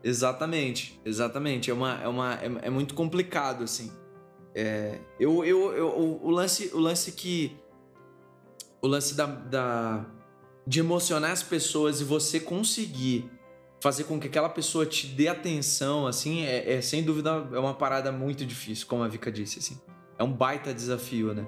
Exatamente, 0.04 1.00
exatamente. 1.06 1.72
É, 1.72 1.74
uma, 1.74 2.02
é, 2.04 2.08
uma, 2.08 2.34
é, 2.36 2.52
é 2.64 2.70
muito 2.70 2.94
complicado, 2.94 3.64
assim. 3.64 3.92
É, 4.54 5.00
eu, 5.20 5.44
eu, 5.46 5.74
eu, 5.74 5.88
o, 5.88 6.28
o 6.28 6.30
lance, 6.30 6.70
o 6.74 6.80
lance 6.80 7.12
que. 7.14 7.56
O 8.82 8.88
lance 8.88 9.16
da, 9.16 9.26
da, 9.26 10.06
de 10.66 10.80
emocionar 10.80 11.32
as 11.32 11.44
pessoas 11.44 12.02
e 12.02 12.04
você 12.04 12.40
conseguir 12.40 13.30
fazer 13.84 14.06
com 14.06 14.18
que 14.18 14.28
aquela 14.28 14.48
pessoa 14.48 14.86
te 14.86 15.08
dê 15.08 15.28
atenção, 15.28 16.08
assim, 16.08 16.46
é, 16.46 16.76
é 16.76 16.82
sem 16.82 17.04
dúvida 17.04 17.46
é 17.52 17.60
uma 17.60 17.74
parada 17.74 18.14
muito 18.14 18.46
difícil, 18.46 18.88
como 18.88 19.04
a 19.04 19.10
Vika 19.10 19.30
disse, 19.30 19.60
assim. 19.60 19.78
É 20.18 20.24
um 20.24 20.32
baita 20.32 20.74
desafio, 20.74 21.34
né? 21.34 21.46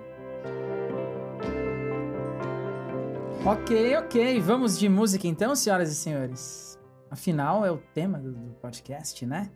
Ok, 3.46 3.96
ok. 3.98 4.42
Vamos 4.42 4.78
de 4.78 4.90
música 4.90 5.28
então, 5.28 5.56
senhoras 5.56 5.92
e 5.92 5.96
senhores. 5.96 6.78
Afinal, 7.10 7.66
é 7.66 7.72
o 7.72 7.78
tema 7.94 8.18
do, 8.18 8.34
do 8.34 8.54
podcast, 8.56 9.26
né? 9.26 9.50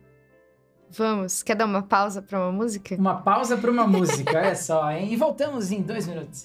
Vamos, 0.88 1.42
quer 1.42 1.56
dar 1.56 1.66
uma 1.66 1.82
pausa 1.82 2.22
pra 2.22 2.38
uma 2.38 2.52
música? 2.52 2.94
Uma 2.96 3.20
pausa 3.20 3.58
para 3.58 3.70
uma 3.70 3.86
música, 3.86 4.38
olha 4.38 4.56
só, 4.56 4.90
hein? 4.90 5.12
E 5.12 5.16
voltamos 5.16 5.70
em 5.70 5.82
dois 5.82 6.06
minutos. 6.06 6.44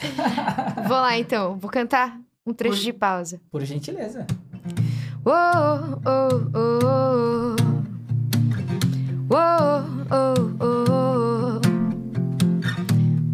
Vou 0.88 0.98
lá 0.98 1.18
então, 1.18 1.58
vou 1.58 1.72
cantar 1.72 2.25
um 2.46 2.54
trecho 2.54 2.76
Por- 2.78 2.84
de 2.84 2.94
pausa. 2.94 3.42
Por 3.52 3.62
gentileza. 3.64 4.28
Oh, 5.26 5.32
oh, 6.06 6.30
oh, 6.54 6.76
oh. 6.84 7.56
Oh, 9.28 9.84
oh, 10.12 10.36
oh. 10.60 11.60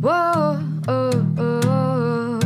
Oh, 0.04 0.58
oh, 0.88 1.12
oh. 1.38 2.40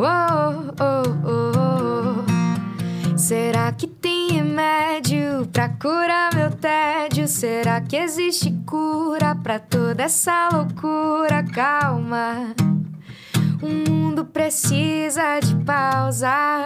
Oh, 0.00 0.74
oh, 0.80 1.06
oh. 1.24 3.16
Será 3.16 3.70
que 3.72 3.86
tem 3.86 4.32
remédio 4.32 5.46
pra 5.52 5.68
curar 5.68 6.34
meu 6.34 6.50
tédio? 6.50 7.28
Será 7.28 7.80
que 7.80 7.96
existe 7.96 8.50
cura 8.66 9.34
pra 9.36 9.58
toda 9.60 10.02
essa 10.02 10.48
loucura? 10.52 11.42
Calma. 11.44 12.54
O 13.68 13.90
mundo 13.90 14.24
precisa 14.24 15.40
de 15.40 15.54
pausa. 15.56 16.64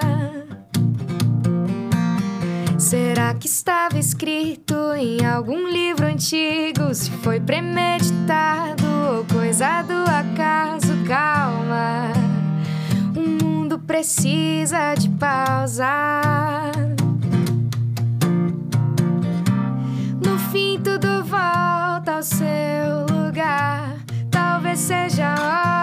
Será 2.78 3.34
que 3.34 3.48
estava 3.48 3.98
escrito 3.98 4.74
em 4.96 5.26
algum 5.26 5.66
livro 5.68 6.06
antigo? 6.06 6.94
Se 6.94 7.10
foi 7.10 7.40
premeditado 7.40 8.84
ou 9.16 9.24
coisa 9.24 9.82
do 9.82 10.04
acaso? 10.08 10.92
Calma, 11.08 12.12
o 13.16 13.44
mundo 13.44 13.80
precisa 13.80 14.94
de 14.94 15.08
pausa. 15.08 15.90
No 20.24 20.38
fim, 20.52 20.78
tudo 20.80 21.24
volta 21.24 22.12
ao 22.16 22.22
seu 22.22 23.06
lugar. 23.10 23.96
Talvez 24.30 24.78
seja 24.78 25.34
a 25.34 25.78
hora 25.78 25.81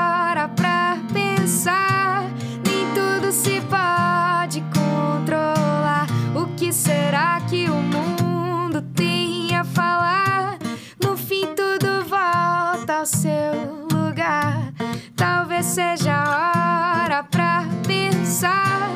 se 3.40 3.62
pode 3.62 4.62
controlar. 4.74 6.08
O 6.36 6.46
que 6.58 6.74
será 6.74 7.40
que 7.50 7.70
o 7.70 7.76
mundo 7.76 8.82
tem 8.94 9.56
a 9.56 9.64
falar? 9.64 10.58
No 11.02 11.16
fim, 11.16 11.46
tudo 11.56 12.04
volta 12.04 12.98
ao 13.00 13.06
seu 13.06 13.88
lugar. 13.90 14.74
Talvez 15.16 15.66
seja 15.68 16.14
a 16.14 17.04
hora 17.06 17.24
pra 17.24 17.64
pensar. 17.88 18.90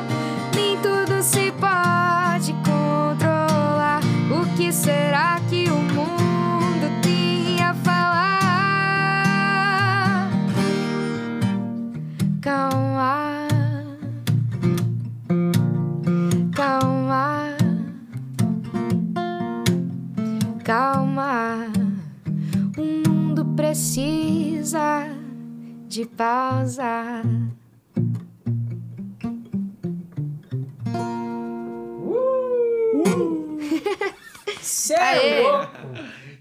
Nem 0.54 0.76
tudo 0.78 1.22
se 1.22 1.50
pode 1.52 2.52
controlar. 2.68 4.00
O 4.30 4.44
que 4.58 4.70
será 4.70 5.40
que 5.48 5.70
o 5.70 5.76
mundo 5.76 7.00
tem 7.02 7.62
a 7.62 7.72
falar? 7.72 8.04
Calma, 12.42 13.23
calma. 20.64 21.66
O 22.78 23.08
mundo 23.08 23.44
precisa 23.54 25.06
de 25.86 26.06
pausa. 26.06 27.22
Aê! 34.98 35.42
louco! 35.42 35.68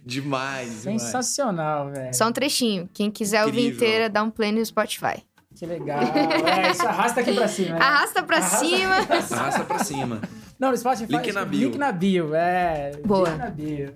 Demais. 0.05 0.69
Sensacional, 0.69 1.89
velho. 1.91 2.13
Só 2.13 2.27
um 2.27 2.31
trechinho. 2.31 2.89
Quem 2.93 3.09
quiser 3.09 3.45
ouvir 3.45 3.67
Incrível. 3.67 3.75
inteira, 3.87 4.09
dá 4.09 4.21
um 4.23 4.29
play 4.29 4.51
no 4.51 4.63
Spotify. 4.65 5.23
Que 5.55 5.65
legal. 5.65 5.99
É, 6.01 6.71
isso 6.71 6.85
arrasta 6.85 7.21
aqui 7.21 7.33
pra 7.33 7.47
cima. 7.47 7.75
né? 7.79 7.85
Arrasta 7.85 8.23
pra 8.23 8.37
Arrasta 8.37 8.57
cima. 8.65 8.95
Arrasta 8.95 9.63
pra 9.63 9.79
cima. 9.79 10.21
Não, 10.59 10.71
no 10.71 10.77
Spotify. 10.77 11.11
Link 11.13 11.31
na 11.31 11.45
bio. 11.45 11.67
Link 11.69 11.77
na 11.77 11.91
bio, 11.91 12.35
é. 12.35 12.91
Boa. 13.05 13.29
Link 13.29 13.37
na 13.39 13.49
bio. 13.49 13.93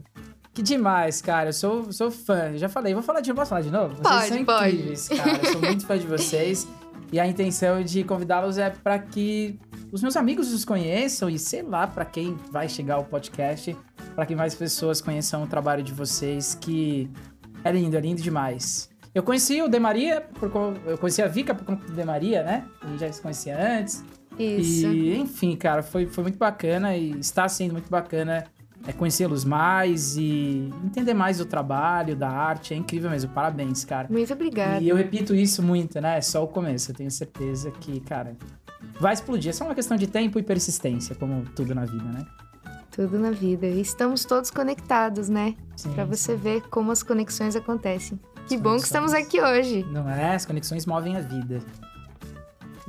Que 0.57 0.63
demais, 0.63 1.21
cara. 1.21 1.49
Eu 1.49 1.53
sou, 1.53 1.93
sou 1.93 2.09
fã. 2.09 2.49
Eu 2.53 2.57
já 2.57 2.67
falei. 2.67 2.91
Vou 2.91 3.03
falar 3.03 3.21
de 3.21 3.31
Posso 3.31 3.49
falar 3.49 3.61
de 3.61 3.69
novo? 3.69 3.93
Vocês 3.93 4.07
Pode, 4.07 4.27
são 4.27 4.43
pode. 4.43 4.75
incríveis, 4.75 5.07
cara. 5.07 5.37
Eu 5.37 5.51
sou 5.51 5.61
muito 5.61 5.85
fã 5.85 5.99
de 5.99 6.07
vocês. 6.07 6.67
E 7.09 7.21
a 7.21 7.25
intenção 7.25 7.81
de 7.81 8.03
convidá-los 8.03 8.57
é 8.57 8.69
pra 8.69 8.99
que 8.99 9.57
os 9.93 10.01
meus 10.01 10.17
amigos 10.17 10.51
os 10.51 10.65
conheçam 10.65 11.29
e 11.29 11.39
sei 11.39 11.61
lá 11.61 11.87
pra 11.87 12.03
quem 12.03 12.35
vai 12.51 12.67
chegar 12.67 12.97
o 12.97 13.05
podcast, 13.05 13.77
pra 14.13 14.25
que 14.25 14.35
mais 14.35 14.53
pessoas 14.53 14.99
conheçam 14.99 15.41
o 15.43 15.47
trabalho 15.47 15.81
de 15.81 15.93
vocês, 15.93 16.55
que 16.59 17.09
é 17.63 17.71
lindo, 17.71 17.95
é 17.95 18.01
lindo 18.01 18.21
demais. 18.21 18.89
Eu 19.15 19.23
conheci 19.23 19.61
o 19.61 19.69
De 19.69 19.79
Maria, 19.79 20.19
por 20.19 20.51
eu 20.85 20.97
conheci 20.97 21.21
a 21.21 21.29
Vika 21.29 21.55
por 21.55 21.63
conta 21.63 21.85
do 21.85 21.93
De 21.93 22.03
Maria, 22.03 22.43
né? 22.43 22.65
A 22.81 22.87
gente 22.87 22.99
já 22.99 23.09
se 23.13 23.21
conhecia 23.21 23.57
antes. 23.57 24.03
Isso. 24.37 24.87
E, 24.87 25.17
enfim, 25.17 25.55
cara, 25.55 25.81
foi, 25.81 26.07
foi 26.07 26.23
muito 26.23 26.37
bacana 26.37 26.93
e 26.97 27.11
está 27.11 27.47
sendo 27.47 27.71
muito 27.71 27.89
bacana 27.89 28.43
é, 28.85 28.93
conhecê-los 28.93 29.43
mais 29.43 30.17
e 30.17 30.71
entender 30.83 31.13
mais 31.13 31.37
do 31.37 31.45
trabalho, 31.45 32.15
da 32.15 32.29
arte. 32.29 32.73
É 32.73 32.77
incrível 32.77 33.09
mesmo. 33.09 33.31
Parabéns, 33.31 33.83
cara. 33.83 34.07
Muito 34.09 34.31
obrigada. 34.33 34.83
E 34.83 34.89
eu 34.89 34.95
repito 34.95 35.33
isso 35.33 35.63
muito, 35.63 35.99
né? 35.99 36.17
É 36.17 36.21
só 36.21 36.43
o 36.43 36.47
começo. 36.47 36.91
Eu 36.91 36.95
tenho 36.95 37.11
certeza 37.11 37.71
que, 37.71 37.99
cara, 38.01 38.35
vai 38.99 39.13
explodir. 39.13 39.49
É 39.49 39.53
só 39.53 39.65
uma 39.65 39.75
questão 39.75 39.97
de 39.97 40.07
tempo 40.07 40.39
e 40.39 40.43
persistência, 40.43 41.15
como 41.15 41.43
tudo 41.55 41.73
na 41.73 41.85
vida, 41.85 42.03
né? 42.03 42.25
Tudo 42.91 43.19
na 43.19 43.31
vida. 43.31 43.67
E 43.67 43.81
estamos 43.81 44.25
todos 44.25 44.49
conectados, 44.49 45.29
né? 45.29 45.55
Sim, 45.75 45.91
Pra 45.93 46.05
você 46.05 46.35
ver 46.35 46.61
como 46.69 46.91
as 46.91 47.03
conexões 47.03 47.55
acontecem. 47.55 48.19
Que 48.47 48.55
As 48.55 48.61
bom 48.61 48.77
que 48.77 48.83
estamos 48.83 49.13
aqui 49.13 49.41
hoje. 49.41 49.85
Não 49.91 50.09
é? 50.09 50.33
As 50.35 50.45
conexões 50.45 50.85
movem 50.85 51.15
a 51.15 51.21
vida. 51.21 51.61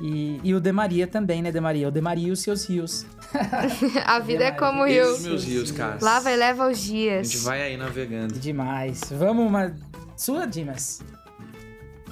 E, 0.01 0.41
e 0.45 0.55
o 0.55 0.61
De 0.61 0.71
Maria 0.71 1.07
também, 1.09 1.43
né, 1.43 1.51
De 1.51 1.61
Maria? 1.61 1.89
O 1.89 1.91
De 1.91 2.01
Maria 2.01 2.29
e 2.29 2.31
os 2.31 2.41
seus 2.41 2.65
rios. 2.69 3.05
A 4.07 4.19
vida 4.21 4.45
é 4.45 4.51
como 4.53 4.83
o 4.83 4.87
Esses 4.87 5.19
rio. 5.21 5.29
meus 5.31 5.45
rios, 5.45 5.71
cara. 5.73 5.99
Lava 6.01 6.31
e 6.31 6.37
leva 6.37 6.69
os 6.71 6.79
A 6.79 6.83
dias. 6.83 7.31
gente 7.33 7.43
vai 7.45 7.63
aí 7.63 7.77
navegando. 7.77 8.39
Demais. 8.39 9.01
Vamos 9.11 9.47
uma. 9.47 9.75
Sua, 10.17 10.47
Dimas? 10.47 11.01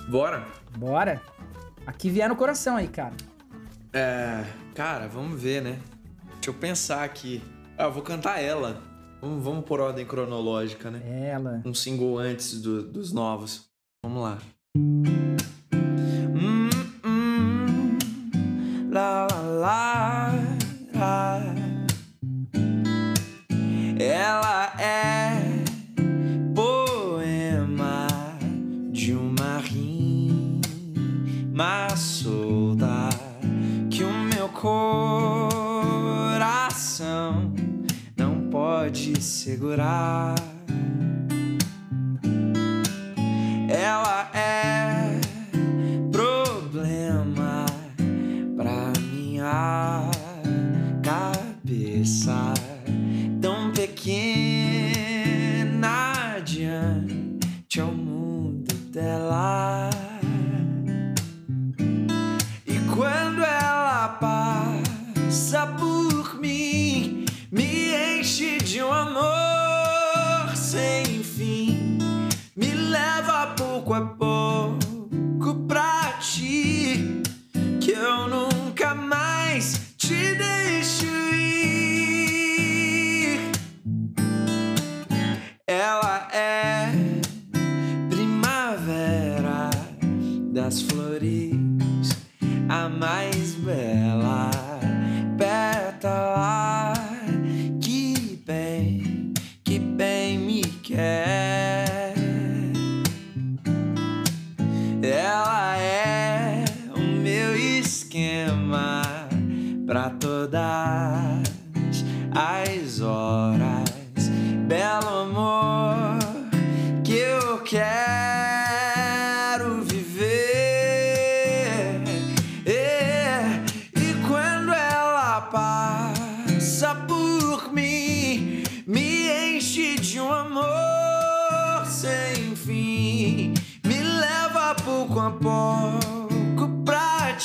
Bora? 0.09 0.47
Bora? 0.77 1.21
Aqui 1.87 2.11
vier 2.11 2.29
no 2.29 2.37
coração 2.37 2.77
aí, 2.77 2.89
cara. 2.89 3.15
É. 3.93 4.45
Cara, 4.75 5.07
vamos 5.07 5.41
ver, 5.41 5.63
né? 5.63 5.79
Deixa 6.35 6.51
eu 6.51 6.55
pensar 6.55 7.05
aqui. 7.05 7.43
Ah, 7.79 7.85
eu 7.85 7.93
vou 7.93 8.03
cantar 8.03 8.41
ela. 8.43 8.83
Vamos, 9.21 9.43
vamos 9.45 9.65
por 9.65 9.81
ordem 9.81 10.05
cronológica, 10.05 10.91
né? 10.91 11.01
Ela. 11.31 11.63
Um 11.65 11.73
single 11.73 12.19
antes 12.19 12.61
do- 12.61 12.83
dos 12.83 13.13
novos. 13.13 13.65
Vamos 14.05 14.23
lá. 14.23 14.39
Hum, 14.77 15.37
poema 27.67 28.07
de 28.93 29.13
uma 29.13 29.59
rima 29.59 30.63
solta 31.97 33.09
que 33.91 34.05
o 34.05 34.13
meu 34.13 34.49
coração 34.49 35.93
não 38.17 38.49
pode 38.51 39.21
segurar. 39.21 40.56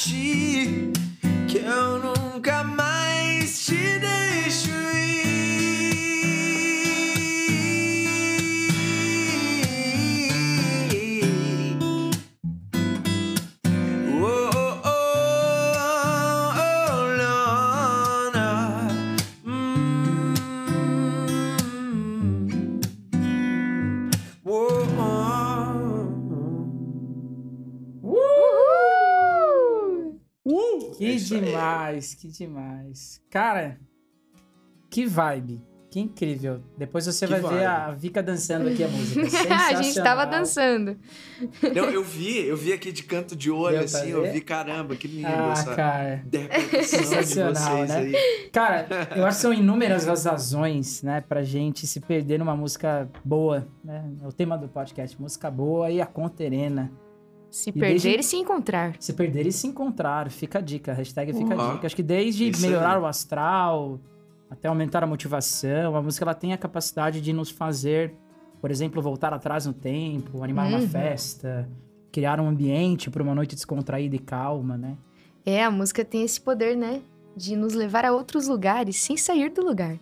Ti, 0.03 0.91
que 1.47 1.59
eu 1.59 1.99
nunca 1.99 2.63
mais 2.63 3.65
te 3.65 3.99
deixo 3.99 4.71
ir. 4.71 5.00
Demais, 32.15 32.15
que 32.15 32.27
demais. 32.27 33.21
Cara, 33.29 33.79
que 34.89 35.05
vibe. 35.05 35.61
Que 35.91 35.99
incrível. 35.99 36.61
Depois 36.77 37.05
você 37.05 37.27
que 37.27 37.33
vai 37.33 37.41
vibe. 37.41 37.53
ver 37.53 37.65
a 37.65 37.91
Vika 37.91 38.23
dançando 38.23 38.69
aqui 38.69 38.81
a 38.81 38.87
música. 38.87 39.27
a 39.53 39.73
gente 39.73 40.01
tava 40.01 40.25
dançando. 40.25 40.97
Eu, 41.61 41.91
eu 41.91 42.01
vi, 42.01 42.47
eu 42.47 42.55
vi 42.55 42.71
aqui 42.71 42.93
de 42.93 43.03
canto 43.03 43.35
de 43.35 43.51
olho, 43.51 43.75
Deu 43.75 43.83
assim, 43.83 44.07
eu 44.07 44.31
vi, 44.31 44.39
caramba, 44.39 44.95
que 44.95 45.05
lindo 45.05 45.27
ah, 45.27 45.51
essa 45.51 45.75
cara. 45.75 46.23
Sensacional, 46.81 47.85
né? 47.85 47.97
Aí. 47.97 48.49
Cara, 48.53 48.87
eu 49.17 49.25
acho 49.25 49.35
que 49.35 49.41
são 49.41 49.53
inúmeras 49.53 50.07
as 50.07 50.23
razões, 50.23 51.03
né, 51.03 51.19
pra 51.19 51.43
gente 51.43 51.85
se 51.85 51.99
perder 51.99 52.39
numa 52.39 52.55
música 52.55 53.09
boa, 53.21 53.67
né? 53.83 54.09
É 54.23 54.25
o 54.25 54.31
tema 54.31 54.57
do 54.57 54.69
podcast, 54.69 55.21
música 55.21 55.51
boa 55.51 55.91
e 55.91 55.99
a 55.99 56.05
conterena. 56.05 56.89
Se 57.51 57.69
e 57.69 57.73
perder 57.73 57.89
desde... 57.89 58.19
e 58.19 58.23
se 58.23 58.37
encontrar. 58.37 58.95
Se 58.97 59.13
perder 59.13 59.45
e 59.45 59.51
se 59.51 59.67
encontrar, 59.67 60.31
fica 60.31 60.59
a 60.59 60.61
dica, 60.61 60.93
hashtag 60.93 61.33
fica 61.33 61.53
uhum. 61.53 61.69
a 61.69 61.73
dica. 61.73 61.85
Acho 61.85 61.95
que 61.95 62.01
desde 62.01 62.49
Isso 62.49 62.61
melhorar 62.61 62.95
aí. 62.95 63.01
o 63.01 63.05
astral, 63.05 63.99
até 64.49 64.69
aumentar 64.69 65.03
a 65.03 65.07
motivação. 65.07 65.95
A 65.95 66.01
música 66.01 66.23
ela 66.23 66.33
tem 66.33 66.53
a 66.53 66.57
capacidade 66.57 67.19
de 67.19 67.33
nos 67.33 67.49
fazer, 67.49 68.13
por 68.61 68.71
exemplo, 68.71 69.01
voltar 69.01 69.33
atrás 69.33 69.65
no 69.65 69.73
tempo, 69.73 70.41
animar 70.41 70.71
uhum. 70.71 70.79
uma 70.79 70.87
festa, 70.87 71.69
criar 72.09 72.39
um 72.39 72.47
ambiente 72.47 73.09
para 73.09 73.21
uma 73.21 73.35
noite 73.35 73.53
descontraída 73.53 74.15
e 74.15 74.19
calma, 74.19 74.77
né? 74.77 74.97
É, 75.45 75.63
a 75.63 75.69
música 75.69 76.05
tem 76.05 76.23
esse 76.23 76.39
poder, 76.39 76.77
né? 76.77 77.01
De 77.35 77.55
nos 77.57 77.73
levar 77.73 78.05
a 78.05 78.13
outros 78.13 78.47
lugares 78.47 78.95
sem 78.97 79.17
sair 79.17 79.49
do 79.49 79.61
lugar. 79.61 79.99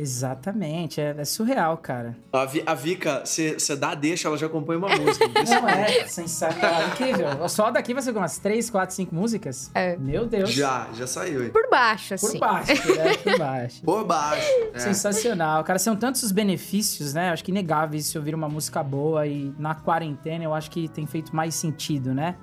Exatamente, 0.00 1.00
é, 1.00 1.12
é, 1.18 1.24
surreal, 1.24 1.76
cara. 1.76 2.16
A, 2.32 2.44
Vi, 2.44 2.62
a 2.64 2.72
Vika, 2.72 3.24
você 3.24 3.74
dá 3.74 3.96
deixa, 3.96 4.28
ela 4.28 4.38
já 4.38 4.48
compõe 4.48 4.76
uma 4.76 4.88
música. 4.96 5.26
Não 5.50 5.68
é, 5.68 6.06
sensacional, 6.06 6.86
incrível. 6.86 7.48
Só 7.48 7.68
daqui 7.68 7.92
vai 7.92 8.00
ser 8.00 8.16
umas 8.16 8.38
3, 8.38 8.70
4, 8.70 8.94
5 8.94 9.12
músicas? 9.12 9.72
É. 9.74 9.96
Meu 9.96 10.24
Deus. 10.24 10.52
Já, 10.52 10.86
já 10.94 11.04
saiu. 11.04 11.50
Por 11.50 11.68
baixo, 11.68 12.14
assim. 12.14 12.38
Por 12.38 12.38
baixo, 12.38 12.94
né? 12.94 13.16
Por 13.16 13.38
baixo. 13.38 13.82
Por 13.82 14.04
baixo. 14.04 14.48
É. 14.72 14.78
Sensacional. 14.78 15.64
Cara, 15.64 15.80
são 15.80 15.96
tantos 15.96 16.22
os 16.22 16.30
benefícios, 16.30 17.12
né? 17.12 17.30
Acho 17.30 17.42
que 17.42 17.50
inegáveis 17.50 18.06
se 18.06 18.16
ouvir 18.16 18.36
uma 18.36 18.48
música 18.48 18.80
boa 18.84 19.26
e 19.26 19.52
na 19.58 19.74
quarentena 19.74 20.44
eu 20.44 20.54
acho 20.54 20.70
que 20.70 20.86
tem 20.86 21.06
feito 21.06 21.34
mais 21.34 21.56
sentido, 21.56 22.14
né? 22.14 22.36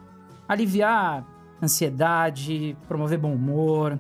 Aliviar 0.46 1.26
ansiedade, 1.64 2.76
promover 2.86 3.18
bom 3.18 3.34
humor, 3.34 3.98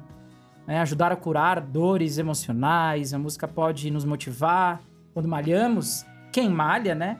né, 0.67 0.79
ajudar 0.79 1.11
a 1.11 1.15
curar 1.15 1.61
dores 1.61 2.17
emocionais. 2.17 3.13
A 3.13 3.19
música 3.19 3.47
pode 3.47 3.91
nos 3.91 4.05
motivar 4.05 4.81
quando 5.13 5.27
malhamos. 5.27 6.05
Quem 6.31 6.49
malha, 6.49 6.95
né? 6.95 7.19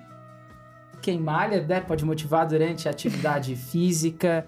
Quem 1.02 1.20
malha 1.20 1.62
né, 1.66 1.80
pode 1.80 2.04
motivar 2.04 2.48
durante 2.48 2.88
a 2.88 2.92
atividade 2.92 3.56
física, 3.58 4.46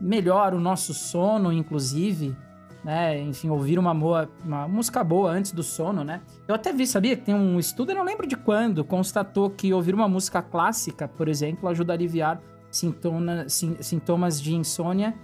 melhora 0.00 0.56
o 0.56 0.60
nosso 0.60 0.94
sono, 0.94 1.52
inclusive. 1.52 2.36
Né? 2.84 3.20
Enfim, 3.20 3.48
ouvir 3.48 3.80
uma, 3.80 3.92
boa, 3.92 4.30
uma 4.44 4.68
música 4.68 5.02
boa 5.02 5.32
antes 5.32 5.50
do 5.50 5.62
sono, 5.62 6.04
né? 6.04 6.20
Eu 6.46 6.54
até 6.54 6.72
vi, 6.72 6.86
sabia 6.86 7.16
que 7.16 7.22
tem 7.24 7.34
um 7.34 7.58
estudo, 7.58 7.90
eu 7.90 7.96
não 7.96 8.04
lembro 8.04 8.28
de 8.28 8.36
quando, 8.36 8.84
constatou 8.84 9.50
que 9.50 9.74
ouvir 9.74 9.92
uma 9.92 10.08
música 10.08 10.40
clássica, 10.40 11.08
por 11.08 11.26
exemplo, 11.26 11.68
ajuda 11.68 11.92
a 11.92 11.96
aliviar 11.96 12.40
sintoma, 12.70 13.46
sintomas 13.48 14.40
de 14.40 14.54
insônia 14.54 15.14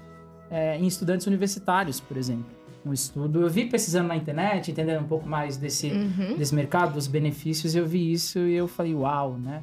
é, 0.51 0.77
em 0.77 0.89
estudantes 0.89 1.29
universitários, 1.29 2.01
por 2.01 2.16
exemplo 2.16 2.62
um 2.85 2.93
estudo. 2.93 3.43
Eu 3.43 3.49
vi 3.49 3.66
pesquisando 3.66 4.09
na 4.09 4.16
internet, 4.16 4.70
entendendo 4.70 5.03
um 5.03 5.09
pouco 5.09 5.28
mais 5.28 5.57
desse, 5.57 5.91
uhum. 5.91 6.37
desse 6.37 6.55
mercado, 6.55 6.95
dos 6.95 7.07
benefícios, 7.07 7.74
eu 7.74 7.87
vi 7.87 8.12
isso 8.12 8.39
e 8.39 8.55
eu 8.55 8.66
falei, 8.66 8.95
uau, 8.95 9.39
né? 9.39 9.62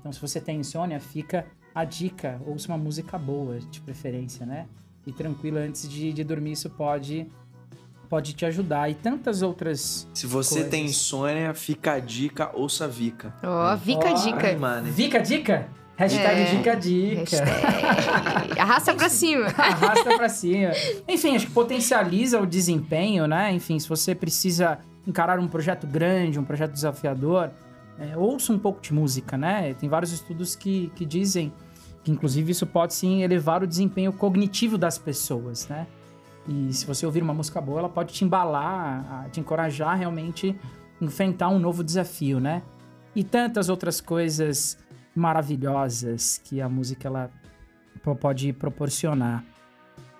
Então, 0.00 0.12
se 0.12 0.20
você 0.20 0.40
tem 0.40 0.60
insônia, 0.60 1.00
fica 1.00 1.46
a 1.74 1.84
dica, 1.84 2.40
ouça 2.46 2.68
uma 2.68 2.78
música 2.78 3.18
boa, 3.18 3.58
de 3.58 3.80
preferência, 3.80 4.46
né? 4.46 4.66
E 5.06 5.12
tranquila 5.12 5.60
antes 5.60 5.88
de, 5.88 6.12
de 6.12 6.24
dormir, 6.24 6.52
isso 6.52 6.70
pode 6.70 7.26
pode 8.08 8.34
te 8.34 8.46
ajudar. 8.46 8.90
E 8.90 8.94
tantas 8.94 9.42
outras. 9.42 10.08
Se 10.14 10.26
você 10.26 10.54
coisas. 10.54 10.70
tem 10.70 10.86
insônia, 10.86 11.52
fica 11.54 11.94
a 11.94 11.98
dica, 11.98 12.50
ouça 12.54 12.84
a 12.84 12.88
Vika. 12.88 13.34
Ó, 13.42 13.72
oh, 13.72 13.76
Vika 13.76 14.10
oh, 14.10 14.14
Dica. 14.14 14.46
Ai, 14.46 14.82
Vika 14.90 15.18
Dica? 15.20 15.68
Hashtag 15.96 16.40
é. 16.40 16.44
dica 16.56 16.76
dica. 16.76 17.20
Hashtag... 17.20 18.60
Arrasta 18.60 18.94
pra 18.94 19.08
cima. 19.08 19.46
Arrasta 19.56 20.16
pra 20.16 20.28
cima. 20.28 20.72
Enfim, 21.08 21.36
acho 21.36 21.46
que 21.46 21.52
potencializa 21.52 22.38
o 22.40 22.46
desempenho, 22.46 23.26
né? 23.26 23.52
Enfim, 23.52 23.78
se 23.78 23.88
você 23.88 24.14
precisa 24.14 24.78
encarar 25.06 25.38
um 25.38 25.48
projeto 25.48 25.86
grande, 25.86 26.38
um 26.38 26.44
projeto 26.44 26.72
desafiador, 26.72 27.50
é, 27.98 28.16
ouça 28.16 28.52
um 28.52 28.58
pouco 28.58 28.80
de 28.80 28.92
música, 28.92 29.38
né? 29.38 29.74
Tem 29.74 29.88
vários 29.88 30.12
estudos 30.12 30.54
que, 30.54 30.92
que 30.94 31.06
dizem 31.06 31.52
que, 32.04 32.10
inclusive, 32.10 32.52
isso 32.52 32.66
pode 32.66 32.92
sim 32.92 33.22
elevar 33.22 33.62
o 33.62 33.66
desempenho 33.66 34.12
cognitivo 34.12 34.76
das 34.76 34.98
pessoas, 34.98 35.66
né? 35.66 35.86
E 36.46 36.72
se 36.72 36.86
você 36.86 37.06
ouvir 37.06 37.22
uma 37.22 37.34
música 37.34 37.60
boa, 37.60 37.80
ela 37.80 37.88
pode 37.88 38.12
te 38.12 38.24
embalar, 38.24 39.28
te 39.32 39.40
encorajar 39.40 39.96
realmente 39.98 40.54
enfrentar 41.00 41.48
um 41.48 41.58
novo 41.58 41.82
desafio, 41.82 42.38
né? 42.38 42.62
E 43.14 43.24
tantas 43.24 43.68
outras 43.68 44.00
coisas 44.00 44.78
maravilhosas 45.16 46.40
que 46.44 46.60
a 46.60 46.68
música 46.68 47.08
ela 47.08 47.30
pode 48.20 48.52
proporcionar. 48.52 49.42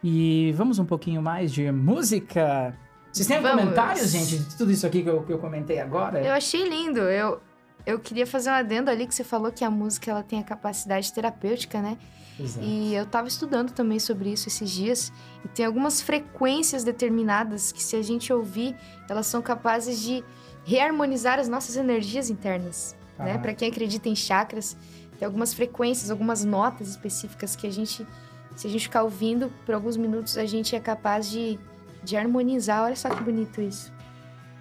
E 0.03 0.53
vamos 0.57 0.79
um 0.79 0.85
pouquinho 0.85 1.23
mais 1.23 1.53
de 1.53 1.71
música. 1.71 2.75
Vocês 3.13 3.29
têm 3.29 3.41
vamos. 3.41 3.61
comentários, 3.61 4.11
gente, 4.11 4.39
de 4.39 4.57
tudo 4.57 4.73
isso 4.73 4.87
aqui 4.87 5.03
que 5.03 5.09
eu, 5.09 5.23
que 5.23 5.33
eu 5.33 5.39
comentei 5.39 5.79
agora? 5.79 6.21
Eu 6.21 6.33
achei 6.33 6.69
lindo. 6.69 7.01
Eu, 7.01 7.41
eu 7.85 7.99
queria 7.99 8.27
fazer 8.27 8.51
um 8.51 8.55
adendo 8.55 8.91
ali 8.91 9.07
que 9.07 9.15
você 9.15 9.25
falou 9.25 9.53
que 9.53 9.65
a 9.65 9.71
música 9.71 10.11
ela 10.11 10.23
tem 10.23 10.41
a 10.41 10.43
capacidade 10.43 11.13
terapêutica, 11.13 11.81
né? 11.81 11.99
Exato. 12.39 12.67
E 12.67 12.95
eu 12.95 13.07
tava 13.07 13.29
estudando 13.29 13.73
também 13.73 13.99
sobre 13.99 14.31
isso 14.31 14.49
esses 14.49 14.71
dias. 14.71 15.13
E 15.45 15.49
tem 15.49 15.65
algumas 15.65 16.01
frequências 16.01 16.85
determinadas 16.85 17.73
que, 17.73 17.83
se 17.83 17.97
a 17.97 18.03
gente 18.03 18.33
ouvir, 18.33 18.77
elas 19.09 19.27
são 19.27 19.41
capazes 19.41 20.01
de 20.01 20.23
reharmonizar 20.65 21.39
as 21.39 21.49
nossas 21.49 21.77
energias 21.77 22.29
internas 22.29 22.97
né? 23.19 23.39
Para 23.39 23.55
quem 23.55 23.69
acredita 23.69 24.09
em 24.09 24.17
chakras, 24.17 24.77
tem 25.19 25.27
algumas 25.27 25.55
frequências, 25.55 26.11
algumas 26.11 26.45
notas 26.45 26.89
específicas 26.89 27.57
que 27.57 27.67
a 27.67 27.71
gente, 27.71 28.07
se 28.55 28.67
a 28.67 28.71
gente 28.71 28.83
ficar 28.83 29.03
ouvindo 29.03 29.51
por 29.65 29.75
alguns 29.75 29.97
minutos, 29.97 30.37
a 30.37 30.45
gente 30.45 30.77
é 30.77 30.81
capaz 30.81 31.31
de, 31.31 31.59
de 32.03 32.17
harmonizar. 32.17 32.85
Olha 32.85 32.97
só 32.97 33.09
que 33.09 33.23
bonito 33.23 33.61
isso. 33.61 33.93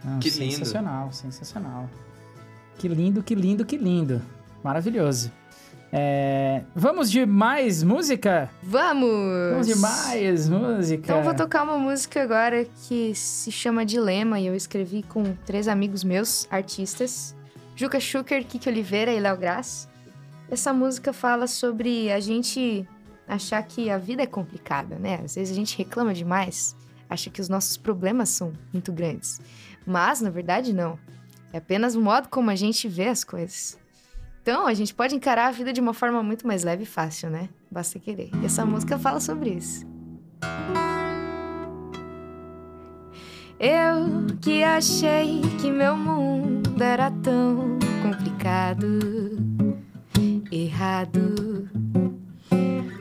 Não, 0.03 0.19
que 0.19 0.29
lindo. 0.29 0.53
Sensacional, 0.53 1.11
sensacional. 1.11 1.89
Que 2.77 2.87
lindo, 2.87 3.23
que 3.23 3.35
lindo, 3.35 3.65
que 3.65 3.77
lindo. 3.77 4.21
Maravilhoso. 4.63 5.31
É... 5.91 6.63
Vamos 6.75 7.09
de 7.09 7.25
mais 7.25 7.81
música? 7.81 8.49
Vamos! 8.61 9.09
Vamos 9.51 9.67
de 9.67 9.75
mais 9.75 10.49
música. 10.49 11.03
Então 11.03 11.23
vou 11.23 11.33
tocar 11.33 11.63
uma 11.63 11.77
música 11.77 12.21
agora 12.21 12.65
que 12.87 13.15
se 13.15 13.51
chama 13.51 13.85
Dilema 13.85 14.39
e 14.39 14.47
eu 14.47 14.55
escrevi 14.55 15.03
com 15.03 15.23
três 15.45 15.67
amigos 15.67 16.03
meus, 16.03 16.47
artistas. 16.51 17.35
Juca 17.75 17.99
Schuker, 17.99 18.45
Kiki 18.45 18.69
Oliveira 18.69 19.11
e 19.11 19.19
Léo 19.19 19.37
Graz. 19.37 19.89
Essa 20.49 20.73
música 20.73 21.11
fala 21.11 21.45
sobre 21.45 22.09
a 22.09 22.21
gente 22.21 22.87
achar 23.27 23.61
que 23.63 23.89
a 23.89 23.97
vida 23.97 24.23
é 24.23 24.27
complicada, 24.27 24.97
né? 24.97 25.19
Às 25.23 25.35
vezes 25.35 25.51
a 25.51 25.55
gente 25.55 25.77
reclama 25.77 26.13
demais, 26.13 26.75
acha 27.09 27.29
que 27.29 27.41
os 27.41 27.49
nossos 27.49 27.75
problemas 27.75 28.29
são 28.29 28.53
muito 28.71 28.93
grandes. 28.93 29.41
Mas, 29.85 30.21
na 30.21 30.29
verdade, 30.29 30.71
não. 30.71 30.97
É 31.51 31.57
apenas 31.57 31.95
o 31.95 32.01
modo 32.01 32.29
como 32.29 32.49
a 32.49 32.55
gente 32.55 32.87
vê 32.87 33.09
as 33.09 33.23
coisas. 33.23 33.77
Então, 34.41 34.67
a 34.67 34.73
gente 34.73 34.93
pode 34.93 35.15
encarar 35.15 35.47
a 35.47 35.51
vida 35.51 35.73
de 35.73 35.81
uma 35.81 35.93
forma 35.93 36.23
muito 36.23 36.47
mais 36.47 36.63
leve 36.63 36.83
e 36.83 36.85
fácil, 36.85 37.29
né? 37.29 37.49
Basta 37.69 37.99
querer. 37.99 38.29
E 38.41 38.45
essa 38.45 38.65
música 38.65 38.97
fala 38.97 39.19
sobre 39.19 39.49
isso. 39.49 39.85
Eu 43.59 44.25
que 44.41 44.63
achei 44.63 45.41
que 45.61 45.71
meu 45.71 45.95
mundo 45.95 46.81
era 46.83 47.09
tão 47.09 47.79
complicado, 48.03 48.99
errado. 50.51 51.69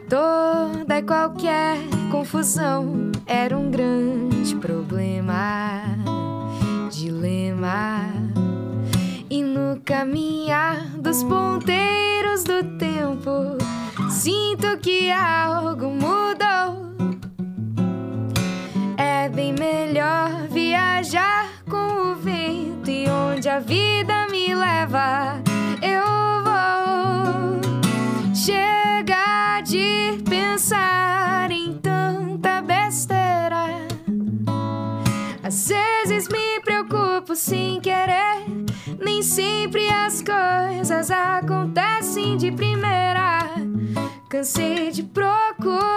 Toda 0.09 0.99
e 0.99 1.03
qualquer 1.03 1.77
confusão 2.11 3.11
era 3.27 3.59
um 3.59 3.69
grande 3.69 4.55
problema, 4.57 5.83
dilema. 6.89 8.03
E 9.29 9.43
no 9.43 9.81
caminhar 9.85 10.87
dos 11.01 11.25
ponteiros 11.25 12.45
do 12.45 12.63
tempo, 12.79 13.59
sinto 14.09 14.79
que 14.79 15.11
algo 15.11 15.91
mudou 15.91 17.14
bem 19.35 19.53
melhor 19.53 20.47
viajar 20.49 21.49
com 21.69 22.13
o 22.13 22.15
vento 22.15 22.89
e 22.89 23.09
onde 23.09 23.49
a 23.49 23.59
vida 23.59 24.29
me 24.31 24.55
leva, 24.55 25.43
eu 25.83 26.05
vou. 26.45 27.61
Chega 28.33 29.61
de 29.63 30.23
pensar 30.29 31.51
em 31.51 31.75
tanta 31.79 32.63
besteira. 32.63 33.67
Às 35.43 35.69
vezes 35.69 36.29
me 36.29 36.61
preocupo 36.61 37.35
sem 37.35 37.81
querer. 37.81 38.45
Nem 39.01 39.21
sempre 39.21 39.89
as 39.89 40.23
coisas 40.23 41.11
acontecem 41.11 42.37
de 42.37 42.53
primeira. 42.53 43.41
Cansei 44.29 44.93
de 44.93 45.03
procurar 45.03 45.94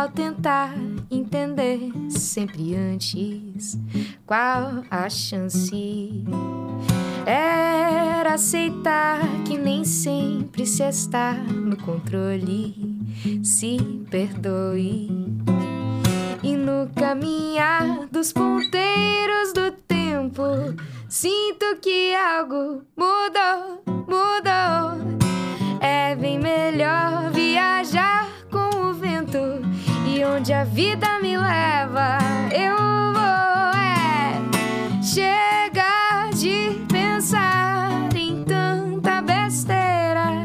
ao 0.00 0.08
tentar 0.08 0.72
entender 1.10 1.92
sempre 2.08 2.74
antes 2.74 3.78
qual 4.24 4.82
a 4.90 5.10
chance. 5.10 6.24
Era 7.26 8.34
aceitar 8.34 9.20
que 9.46 9.58
nem 9.58 9.84
sempre 9.84 10.64
se 10.64 10.82
está 10.84 11.34
no 11.34 11.76
controle. 11.76 12.74
Se 13.44 13.76
perdoe. 14.10 15.10
E 16.42 16.56
no 16.56 16.88
caminhar 16.96 18.06
dos 18.10 18.32
ponteiros 18.32 19.52
do 19.52 19.70
tempo, 19.86 20.42
sinto 21.10 21.76
que 21.82 22.14
algo 22.14 22.82
mudou, 22.96 23.82
mudou. 24.08 25.20
É 25.78 26.14
bem 26.16 26.38
melhor 26.38 27.30
viajar 27.32 28.26
com 28.50 28.88
o 28.88 28.94
vento 28.94 29.38
e 30.20 30.24
onde 30.24 30.52
a 30.52 30.64
vida 30.64 31.18
me 31.20 31.34
leva, 31.38 32.18
eu 32.52 32.76
vou. 32.76 33.70
É 33.72 34.34
chegar 35.02 36.30
de 36.34 36.78
pensar 36.92 37.90
em 38.14 38.44
tanta 38.44 39.22
besteira. 39.22 40.42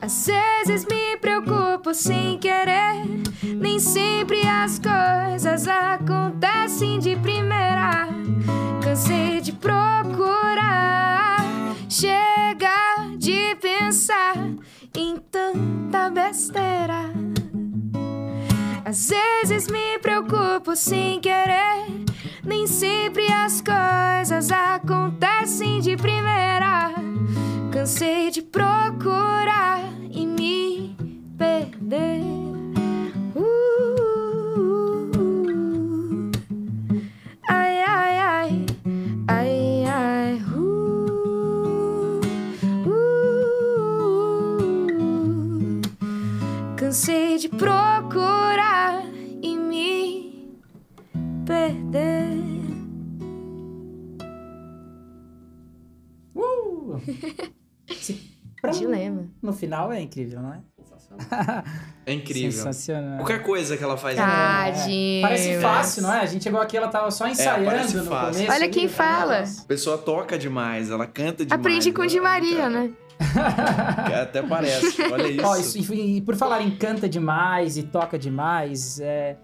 Às 0.00 0.26
vezes 0.28 0.86
me 0.86 1.16
preocupo 1.16 1.92
sem 1.92 2.38
querer. 2.38 3.02
Nem 3.42 3.80
sempre 3.80 4.46
as 4.46 4.78
coisas 4.78 5.66
acontecem 5.66 7.00
de 7.00 7.16
primeira. 7.16 8.06
Cansei 8.80 9.40
de 9.40 9.50
procurar, 9.52 11.44
chegar 11.88 13.08
de 13.18 13.56
pensar 13.56 14.36
em 14.94 15.16
tanta 15.16 16.08
besteira. 16.10 17.10
Às 18.84 19.10
vezes 19.10 19.68
me 19.68 19.98
preocupo 19.98 20.74
sem 20.74 21.20
querer. 21.20 21.86
Nem 22.44 22.66
sempre 22.66 23.30
as 23.30 23.62
coisas 23.62 24.50
acontecem 24.50 25.80
de 25.80 25.96
primeira. 25.96 26.92
Cansei 27.70 28.30
de 28.30 28.42
procurar 28.42 29.80
e 30.10 30.26
me 30.26 30.96
perder. 31.36 32.22
Uh, 33.34 33.44
uh, 34.80 35.10
uh. 42.86 43.10
Cansei 46.76 47.38
de 47.38 47.48
procurar 47.48 48.29
No 59.50 59.56
final 59.56 59.92
é 59.92 60.00
incrível, 60.00 60.40
não 60.40 60.54
é? 60.54 60.60
É 62.06 62.12
incrível. 62.12 62.50
Sensacional. 62.52 63.16
Qualquer 63.18 63.42
coisa 63.42 63.76
que 63.76 63.84
ela 63.84 63.96
faz 63.96 64.16
é 64.18 64.22
Tadinho. 64.22 65.22
Parece 65.22 65.60
fácil, 65.60 66.02
não 66.02 66.14
é? 66.14 66.20
A 66.20 66.26
gente 66.26 66.42
chegou 66.42 66.60
aqui, 66.60 66.76
ela 66.76 66.88
tava 66.88 67.10
só 67.10 67.26
ensaiando 67.28 67.64
parece 67.64 67.96
no 67.96 68.04
fácil. 68.04 68.42
começo. 68.44 68.52
Olha 68.52 68.68
quem 68.68 68.88
tá? 68.88 68.94
fala. 68.94 69.38
A 69.44 69.64
pessoa 69.66 69.98
toca 69.98 70.38
demais, 70.38 70.90
ela 70.90 71.06
canta 71.06 71.44
demais. 71.44 71.60
Aprendi 71.60 71.92
com 71.92 72.02
o 72.02 72.06
Di 72.06 72.20
Maria, 72.20 72.68
né? 72.70 72.90
Até 74.22 74.42
parece. 74.42 75.02
Olha 75.02 75.28
isso. 75.28 75.44
Ó, 75.46 75.56
isso- 75.56 75.92
e, 75.92 76.16
e 76.16 76.20
por 76.22 76.36
falar 76.36 76.62
em 76.62 76.70
canta 76.76 77.08
demais 77.08 77.76
e 77.76 77.82
toca 77.82 78.18
demais, 78.18 78.98
é, 79.00 79.36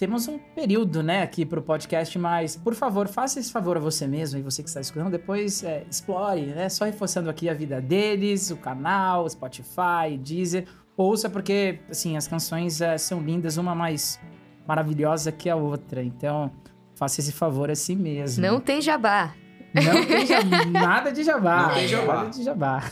temos 0.00 0.26
um 0.26 0.38
período, 0.38 1.02
né, 1.02 1.22
aqui 1.22 1.44
pro 1.44 1.60
podcast, 1.60 2.18
mas 2.18 2.56
por 2.56 2.74
favor, 2.74 3.06
faça 3.06 3.38
esse 3.38 3.52
favor 3.52 3.76
a 3.76 3.80
você 3.80 4.06
mesmo 4.06 4.38
e 4.38 4.42
você 4.42 4.62
que 4.62 4.68
está 4.70 4.80
escutando, 4.80 5.10
depois 5.10 5.62
é, 5.62 5.84
explore, 5.90 6.46
né, 6.46 6.70
só 6.70 6.86
reforçando 6.86 7.28
aqui 7.28 7.50
a 7.50 7.54
vida 7.54 7.82
deles, 7.82 8.50
o 8.50 8.56
canal, 8.56 9.26
o 9.26 9.28
Spotify, 9.28 10.16
Deezer, 10.18 10.66
ouça 10.96 11.28
porque, 11.28 11.80
assim, 11.90 12.16
as 12.16 12.26
canções 12.26 12.80
é, 12.80 12.96
são 12.96 13.20
lindas, 13.20 13.58
uma 13.58 13.74
mais 13.74 14.18
maravilhosa 14.66 15.30
que 15.30 15.50
a 15.50 15.54
outra, 15.54 16.02
então 16.02 16.50
faça 16.94 17.20
esse 17.20 17.32
favor 17.32 17.70
a 17.70 17.74
si 17.74 17.94
mesmo. 17.94 18.42
Não 18.42 18.58
tem 18.58 18.80
jabá. 18.80 19.34
Não 19.74 20.06
tem 20.06 20.24
jabá, 20.24 20.64
nada 20.72 21.12
de 21.12 21.22
jabá. 21.22 21.62
Não 21.66 21.74
tem 21.74 21.88
jabá. 21.88 22.14
Nada 22.14 22.30
de 22.30 22.42
jabá. 22.42 22.82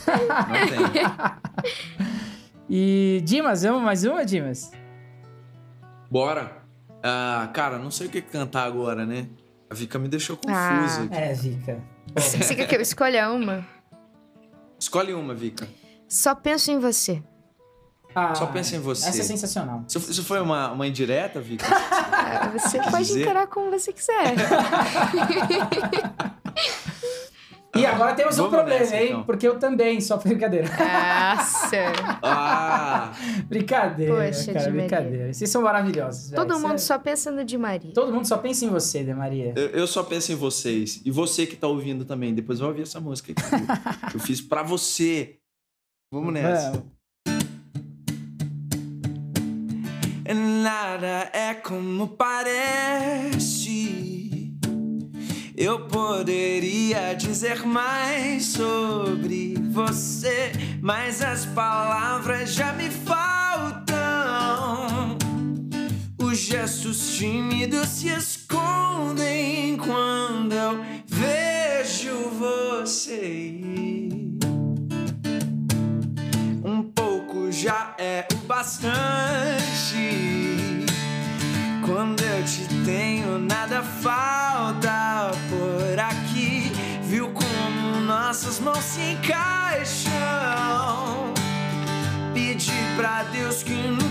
Não 0.47 0.91
tem. 0.91 2.09
E 2.71 3.19
Dimas, 3.25 3.63
vamos 3.63 3.81
mais 3.81 4.03
uma, 4.03 4.23
Dimas? 4.23 4.71
Bora. 6.07 6.58
Ah, 7.03 7.49
cara, 7.53 7.77
não 7.77 7.91
sei 7.91 8.07
o 8.07 8.09
que 8.09 8.21
cantar 8.21 8.65
agora, 8.65 9.05
né? 9.05 9.27
A 9.69 9.73
Vika 9.73 9.99
me 9.99 10.07
deixou. 10.07 10.37
Ah. 10.47 10.85
aqui. 11.03 11.13
É, 11.15 11.33
Vika. 11.33 11.81
Você 12.15 12.55
quer 12.55 12.67
que 12.67 12.75
eu 12.75 12.81
escolha 12.81 13.29
uma? 13.31 13.65
Escolhe 14.79 15.13
uma, 15.13 15.33
Vika. 15.33 15.67
Só 16.07 16.33
penso 16.33 16.71
em 16.71 16.79
você. 16.79 17.21
Ah, 18.15 18.33
Só 18.33 18.47
pensa 18.47 18.75
em 18.75 18.79
você. 18.79 19.07
Essa 19.07 19.21
é 19.21 19.23
sensacional. 19.23 19.85
Isso, 19.87 19.99
isso 20.11 20.23
foi 20.23 20.41
uma, 20.41 20.71
uma 20.71 20.87
indireta, 20.87 21.39
Vika? 21.39 21.65
Ah, 22.31 22.51
Você 22.55 22.77
pode 22.79 23.05
dizer? 23.07 23.23
encarar 23.23 23.47
como 23.47 23.71
você 23.71 23.91
quiser. 23.91 24.35
E 27.75 27.85
agora 27.85 28.15
temos 28.15 28.33
um 28.35 28.43
Vamos 28.43 28.55
problema, 28.55 28.79
nessa, 28.79 28.95
hein? 28.97 29.09
então. 29.09 29.23
Porque 29.23 29.47
eu 29.47 29.59
também, 29.59 30.01
só 30.01 30.17
brincadeira. 30.17 30.67
Nossa. 30.73 31.93
Ah! 32.23 33.11
brincadeira, 33.45 34.15
Poxa, 34.15 34.51
cara, 34.53 34.65
Di 34.65 34.71
Maria. 34.71 34.87
brincadeira. 34.87 35.33
Vocês 35.33 35.49
são 35.49 35.61
maravilhosos. 35.61 36.31
Todo 36.31 36.59
mundo 36.59 36.79
só 36.79 36.97
pensa 36.97 37.29
no 37.29 37.45
Di 37.45 37.57
Maria. 37.57 37.93
Todo 37.93 38.11
mundo 38.11 38.25
só 38.27 38.37
pensa 38.37 38.65
em 38.65 38.69
você, 38.69 39.03
De 39.03 39.13
Maria. 39.13 39.53
Eu, 39.55 39.67
eu 39.69 39.87
só 39.87 40.01
penso 40.03 40.31
em 40.31 40.35
vocês. 40.35 41.01
E 41.05 41.11
você 41.11 41.45
que 41.45 41.55
tá 41.55 41.67
ouvindo 41.67 42.05
também. 42.05 42.33
Depois 42.33 42.59
vai 42.59 42.69
ouvir 42.69 42.81
essa 42.81 42.99
música 42.99 43.31
aqui. 43.33 43.43
eu 44.15 44.19
fiz 44.19 44.41
pra 44.41 44.63
você. 44.63 45.35
Vamos 46.11 46.33
nessa. 46.33 46.71
Vamos. 46.71 46.99
Nada 50.61 51.29
é 51.33 51.53
como 51.55 52.07
parece. 52.09 53.68
Eu 55.59 55.81
poderia 55.81 57.13
dizer 57.13 57.65
mais 57.65 58.45
sobre 58.45 59.55
você, 59.71 60.53
mas 60.81 61.21
as 61.21 61.45
palavras 61.47 62.53
já 62.53 62.71
me 62.71 62.89
faltam. 62.89 63.97
Os 66.17 66.37
gestos 66.37 67.17
tímidos 67.17 67.89
se 67.89 68.07
escondem 68.07 69.75
quando 69.75 70.53
eu 70.53 70.81
vejo 71.05 72.29
você. 72.39 73.59
Um 76.63 76.83
pouco 76.95 77.51
já 77.51 77.95
é 77.97 78.25
o 78.31 78.37
bastante. 78.47 78.87
Quando 81.85 82.21
eu 82.21 82.45
te 82.45 82.65
tenho, 82.85 83.39
nada 83.39 83.83
falta 83.83 85.09
nossas 88.29 88.59
mãos 88.59 88.83
se 88.83 89.01
encaixam? 89.01 90.13
Pedi 92.31 92.71
pra 92.95 93.23
Deus 93.23 93.63
que 93.63 93.73
nunca 93.73 94.08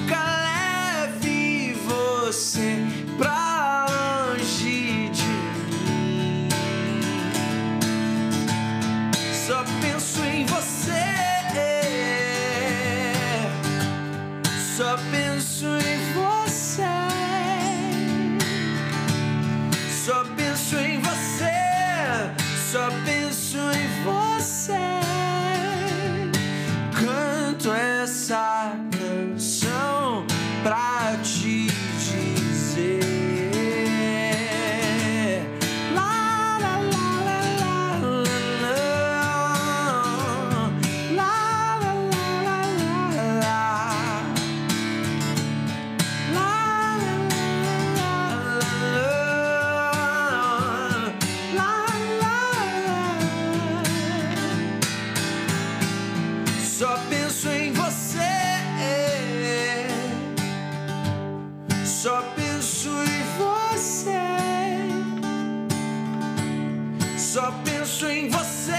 penso 67.99 68.07
em 68.07 68.29
você, 68.29 68.73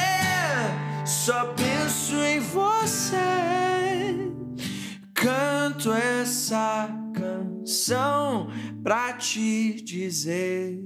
só 1.06 1.54
penso 1.54 2.16
em 2.16 2.40
você. 2.40 3.18
Canto 5.14 5.92
essa 5.92 6.90
canção 7.14 8.48
pra 8.82 9.12
te 9.14 9.74
dizer. 9.82 10.80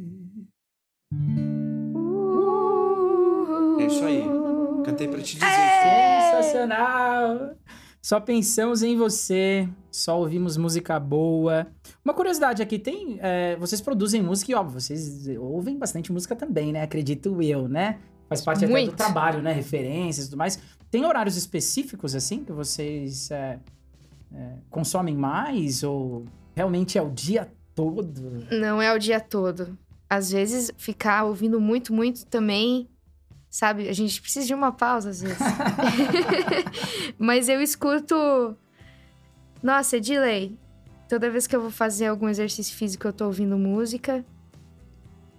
É 3.80 3.86
isso 3.86 4.04
aí. 4.04 4.24
Cantei 4.84 5.08
pra 5.08 5.22
te 5.22 5.36
dizer. 5.36 5.46
É. 5.46 6.42
Sensacional! 6.42 7.56
Só 8.02 8.20
pensamos 8.20 8.82
em 8.82 8.98
você, 8.98 9.70
só 9.92 10.20
ouvimos 10.20 10.58
música 10.58 11.00
boa. 11.00 11.68
Uma 12.04 12.14
curiosidade 12.14 12.64
aqui, 12.64 12.80
tem. 12.80 13.18
É, 13.22 13.56
vocês 13.58 13.80
produzem 13.80 14.22
música 14.22 14.52
e, 14.52 14.56
óbvio, 14.56 14.82
vocês 14.82 15.28
ouvem 15.38 15.78
bastante 15.78 16.12
música 16.12 16.36
também, 16.36 16.74
né? 16.74 16.82
Acredito 16.82 17.42
eu, 17.42 17.70
né? 17.70 18.00
Faz 18.30 18.42
parte 18.42 18.66
até 18.66 18.68
do 18.68 18.72
Muito. 18.72 18.96
trabalho, 18.96 19.42
né? 19.42 19.52
Referências 19.52 20.26
e 20.26 20.30
tudo 20.30 20.38
mais. 20.38 20.60
Tem 20.90 21.06
horários 21.06 21.36
específicos, 21.36 22.16
assim, 22.16 22.44
que 22.44 22.52
vocês 22.52 23.32
é, 23.32 23.60
é, 24.34 24.54
consomem 24.70 25.16
mais? 25.16 25.84
Ou 25.84 26.26
realmente 26.56 26.98
é 26.98 27.02
o 27.02 27.10
dia 27.10 27.52
todo? 27.76 28.46
Não 28.52 28.82
é 28.82 28.94
o 28.94 29.00
dia 29.00 29.20
todo. 29.20 29.78
Às 30.10 30.32
vezes, 30.32 30.72
ficar 30.78 31.24
ouvindo 31.24 31.60
muito, 31.60 31.94
muito 31.94 32.26
também, 32.26 32.88
sabe? 33.50 33.90
A 33.90 33.94
gente 33.94 34.22
precisa 34.22 34.46
de 34.46 34.54
uma 34.54 34.72
pausa, 34.72 35.10
às 35.10 35.22
vezes. 35.22 35.38
Mas 37.18 37.50
eu 37.50 37.62
escuto. 37.62 38.56
Nossa, 39.62 39.98
é 39.98 40.00
delay. 40.00 40.58
Toda 41.08 41.30
vez 41.30 41.48
que 41.48 41.56
eu 41.56 41.62
vou 41.62 41.72
fazer 41.72 42.08
algum 42.08 42.28
exercício 42.28 42.76
físico, 42.76 43.08
eu 43.08 43.14
tô 43.14 43.26
ouvindo 43.26 43.58
música. 43.58 44.26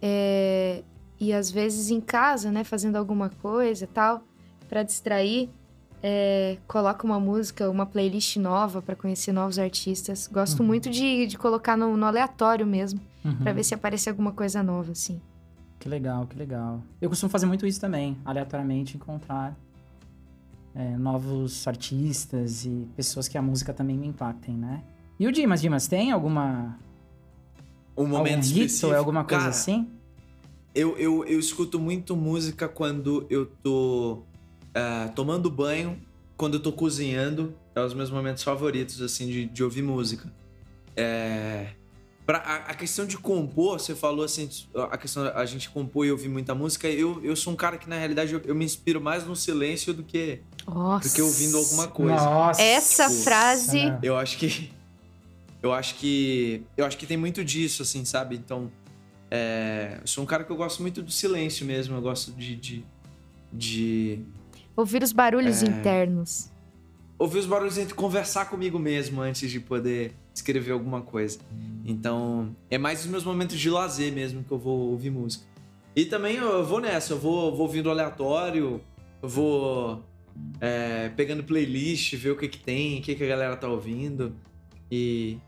É, 0.00 0.82
E 1.24 1.32
às 1.32 1.50
vezes 1.50 1.90
em 1.90 2.00
casa, 2.00 2.50
né, 2.50 2.64
fazendo 2.64 2.96
alguma 2.96 3.30
coisa 3.30 3.84
e 3.84 3.86
tal, 3.86 4.22
pra 4.68 4.82
distrair, 4.82 5.48
é, 6.02 6.58
coloco 6.68 7.06
uma 7.06 7.18
música, 7.18 7.70
uma 7.70 7.86
playlist 7.86 8.36
nova 8.36 8.82
pra 8.82 8.94
conhecer 8.94 9.32
novos 9.32 9.58
artistas. 9.58 10.26
Gosto 10.30 10.60
Uhum. 10.60 10.66
muito 10.66 10.90
de, 10.90 11.26
de 11.26 11.38
colocar 11.38 11.76
no, 11.76 11.96
no 11.96 12.04
aleatório 12.04 12.66
mesmo. 12.66 13.00
Uhum. 13.24 13.36
Pra 13.36 13.52
ver 13.54 13.64
se 13.64 13.72
aparece 13.74 14.10
alguma 14.10 14.32
coisa 14.32 14.62
nova, 14.62 14.92
assim. 14.92 15.18
Que 15.78 15.88
legal, 15.88 16.26
que 16.26 16.36
legal. 16.36 16.82
Eu 17.00 17.08
costumo 17.08 17.30
fazer 17.30 17.46
muito 17.46 17.66
isso 17.66 17.80
também, 17.80 18.18
aleatoriamente 18.24 18.96
encontrar 18.96 19.56
é, 20.74 20.96
novos 20.98 21.66
artistas 21.66 22.66
e 22.66 22.86
pessoas 22.96 23.28
que 23.28 23.38
a 23.38 23.42
música 23.42 23.72
também 23.72 23.96
me 23.96 24.06
impactem, 24.06 24.54
né? 24.56 24.82
E 25.18 25.26
o 25.26 25.32
Dimas, 25.32 25.60
Dimas, 25.62 25.86
tem 25.86 26.10
alguma 26.10 26.78
Um 27.96 28.06
momento 28.06 28.34
algum 28.44 28.48
hit 28.48 28.64
específico. 28.66 28.92
ou 28.92 28.98
alguma 28.98 29.24
coisa 29.24 29.38
Cara, 29.44 29.50
assim? 29.50 29.88
Eu, 30.74 30.96
eu, 30.98 31.24
eu 31.24 31.38
escuto 31.38 31.78
muito 31.78 32.16
música 32.16 32.66
quando 32.66 33.26
eu 33.30 33.46
tô 33.46 34.24
ah, 34.74 35.10
tomando 35.14 35.48
banho, 35.48 36.00
quando 36.36 36.54
eu 36.54 36.60
tô 36.60 36.72
cozinhando. 36.72 37.54
É 37.74 37.80
os 37.80 37.94
meus 37.94 38.10
momentos 38.10 38.42
favoritos, 38.42 39.00
assim, 39.00 39.26
de, 39.26 39.46
de 39.46 39.62
ouvir 39.62 39.82
música. 39.82 40.32
É... 40.96 41.68
Pra, 42.26 42.38
a, 42.38 42.56
a 42.70 42.74
questão 42.74 43.04
de 43.04 43.18
compor, 43.18 43.78
você 43.78 43.94
falou 43.94 44.24
assim, 44.24 44.48
a 44.90 44.96
questão 44.96 45.24
da 45.24 45.34
a 45.36 45.44
gente 45.44 45.68
compor 45.68 46.06
e 46.06 46.10
ouvir 46.10 46.28
muita 46.28 46.54
música, 46.54 46.88
eu, 46.88 47.22
eu 47.22 47.36
sou 47.36 47.52
um 47.52 47.56
cara 47.56 47.76
que, 47.76 47.88
na 47.88 47.98
realidade, 47.98 48.32
eu, 48.32 48.40
eu 48.44 48.54
me 48.54 48.64
inspiro 48.64 49.00
mais 49.00 49.26
no 49.26 49.36
silêncio 49.36 49.92
do 49.92 50.02
que, 50.02 50.40
Nossa. 50.66 51.08
do 51.08 51.14
que 51.14 51.20
ouvindo 51.20 51.58
alguma 51.58 51.86
coisa. 51.88 52.14
Nossa! 52.14 52.62
Essa 52.62 53.08
Tipo, 53.08 53.22
frase. 53.22 53.80
Eu 54.02 54.16
acho 54.16 54.38
que. 54.38 54.70
Eu 55.62 55.72
acho 55.72 55.96
que. 55.96 56.62
Eu 56.76 56.86
acho 56.86 56.96
que 56.96 57.06
tem 57.06 57.16
muito 57.16 57.44
disso, 57.44 57.82
assim, 57.82 58.04
sabe? 58.04 58.36
Então. 58.36 58.70
É, 59.34 59.98
eu 60.00 60.06
sou 60.06 60.22
um 60.22 60.26
cara 60.26 60.44
que 60.44 60.50
eu 60.52 60.56
gosto 60.56 60.80
muito 60.80 61.02
do 61.02 61.10
silêncio 61.10 61.66
mesmo. 61.66 61.96
Eu 61.96 62.02
gosto 62.02 62.30
de. 62.32 62.54
de, 62.56 62.84
de 63.52 64.18
Ouvir 64.76 65.02
os 65.02 65.12
barulhos 65.12 65.62
É. 65.62 65.66
internos. 65.66 66.50
ouvir 67.18 67.38
os 67.38 67.46
barulhos 67.46 67.78
entre 67.78 67.94
conversar 67.94 68.46
comigo 68.50 68.78
mesmo 68.78 69.20
antes 69.20 69.50
de 69.50 69.60
poder 69.60 70.12
escrever 70.34 70.72
alguma 70.72 71.00
coisa. 71.00 71.38
Então, 71.84 72.54
é 72.70 72.76
mais 72.76 73.00
os 73.04 73.06
meus 73.06 73.24
momentos 73.24 73.58
de 73.58 73.70
lazer 73.70 74.12
mesmo 74.12 74.42
que 74.44 74.50
eu 74.52 74.58
vou 74.58 74.90
ouvir 74.90 75.10
música. 75.10 75.44
E 75.96 76.04
também 76.04 76.36
eu 76.36 76.64
vou 76.66 76.80
nessa, 76.80 77.12
eu 77.12 77.18
vou, 77.18 77.52
vou 77.54 77.66
ouvindo 77.66 77.88
aleatório, 77.88 78.80
eu 79.22 79.28
vou 79.28 80.02
é, 80.60 81.08
pegando 81.16 81.44
playlist, 81.44 82.14
ver 82.16 82.30
o 82.32 82.36
que 82.36 82.48
que 82.48 82.58
tem, 82.58 82.98
o 82.98 83.02
que 83.02 83.14
que 83.14 83.22
a 83.22 83.28
galera 83.28 83.56
tá 83.56 83.68
ouvindo. 83.68 84.34
E, 84.90 85.38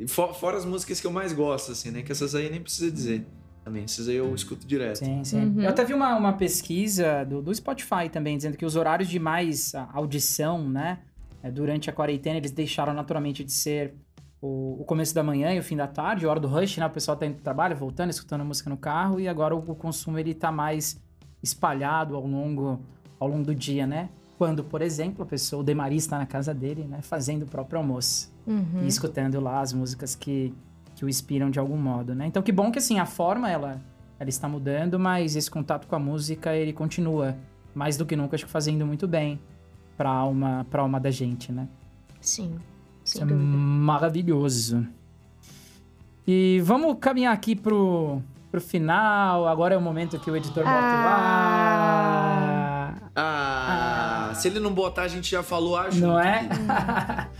e 0.00 0.08
fo- 0.08 0.32
fora 0.34 0.56
as 0.56 0.64
músicas 0.64 1.00
que 1.00 1.06
eu 1.06 1.10
mais 1.12 1.32
gosto, 1.32 1.72
assim, 1.72 1.90
né? 1.90 2.02
Que 2.02 2.10
essas 2.12 2.34
aí 2.34 2.50
nem 2.50 2.60
precisa 2.60 2.90
dizer 2.90 3.26
também. 3.64 3.84
Essas 3.84 4.08
aí 4.08 4.16
eu 4.16 4.34
escuto 4.34 4.66
direto. 4.66 4.96
Sim, 4.98 5.22
sim. 5.22 5.38
Uhum. 5.44 5.62
Eu 5.62 5.68
até 5.68 5.84
vi 5.84 5.92
uma, 5.94 6.16
uma 6.16 6.32
pesquisa 6.32 7.24
do, 7.24 7.42
do 7.42 7.54
Spotify 7.54 8.08
também, 8.10 8.36
dizendo 8.36 8.56
que 8.56 8.64
os 8.64 8.74
horários 8.76 9.08
de 9.08 9.18
mais 9.18 9.74
audição, 9.92 10.68
né? 10.68 11.00
é, 11.42 11.50
Durante 11.50 11.90
a 11.90 11.92
quarentena, 11.92 12.38
eles 12.38 12.50
deixaram 12.50 12.92
naturalmente 12.94 13.44
de 13.44 13.52
ser 13.52 13.94
o, 14.40 14.78
o 14.80 14.84
começo 14.84 15.14
da 15.14 15.22
manhã 15.22 15.52
e 15.52 15.58
o 15.58 15.62
fim 15.62 15.76
da 15.76 15.86
tarde, 15.86 16.24
a 16.24 16.30
hora 16.30 16.40
do 16.40 16.48
rush, 16.48 16.78
né? 16.78 16.86
O 16.86 16.90
pessoal 16.90 17.16
tá 17.16 17.26
indo 17.26 17.34
pro 17.34 17.44
trabalho, 17.44 17.76
voltando, 17.76 18.08
escutando 18.10 18.44
música 18.44 18.70
no 18.70 18.76
carro, 18.78 19.20
e 19.20 19.28
agora 19.28 19.54
o, 19.54 19.58
o 19.58 19.74
consumo 19.74 20.18
ele 20.18 20.32
tá 20.32 20.50
mais 20.50 20.98
espalhado 21.42 22.14
ao 22.16 22.26
longo, 22.26 22.80
ao 23.18 23.28
longo 23.28 23.44
do 23.44 23.54
dia, 23.54 23.86
né? 23.86 24.08
Quando, 24.40 24.64
por 24.64 24.80
exemplo, 24.80 25.22
a 25.22 25.26
pessoa, 25.26 25.60
o 25.60 25.62
Demari 25.62 25.96
está 25.96 26.16
na 26.16 26.24
casa 26.24 26.54
dele, 26.54 26.86
né? 26.88 27.02
Fazendo 27.02 27.42
o 27.42 27.46
próprio 27.46 27.78
almoço 27.78 28.32
Uhum. 28.46 28.84
e 28.84 28.86
escutando 28.86 29.38
lá 29.38 29.60
as 29.60 29.70
músicas 29.74 30.14
que, 30.14 30.54
que 30.96 31.04
o 31.04 31.08
inspiram 31.10 31.50
de 31.50 31.58
algum 31.58 31.76
modo, 31.76 32.14
né? 32.14 32.26
Então 32.26 32.42
que 32.42 32.50
bom 32.50 32.72
que 32.72 32.78
assim 32.78 32.98
a 32.98 33.04
forma 33.04 33.50
ela 33.50 33.78
ela 34.18 34.30
está 34.30 34.48
mudando, 34.48 34.98
mas 34.98 35.36
esse 35.36 35.50
contato 35.50 35.86
com 35.86 35.94
a 35.94 35.98
música 35.98 36.56
ele 36.56 36.72
continua 36.72 37.36
mais 37.74 37.98
do 37.98 38.06
que 38.06 38.16
nunca 38.16 38.34
acho 38.34 38.46
que 38.46 38.50
fazendo 38.50 38.86
muito 38.86 39.06
bem 39.06 39.38
para 39.94 40.08
alma 40.08 40.66
para 40.70 40.80
alma 40.80 40.98
da 40.98 41.10
gente, 41.10 41.52
né? 41.52 41.68
Sim. 42.18 42.54
Isso 43.04 43.18
é 43.18 43.26
dúvida. 43.26 43.38
maravilhoso. 43.44 44.86
E 46.26 46.62
vamos 46.64 46.96
caminhar 46.98 47.34
aqui 47.34 47.54
pro 47.54 48.22
pro 48.50 48.58
final. 48.60 49.46
Agora 49.46 49.74
é 49.74 49.78
o 49.78 49.82
momento 49.82 50.18
que 50.18 50.30
o 50.30 50.36
editor 50.36 50.64
Ah. 50.66 50.70
lá. 50.70 50.80
Ah, 53.16 53.59
se 54.40 54.48
ele 54.48 54.60
não 54.60 54.72
botar, 54.72 55.02
a 55.02 55.08
gente 55.08 55.30
já 55.30 55.42
falou 55.42 55.82
junto 55.90 56.06
Não 56.06 56.20
é? 56.20 56.48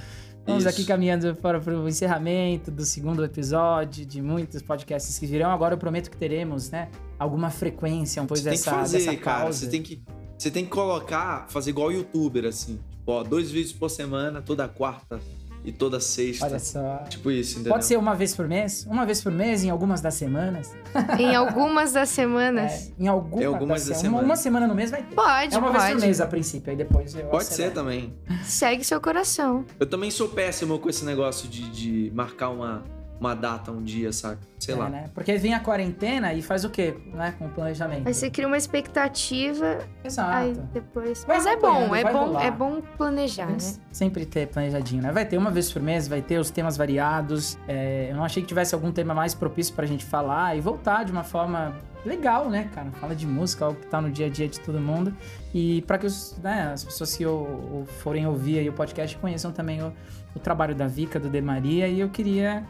Vamos 0.47 0.67
aqui 0.67 0.85
caminhando 0.85 1.35
para, 1.37 1.61
para 1.61 1.79
o 1.79 1.89
encerramento 1.89 2.71
do 2.71 2.85
segundo 2.85 3.25
episódio 3.25 4.05
de 4.05 4.21
muitos 4.21 4.63
podcasts 4.63 5.19
que 5.19 5.27
virão. 5.27 5.51
Agora 5.51 5.75
eu 5.75 5.79
prometo 5.79 6.11
que 6.11 6.17
teremos, 6.17 6.71
né? 6.71 6.89
Alguma 7.19 7.51
frequência 7.51 8.23
Você 8.23 8.43
tem 8.43 8.53
dessa, 8.53 8.71
que 8.71 8.77
fazer, 8.77 8.99
dessa 8.99 9.17
cara. 9.17 9.43
pausa. 9.43 9.59
Você 9.59 9.69
tem 9.69 9.83
que, 9.83 10.03
você 10.37 10.51
tem 10.51 10.65
que 10.65 10.71
colocar, 10.71 11.47
fazer 11.49 11.71
igual 11.71 11.93
youtuber, 11.93 12.47
assim. 12.47 12.81
Tipo, 12.91 13.13
ó, 13.13 13.23
dois 13.23 13.51
vídeos 13.51 13.73
por 13.73 13.91
semana, 13.91 14.41
toda 14.43 14.67
quarta 14.67 15.21
e 15.65 15.71
toda 15.73 16.01
sexta. 16.01 16.47
Olha 16.47 16.59
só. 16.59 16.99
Tipo 17.09 17.31
isso, 17.31 17.55
entendeu? 17.55 17.73
Pode 17.73 17.85
ser 17.85 17.97
uma 17.99 18.15
vez 18.15 18.35
por 18.35 18.49
mês? 18.49 18.87
Uma 18.91 19.05
vez 19.05 19.21
por 19.23 19.31
mês, 19.33 19.63
em 19.63 19.71
algumas 19.71 20.01
das 20.01 20.15
semanas? 20.15 20.73
Em 21.19 21.35
algumas 21.37 21.93
das 21.93 22.09
semanas. 22.09 22.73
É, 22.99 23.03
em 23.05 23.07
alguma 23.09 23.43
Em 23.43 23.47
algumas 23.47 23.81
das 23.83 23.89
das 23.91 23.99
se- 23.99 24.05
uma, 24.07 24.11
semanas. 24.19 24.25
uma 24.25 24.37
semana 24.37 24.67
no 24.67 24.75
mês 24.75 24.91
vai 24.91 25.03
ter. 25.03 25.15
Pode, 25.15 25.55
é 25.55 25.59
uma 25.59 25.71
vez 25.71 25.85
por 25.85 25.91
pode. 25.93 26.01
mês 26.07 26.21
a 26.21 26.27
princípio, 26.27 26.71
aí 26.71 26.77
depois 26.77 27.15
eu 27.15 27.27
Pode 27.27 27.45
ser 27.45 27.53
acelero. 27.53 27.75
também. 27.75 28.15
Segue 28.45 28.83
seu 28.85 29.01
coração. 29.01 29.65
Eu 29.79 29.87
também 29.87 30.11
sou 30.11 30.29
péssimo 30.29 30.79
com 30.79 30.89
esse 30.89 31.05
negócio 31.05 31.49
de, 31.49 31.69
de 31.71 32.11
marcar 32.15 32.49
uma, 32.51 32.83
uma 33.21 33.35
data, 33.35 33.71
um 33.71 33.83
dia, 33.83 34.13
saca? 34.13 34.39
Sei 34.59 34.75
É, 34.75 34.79
lá. 34.79 34.89
né? 34.89 35.11
Porque 35.15 35.37
vem 35.37 35.53
a 35.55 35.61
quarentena 35.61 36.33
e 36.35 36.41
faz 36.43 36.65
o 36.65 36.71
quê, 36.71 36.97
né? 37.13 37.35
Com 37.39 37.47
o 37.47 37.51
planejamento. 37.51 38.07
Aí 38.07 38.15
você 38.15 38.31
cria 38.31 38.47
uma 38.47 38.57
expectativa, 38.57 39.79
Exato. 40.05 40.37
aí 40.37 40.55
depois. 40.73 41.25
Vai 41.25 41.37
Mas 41.37 41.47
é 41.47 41.57
bom, 41.57 41.95
é 41.95 42.05
bom, 42.13 42.19
rolar. 42.27 42.45
é 42.47 42.51
bom 42.51 42.81
planejar, 42.97 43.47
né? 43.47 43.59
Sempre 43.93 44.25
ter 44.27 44.49
planejadinho, 44.49 45.03
né? 45.03 45.13
Vai 45.13 45.25
ter 45.27 45.37
uma 45.39 45.51
vez 45.51 45.71
por 45.73 45.81
mês, 45.83 46.09
vai 46.09 46.23
ter 46.23 46.39
os 46.39 46.51
temas 46.51 46.77
variados. 46.77 47.59
É, 47.69 48.09
eu 48.11 48.17
não 48.17 48.25
achei 48.25 48.43
que 48.43 48.49
tivesse 48.49 48.75
algum 48.75 48.91
tema 48.93 49.15
mais 49.15 49.35
propício 49.35 49.75
pra 49.75 49.87
gente 49.87 50.05
falar 50.05 50.57
e 50.57 50.61
voltar 50.61 51.05
de 51.05 51.13
uma 51.13 51.25
forma 51.25 51.75
legal, 52.05 52.49
né, 52.49 52.69
cara? 52.75 52.91
Fala 52.93 53.15
de 53.15 53.27
música, 53.27 53.67
algo 53.67 53.79
que 53.81 53.87
tá 53.87 54.01
no 54.01 54.11
dia 54.11 54.27
a 54.27 54.31
dia 54.31 54.49
de 54.49 54.59
todo 54.61 54.81
mundo. 54.81 55.15
E 55.55 55.83
pra 55.83 55.99
que 55.99 56.07
os, 56.07 56.37
né, 56.43 56.71
as 56.73 56.83
pessoas 56.85 57.15
que 57.17 57.27
o- 57.27 57.31
o- 57.33 57.87
forem 57.99 58.27
ouvir 58.27 58.59
aí 58.61 58.69
o 58.69 58.73
podcast 58.73 59.17
conheçam 59.19 59.53
também 59.53 59.83
o, 59.83 59.93
o 60.35 60.39
trabalho 60.39 60.75
da 60.75 60.87
Vika, 60.87 61.19
do 61.21 61.29
De 61.29 61.41
Maria. 61.43 61.87
E 61.89 62.01
eu 62.01 62.09
queria 62.09 62.65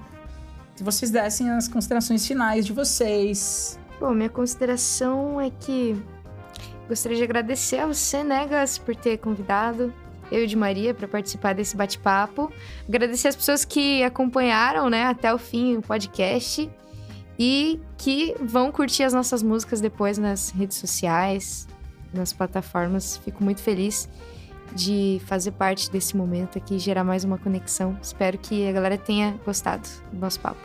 que 0.80 0.84
vocês 0.84 1.10
dessem 1.10 1.50
as 1.50 1.68
considerações 1.68 2.26
finais 2.26 2.64
de 2.64 2.72
vocês. 2.72 3.78
Bom, 4.00 4.14
minha 4.14 4.30
consideração 4.30 5.38
é 5.38 5.50
que 5.50 5.94
gostaria 6.88 7.18
de 7.18 7.22
agradecer 7.22 7.80
a 7.80 7.86
você, 7.86 8.24
Negas, 8.24 8.78
por 8.78 8.96
ter 8.96 9.18
convidado 9.18 9.92
eu 10.32 10.42
e 10.42 10.46
de 10.46 10.56
Maria 10.56 10.94
para 10.94 11.06
participar 11.06 11.54
desse 11.54 11.76
bate-papo. 11.76 12.50
Agradecer 12.88 13.28
as 13.28 13.36
pessoas 13.36 13.62
que 13.62 14.02
acompanharam, 14.02 14.88
né, 14.88 15.04
até 15.04 15.34
o 15.34 15.36
fim 15.36 15.76
o 15.76 15.82
podcast 15.82 16.70
e 17.38 17.78
que 17.98 18.34
vão 18.40 18.72
curtir 18.72 19.02
as 19.02 19.12
nossas 19.12 19.42
músicas 19.42 19.82
depois 19.82 20.16
nas 20.16 20.48
redes 20.48 20.78
sociais, 20.78 21.68
nas 22.10 22.32
plataformas. 22.32 23.18
Fico 23.18 23.44
muito 23.44 23.60
feliz 23.60 24.08
de 24.74 25.20
fazer 25.26 25.52
parte 25.52 25.90
desse 25.90 26.16
momento 26.16 26.58
aqui, 26.58 26.78
gerar 26.78 27.04
mais 27.04 27.24
uma 27.24 27.38
conexão. 27.38 27.98
Espero 28.02 28.38
que 28.38 28.66
a 28.66 28.72
galera 28.72 28.96
tenha 28.96 29.38
gostado 29.44 29.88
do 30.12 30.18
nosso 30.18 30.40
papo. 30.40 30.60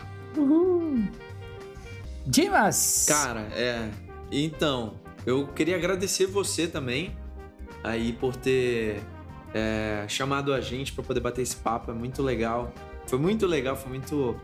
Dimas! 2.26 3.06
Cara, 3.08 3.42
é. 3.54 3.90
Então, 4.32 4.96
eu 5.26 5.48
queria 5.48 5.76
agradecer 5.76 6.26
você 6.26 6.68
também 6.68 7.16
aí 7.84 8.14
por 8.14 8.36
ter 8.36 9.02
é, 9.54 10.06
chamado 10.08 10.54
a 10.54 10.60
gente 10.60 10.92
pra 10.92 11.04
poder 11.04 11.20
bater 11.20 11.42
esse 11.42 11.56
papo. 11.56 11.92
É 11.92 11.94
muito 11.94 12.24
legal. 12.24 12.74
Foi 13.08 13.20
muito 13.20 13.46
legal, 13.46 13.76
foi 13.76 13.90
muito 13.90 14.36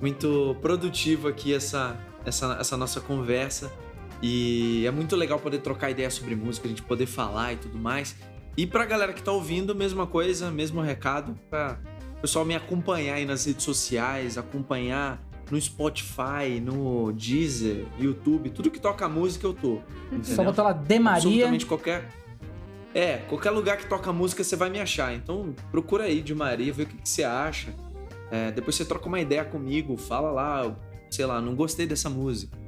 muito 0.00 0.56
produtivo 0.62 1.26
aqui 1.26 1.52
essa, 1.52 1.98
essa, 2.24 2.56
essa 2.60 2.76
nossa 2.76 3.00
conversa. 3.00 3.72
E 4.22 4.84
é 4.86 4.90
muito 4.90 5.14
legal 5.14 5.38
poder 5.38 5.58
trocar 5.58 5.90
ideia 5.90 6.10
sobre 6.10 6.34
música, 6.34 6.66
a 6.66 6.70
gente 6.70 6.82
poder 6.82 7.06
falar 7.06 7.52
e 7.52 7.56
tudo 7.56 7.78
mais. 7.78 8.16
E 8.56 8.66
pra 8.66 8.84
galera 8.84 9.12
que 9.12 9.22
tá 9.22 9.30
ouvindo, 9.32 9.74
mesma 9.74 10.06
coisa, 10.06 10.50
mesmo 10.50 10.80
recado, 10.80 11.36
pra 11.48 11.78
o 12.18 12.20
pessoal 12.20 12.44
me 12.44 12.54
acompanhar 12.56 13.14
aí 13.14 13.24
nas 13.24 13.44
redes 13.44 13.62
sociais, 13.64 14.36
acompanhar 14.36 15.22
no 15.50 15.60
Spotify, 15.60 16.60
no 16.60 17.12
Deezer, 17.12 17.86
YouTube, 17.98 18.50
tudo 18.50 18.70
que 18.70 18.80
toca 18.80 19.08
música 19.08 19.46
eu 19.46 19.54
tô. 19.54 19.78
Entendeu? 20.10 20.34
Só 20.36 20.42
botar 20.44 20.62
lá 20.64 20.72
De 20.72 20.98
Maria. 20.98 21.18
Absolutamente 21.28 21.66
qualquer. 21.66 22.08
É, 22.94 23.18
qualquer 23.28 23.50
lugar 23.50 23.76
que 23.76 23.86
toca 23.86 24.12
música 24.12 24.42
você 24.42 24.56
vai 24.56 24.68
me 24.68 24.80
achar. 24.80 25.14
Então 25.14 25.54
procura 25.70 26.04
aí 26.04 26.20
de 26.20 26.34
Maria, 26.34 26.72
vê 26.72 26.82
o 26.82 26.86
que, 26.86 26.96
que 26.96 27.08
você 27.08 27.22
acha. 27.22 27.72
É, 28.30 28.50
depois 28.50 28.74
você 28.76 28.84
troca 28.84 29.06
uma 29.06 29.20
ideia 29.20 29.44
comigo, 29.44 29.96
fala 29.96 30.30
lá, 30.32 30.76
sei 31.10 31.24
lá, 31.24 31.40
não 31.40 31.54
gostei 31.54 31.86
dessa 31.86 32.10
música. 32.10 32.58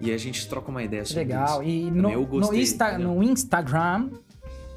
E 0.00 0.12
a 0.12 0.18
gente 0.18 0.46
troca 0.48 0.70
uma 0.70 0.82
ideia 0.82 1.04
sobre 1.04 1.24
Legal. 1.24 1.62
isso. 1.62 1.70
E 1.70 1.84
Também 1.86 2.02
no, 2.02 2.10
eu 2.10 2.26
gostei, 2.26 2.58
no, 2.58 2.62
Insta- 2.62 2.98
no 2.98 3.22
Instagram, 3.22 4.10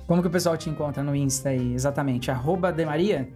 como 0.09 0.23
que 0.23 0.27
o 0.27 0.31
pessoal 0.31 0.57
te 0.57 0.71
encontra 0.71 1.03
no 1.03 1.15
Insta 1.15 1.49
aí? 1.49 1.71
Exatamente. 1.75 2.31
Arroba 2.31 2.71
Demaria? 2.71 3.29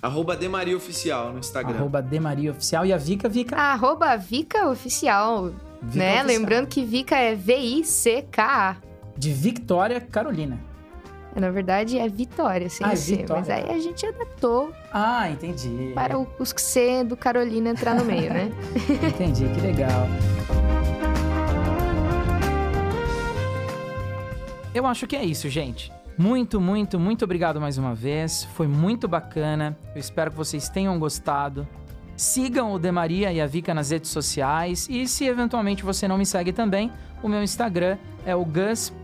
Arroba 0.00 0.36
Demaria 0.36 0.76
Oficial 0.76 1.32
no 1.32 1.40
Instagram. 1.40 1.74
Arroba 1.74 2.00
Demaria 2.00 2.52
Oficial. 2.52 2.86
E 2.86 2.92
a 2.92 2.96
Vika, 2.96 3.28
Vika. 3.28 3.56
Arroba 3.56 4.16
Vica 4.16 4.68
Oficial, 4.68 5.46
Vika 5.82 5.98
né? 5.98 6.12
Oficial. 6.20 6.26
Lembrando 6.26 6.68
que 6.68 6.84
Vica 6.84 7.16
é 7.16 7.34
V-I-C-K-A. 7.34 8.76
De 9.18 9.32
Victoria 9.32 10.00
Carolina. 10.00 10.56
Na 11.34 11.50
verdade 11.50 11.98
é 11.98 12.08
Vitória, 12.08 12.70
sem 12.70 12.86
Ah, 12.86 12.92
é 12.92 12.96
C. 12.96 13.16
Vitória. 13.16 13.40
Mas 13.42 13.50
aí 13.50 13.68
a 13.76 13.78
gente 13.80 14.06
adaptou 14.06 14.70
Ah, 14.92 15.28
entendi. 15.28 15.90
para 15.94 16.16
o- 16.16 16.28
os 16.38 16.54
C 16.56 17.02
do 17.02 17.16
Carolina 17.16 17.70
entrar 17.70 17.94
no 17.96 18.04
meio, 18.04 18.32
né? 18.32 18.52
Entendi, 19.02 19.46
que 19.48 19.60
legal. 19.60 20.06
Eu 24.76 24.84
acho 24.86 25.06
que 25.06 25.16
é 25.16 25.24
isso, 25.24 25.48
gente. 25.48 25.90
Muito, 26.18 26.60
muito, 26.60 27.00
muito 27.00 27.24
obrigado 27.24 27.58
mais 27.58 27.78
uma 27.78 27.94
vez. 27.94 28.44
Foi 28.52 28.66
muito 28.68 29.08
bacana. 29.08 29.74
Eu 29.94 29.98
espero 29.98 30.30
que 30.30 30.36
vocês 30.36 30.68
tenham 30.68 30.98
gostado. 30.98 31.66
Sigam 32.14 32.74
o 32.74 32.78
Demaria 32.78 33.32
e 33.32 33.40
a 33.40 33.46
Vika 33.46 33.72
nas 33.72 33.88
redes 33.88 34.10
sociais. 34.10 34.86
E 34.90 35.08
se 35.08 35.24
eventualmente 35.24 35.82
você 35.82 36.06
não 36.06 36.18
me 36.18 36.26
segue 36.26 36.52
também, 36.52 36.92
o 37.22 37.28
meu 37.28 37.42
Instagram 37.42 37.96
é 38.26 38.36
o 38.36 38.44
gus.nxt. 38.44 38.94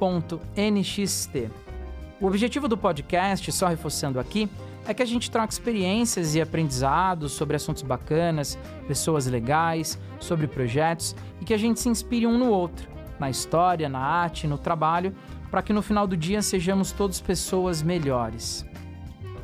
O 2.21 2.27
objetivo 2.27 2.69
do 2.69 2.77
podcast, 2.77 3.51
só 3.51 3.67
reforçando 3.67 4.21
aqui, 4.21 4.51
é 4.87 4.93
que 4.93 5.03
a 5.03 5.07
gente 5.07 5.31
troque 5.31 5.55
experiências 5.55 6.35
e 6.35 6.43
aprendizados 6.43 7.33
sobre 7.33 7.57
assuntos 7.57 7.83
bacanas, 7.83 8.59
pessoas 8.87 9.27
legais, 9.27 9.99
sobre 10.21 10.47
projetos 10.47 11.17
e 11.41 11.47
que 11.47 11.55
a 11.55 11.59
gente 11.59 11.81
se 11.81 11.89
inspire 11.89 12.27
um 12.27 12.37
no 12.37 12.51
outro, 12.51 12.87
na 13.19 13.31
história, 13.31 13.89
na 13.89 14.01
arte, 14.01 14.47
no 14.47 14.59
trabalho, 14.59 15.15
para 15.53 15.63
que 15.63 15.73
no 15.75 15.83
final 15.83 16.07
do 16.07 16.17
dia 16.17 16.41
sejamos 16.41 16.93
todos 16.93 17.21
pessoas 17.21 17.83
melhores. 17.83 18.65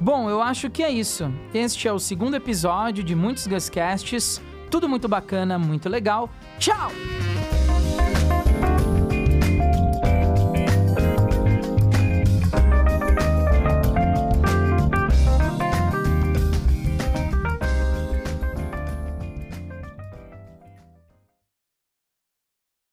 Bom, 0.01 0.31
eu 0.31 0.41
acho 0.41 0.71
que 0.71 0.83
é 0.83 0.91
isso. 0.91 1.31
Este 1.53 1.87
é 1.87 1.93
o 1.93 1.99
segundo 1.99 2.35
episódio 2.35 3.05
de 3.05 3.15
muitos 3.15 3.47
Gascasts. 3.47 4.41
Tudo 4.71 4.89
muito 4.89 5.07
bacana, 5.07 5.59
muito 5.59 5.87
legal. 5.87 6.31
Tchau! 6.59 6.91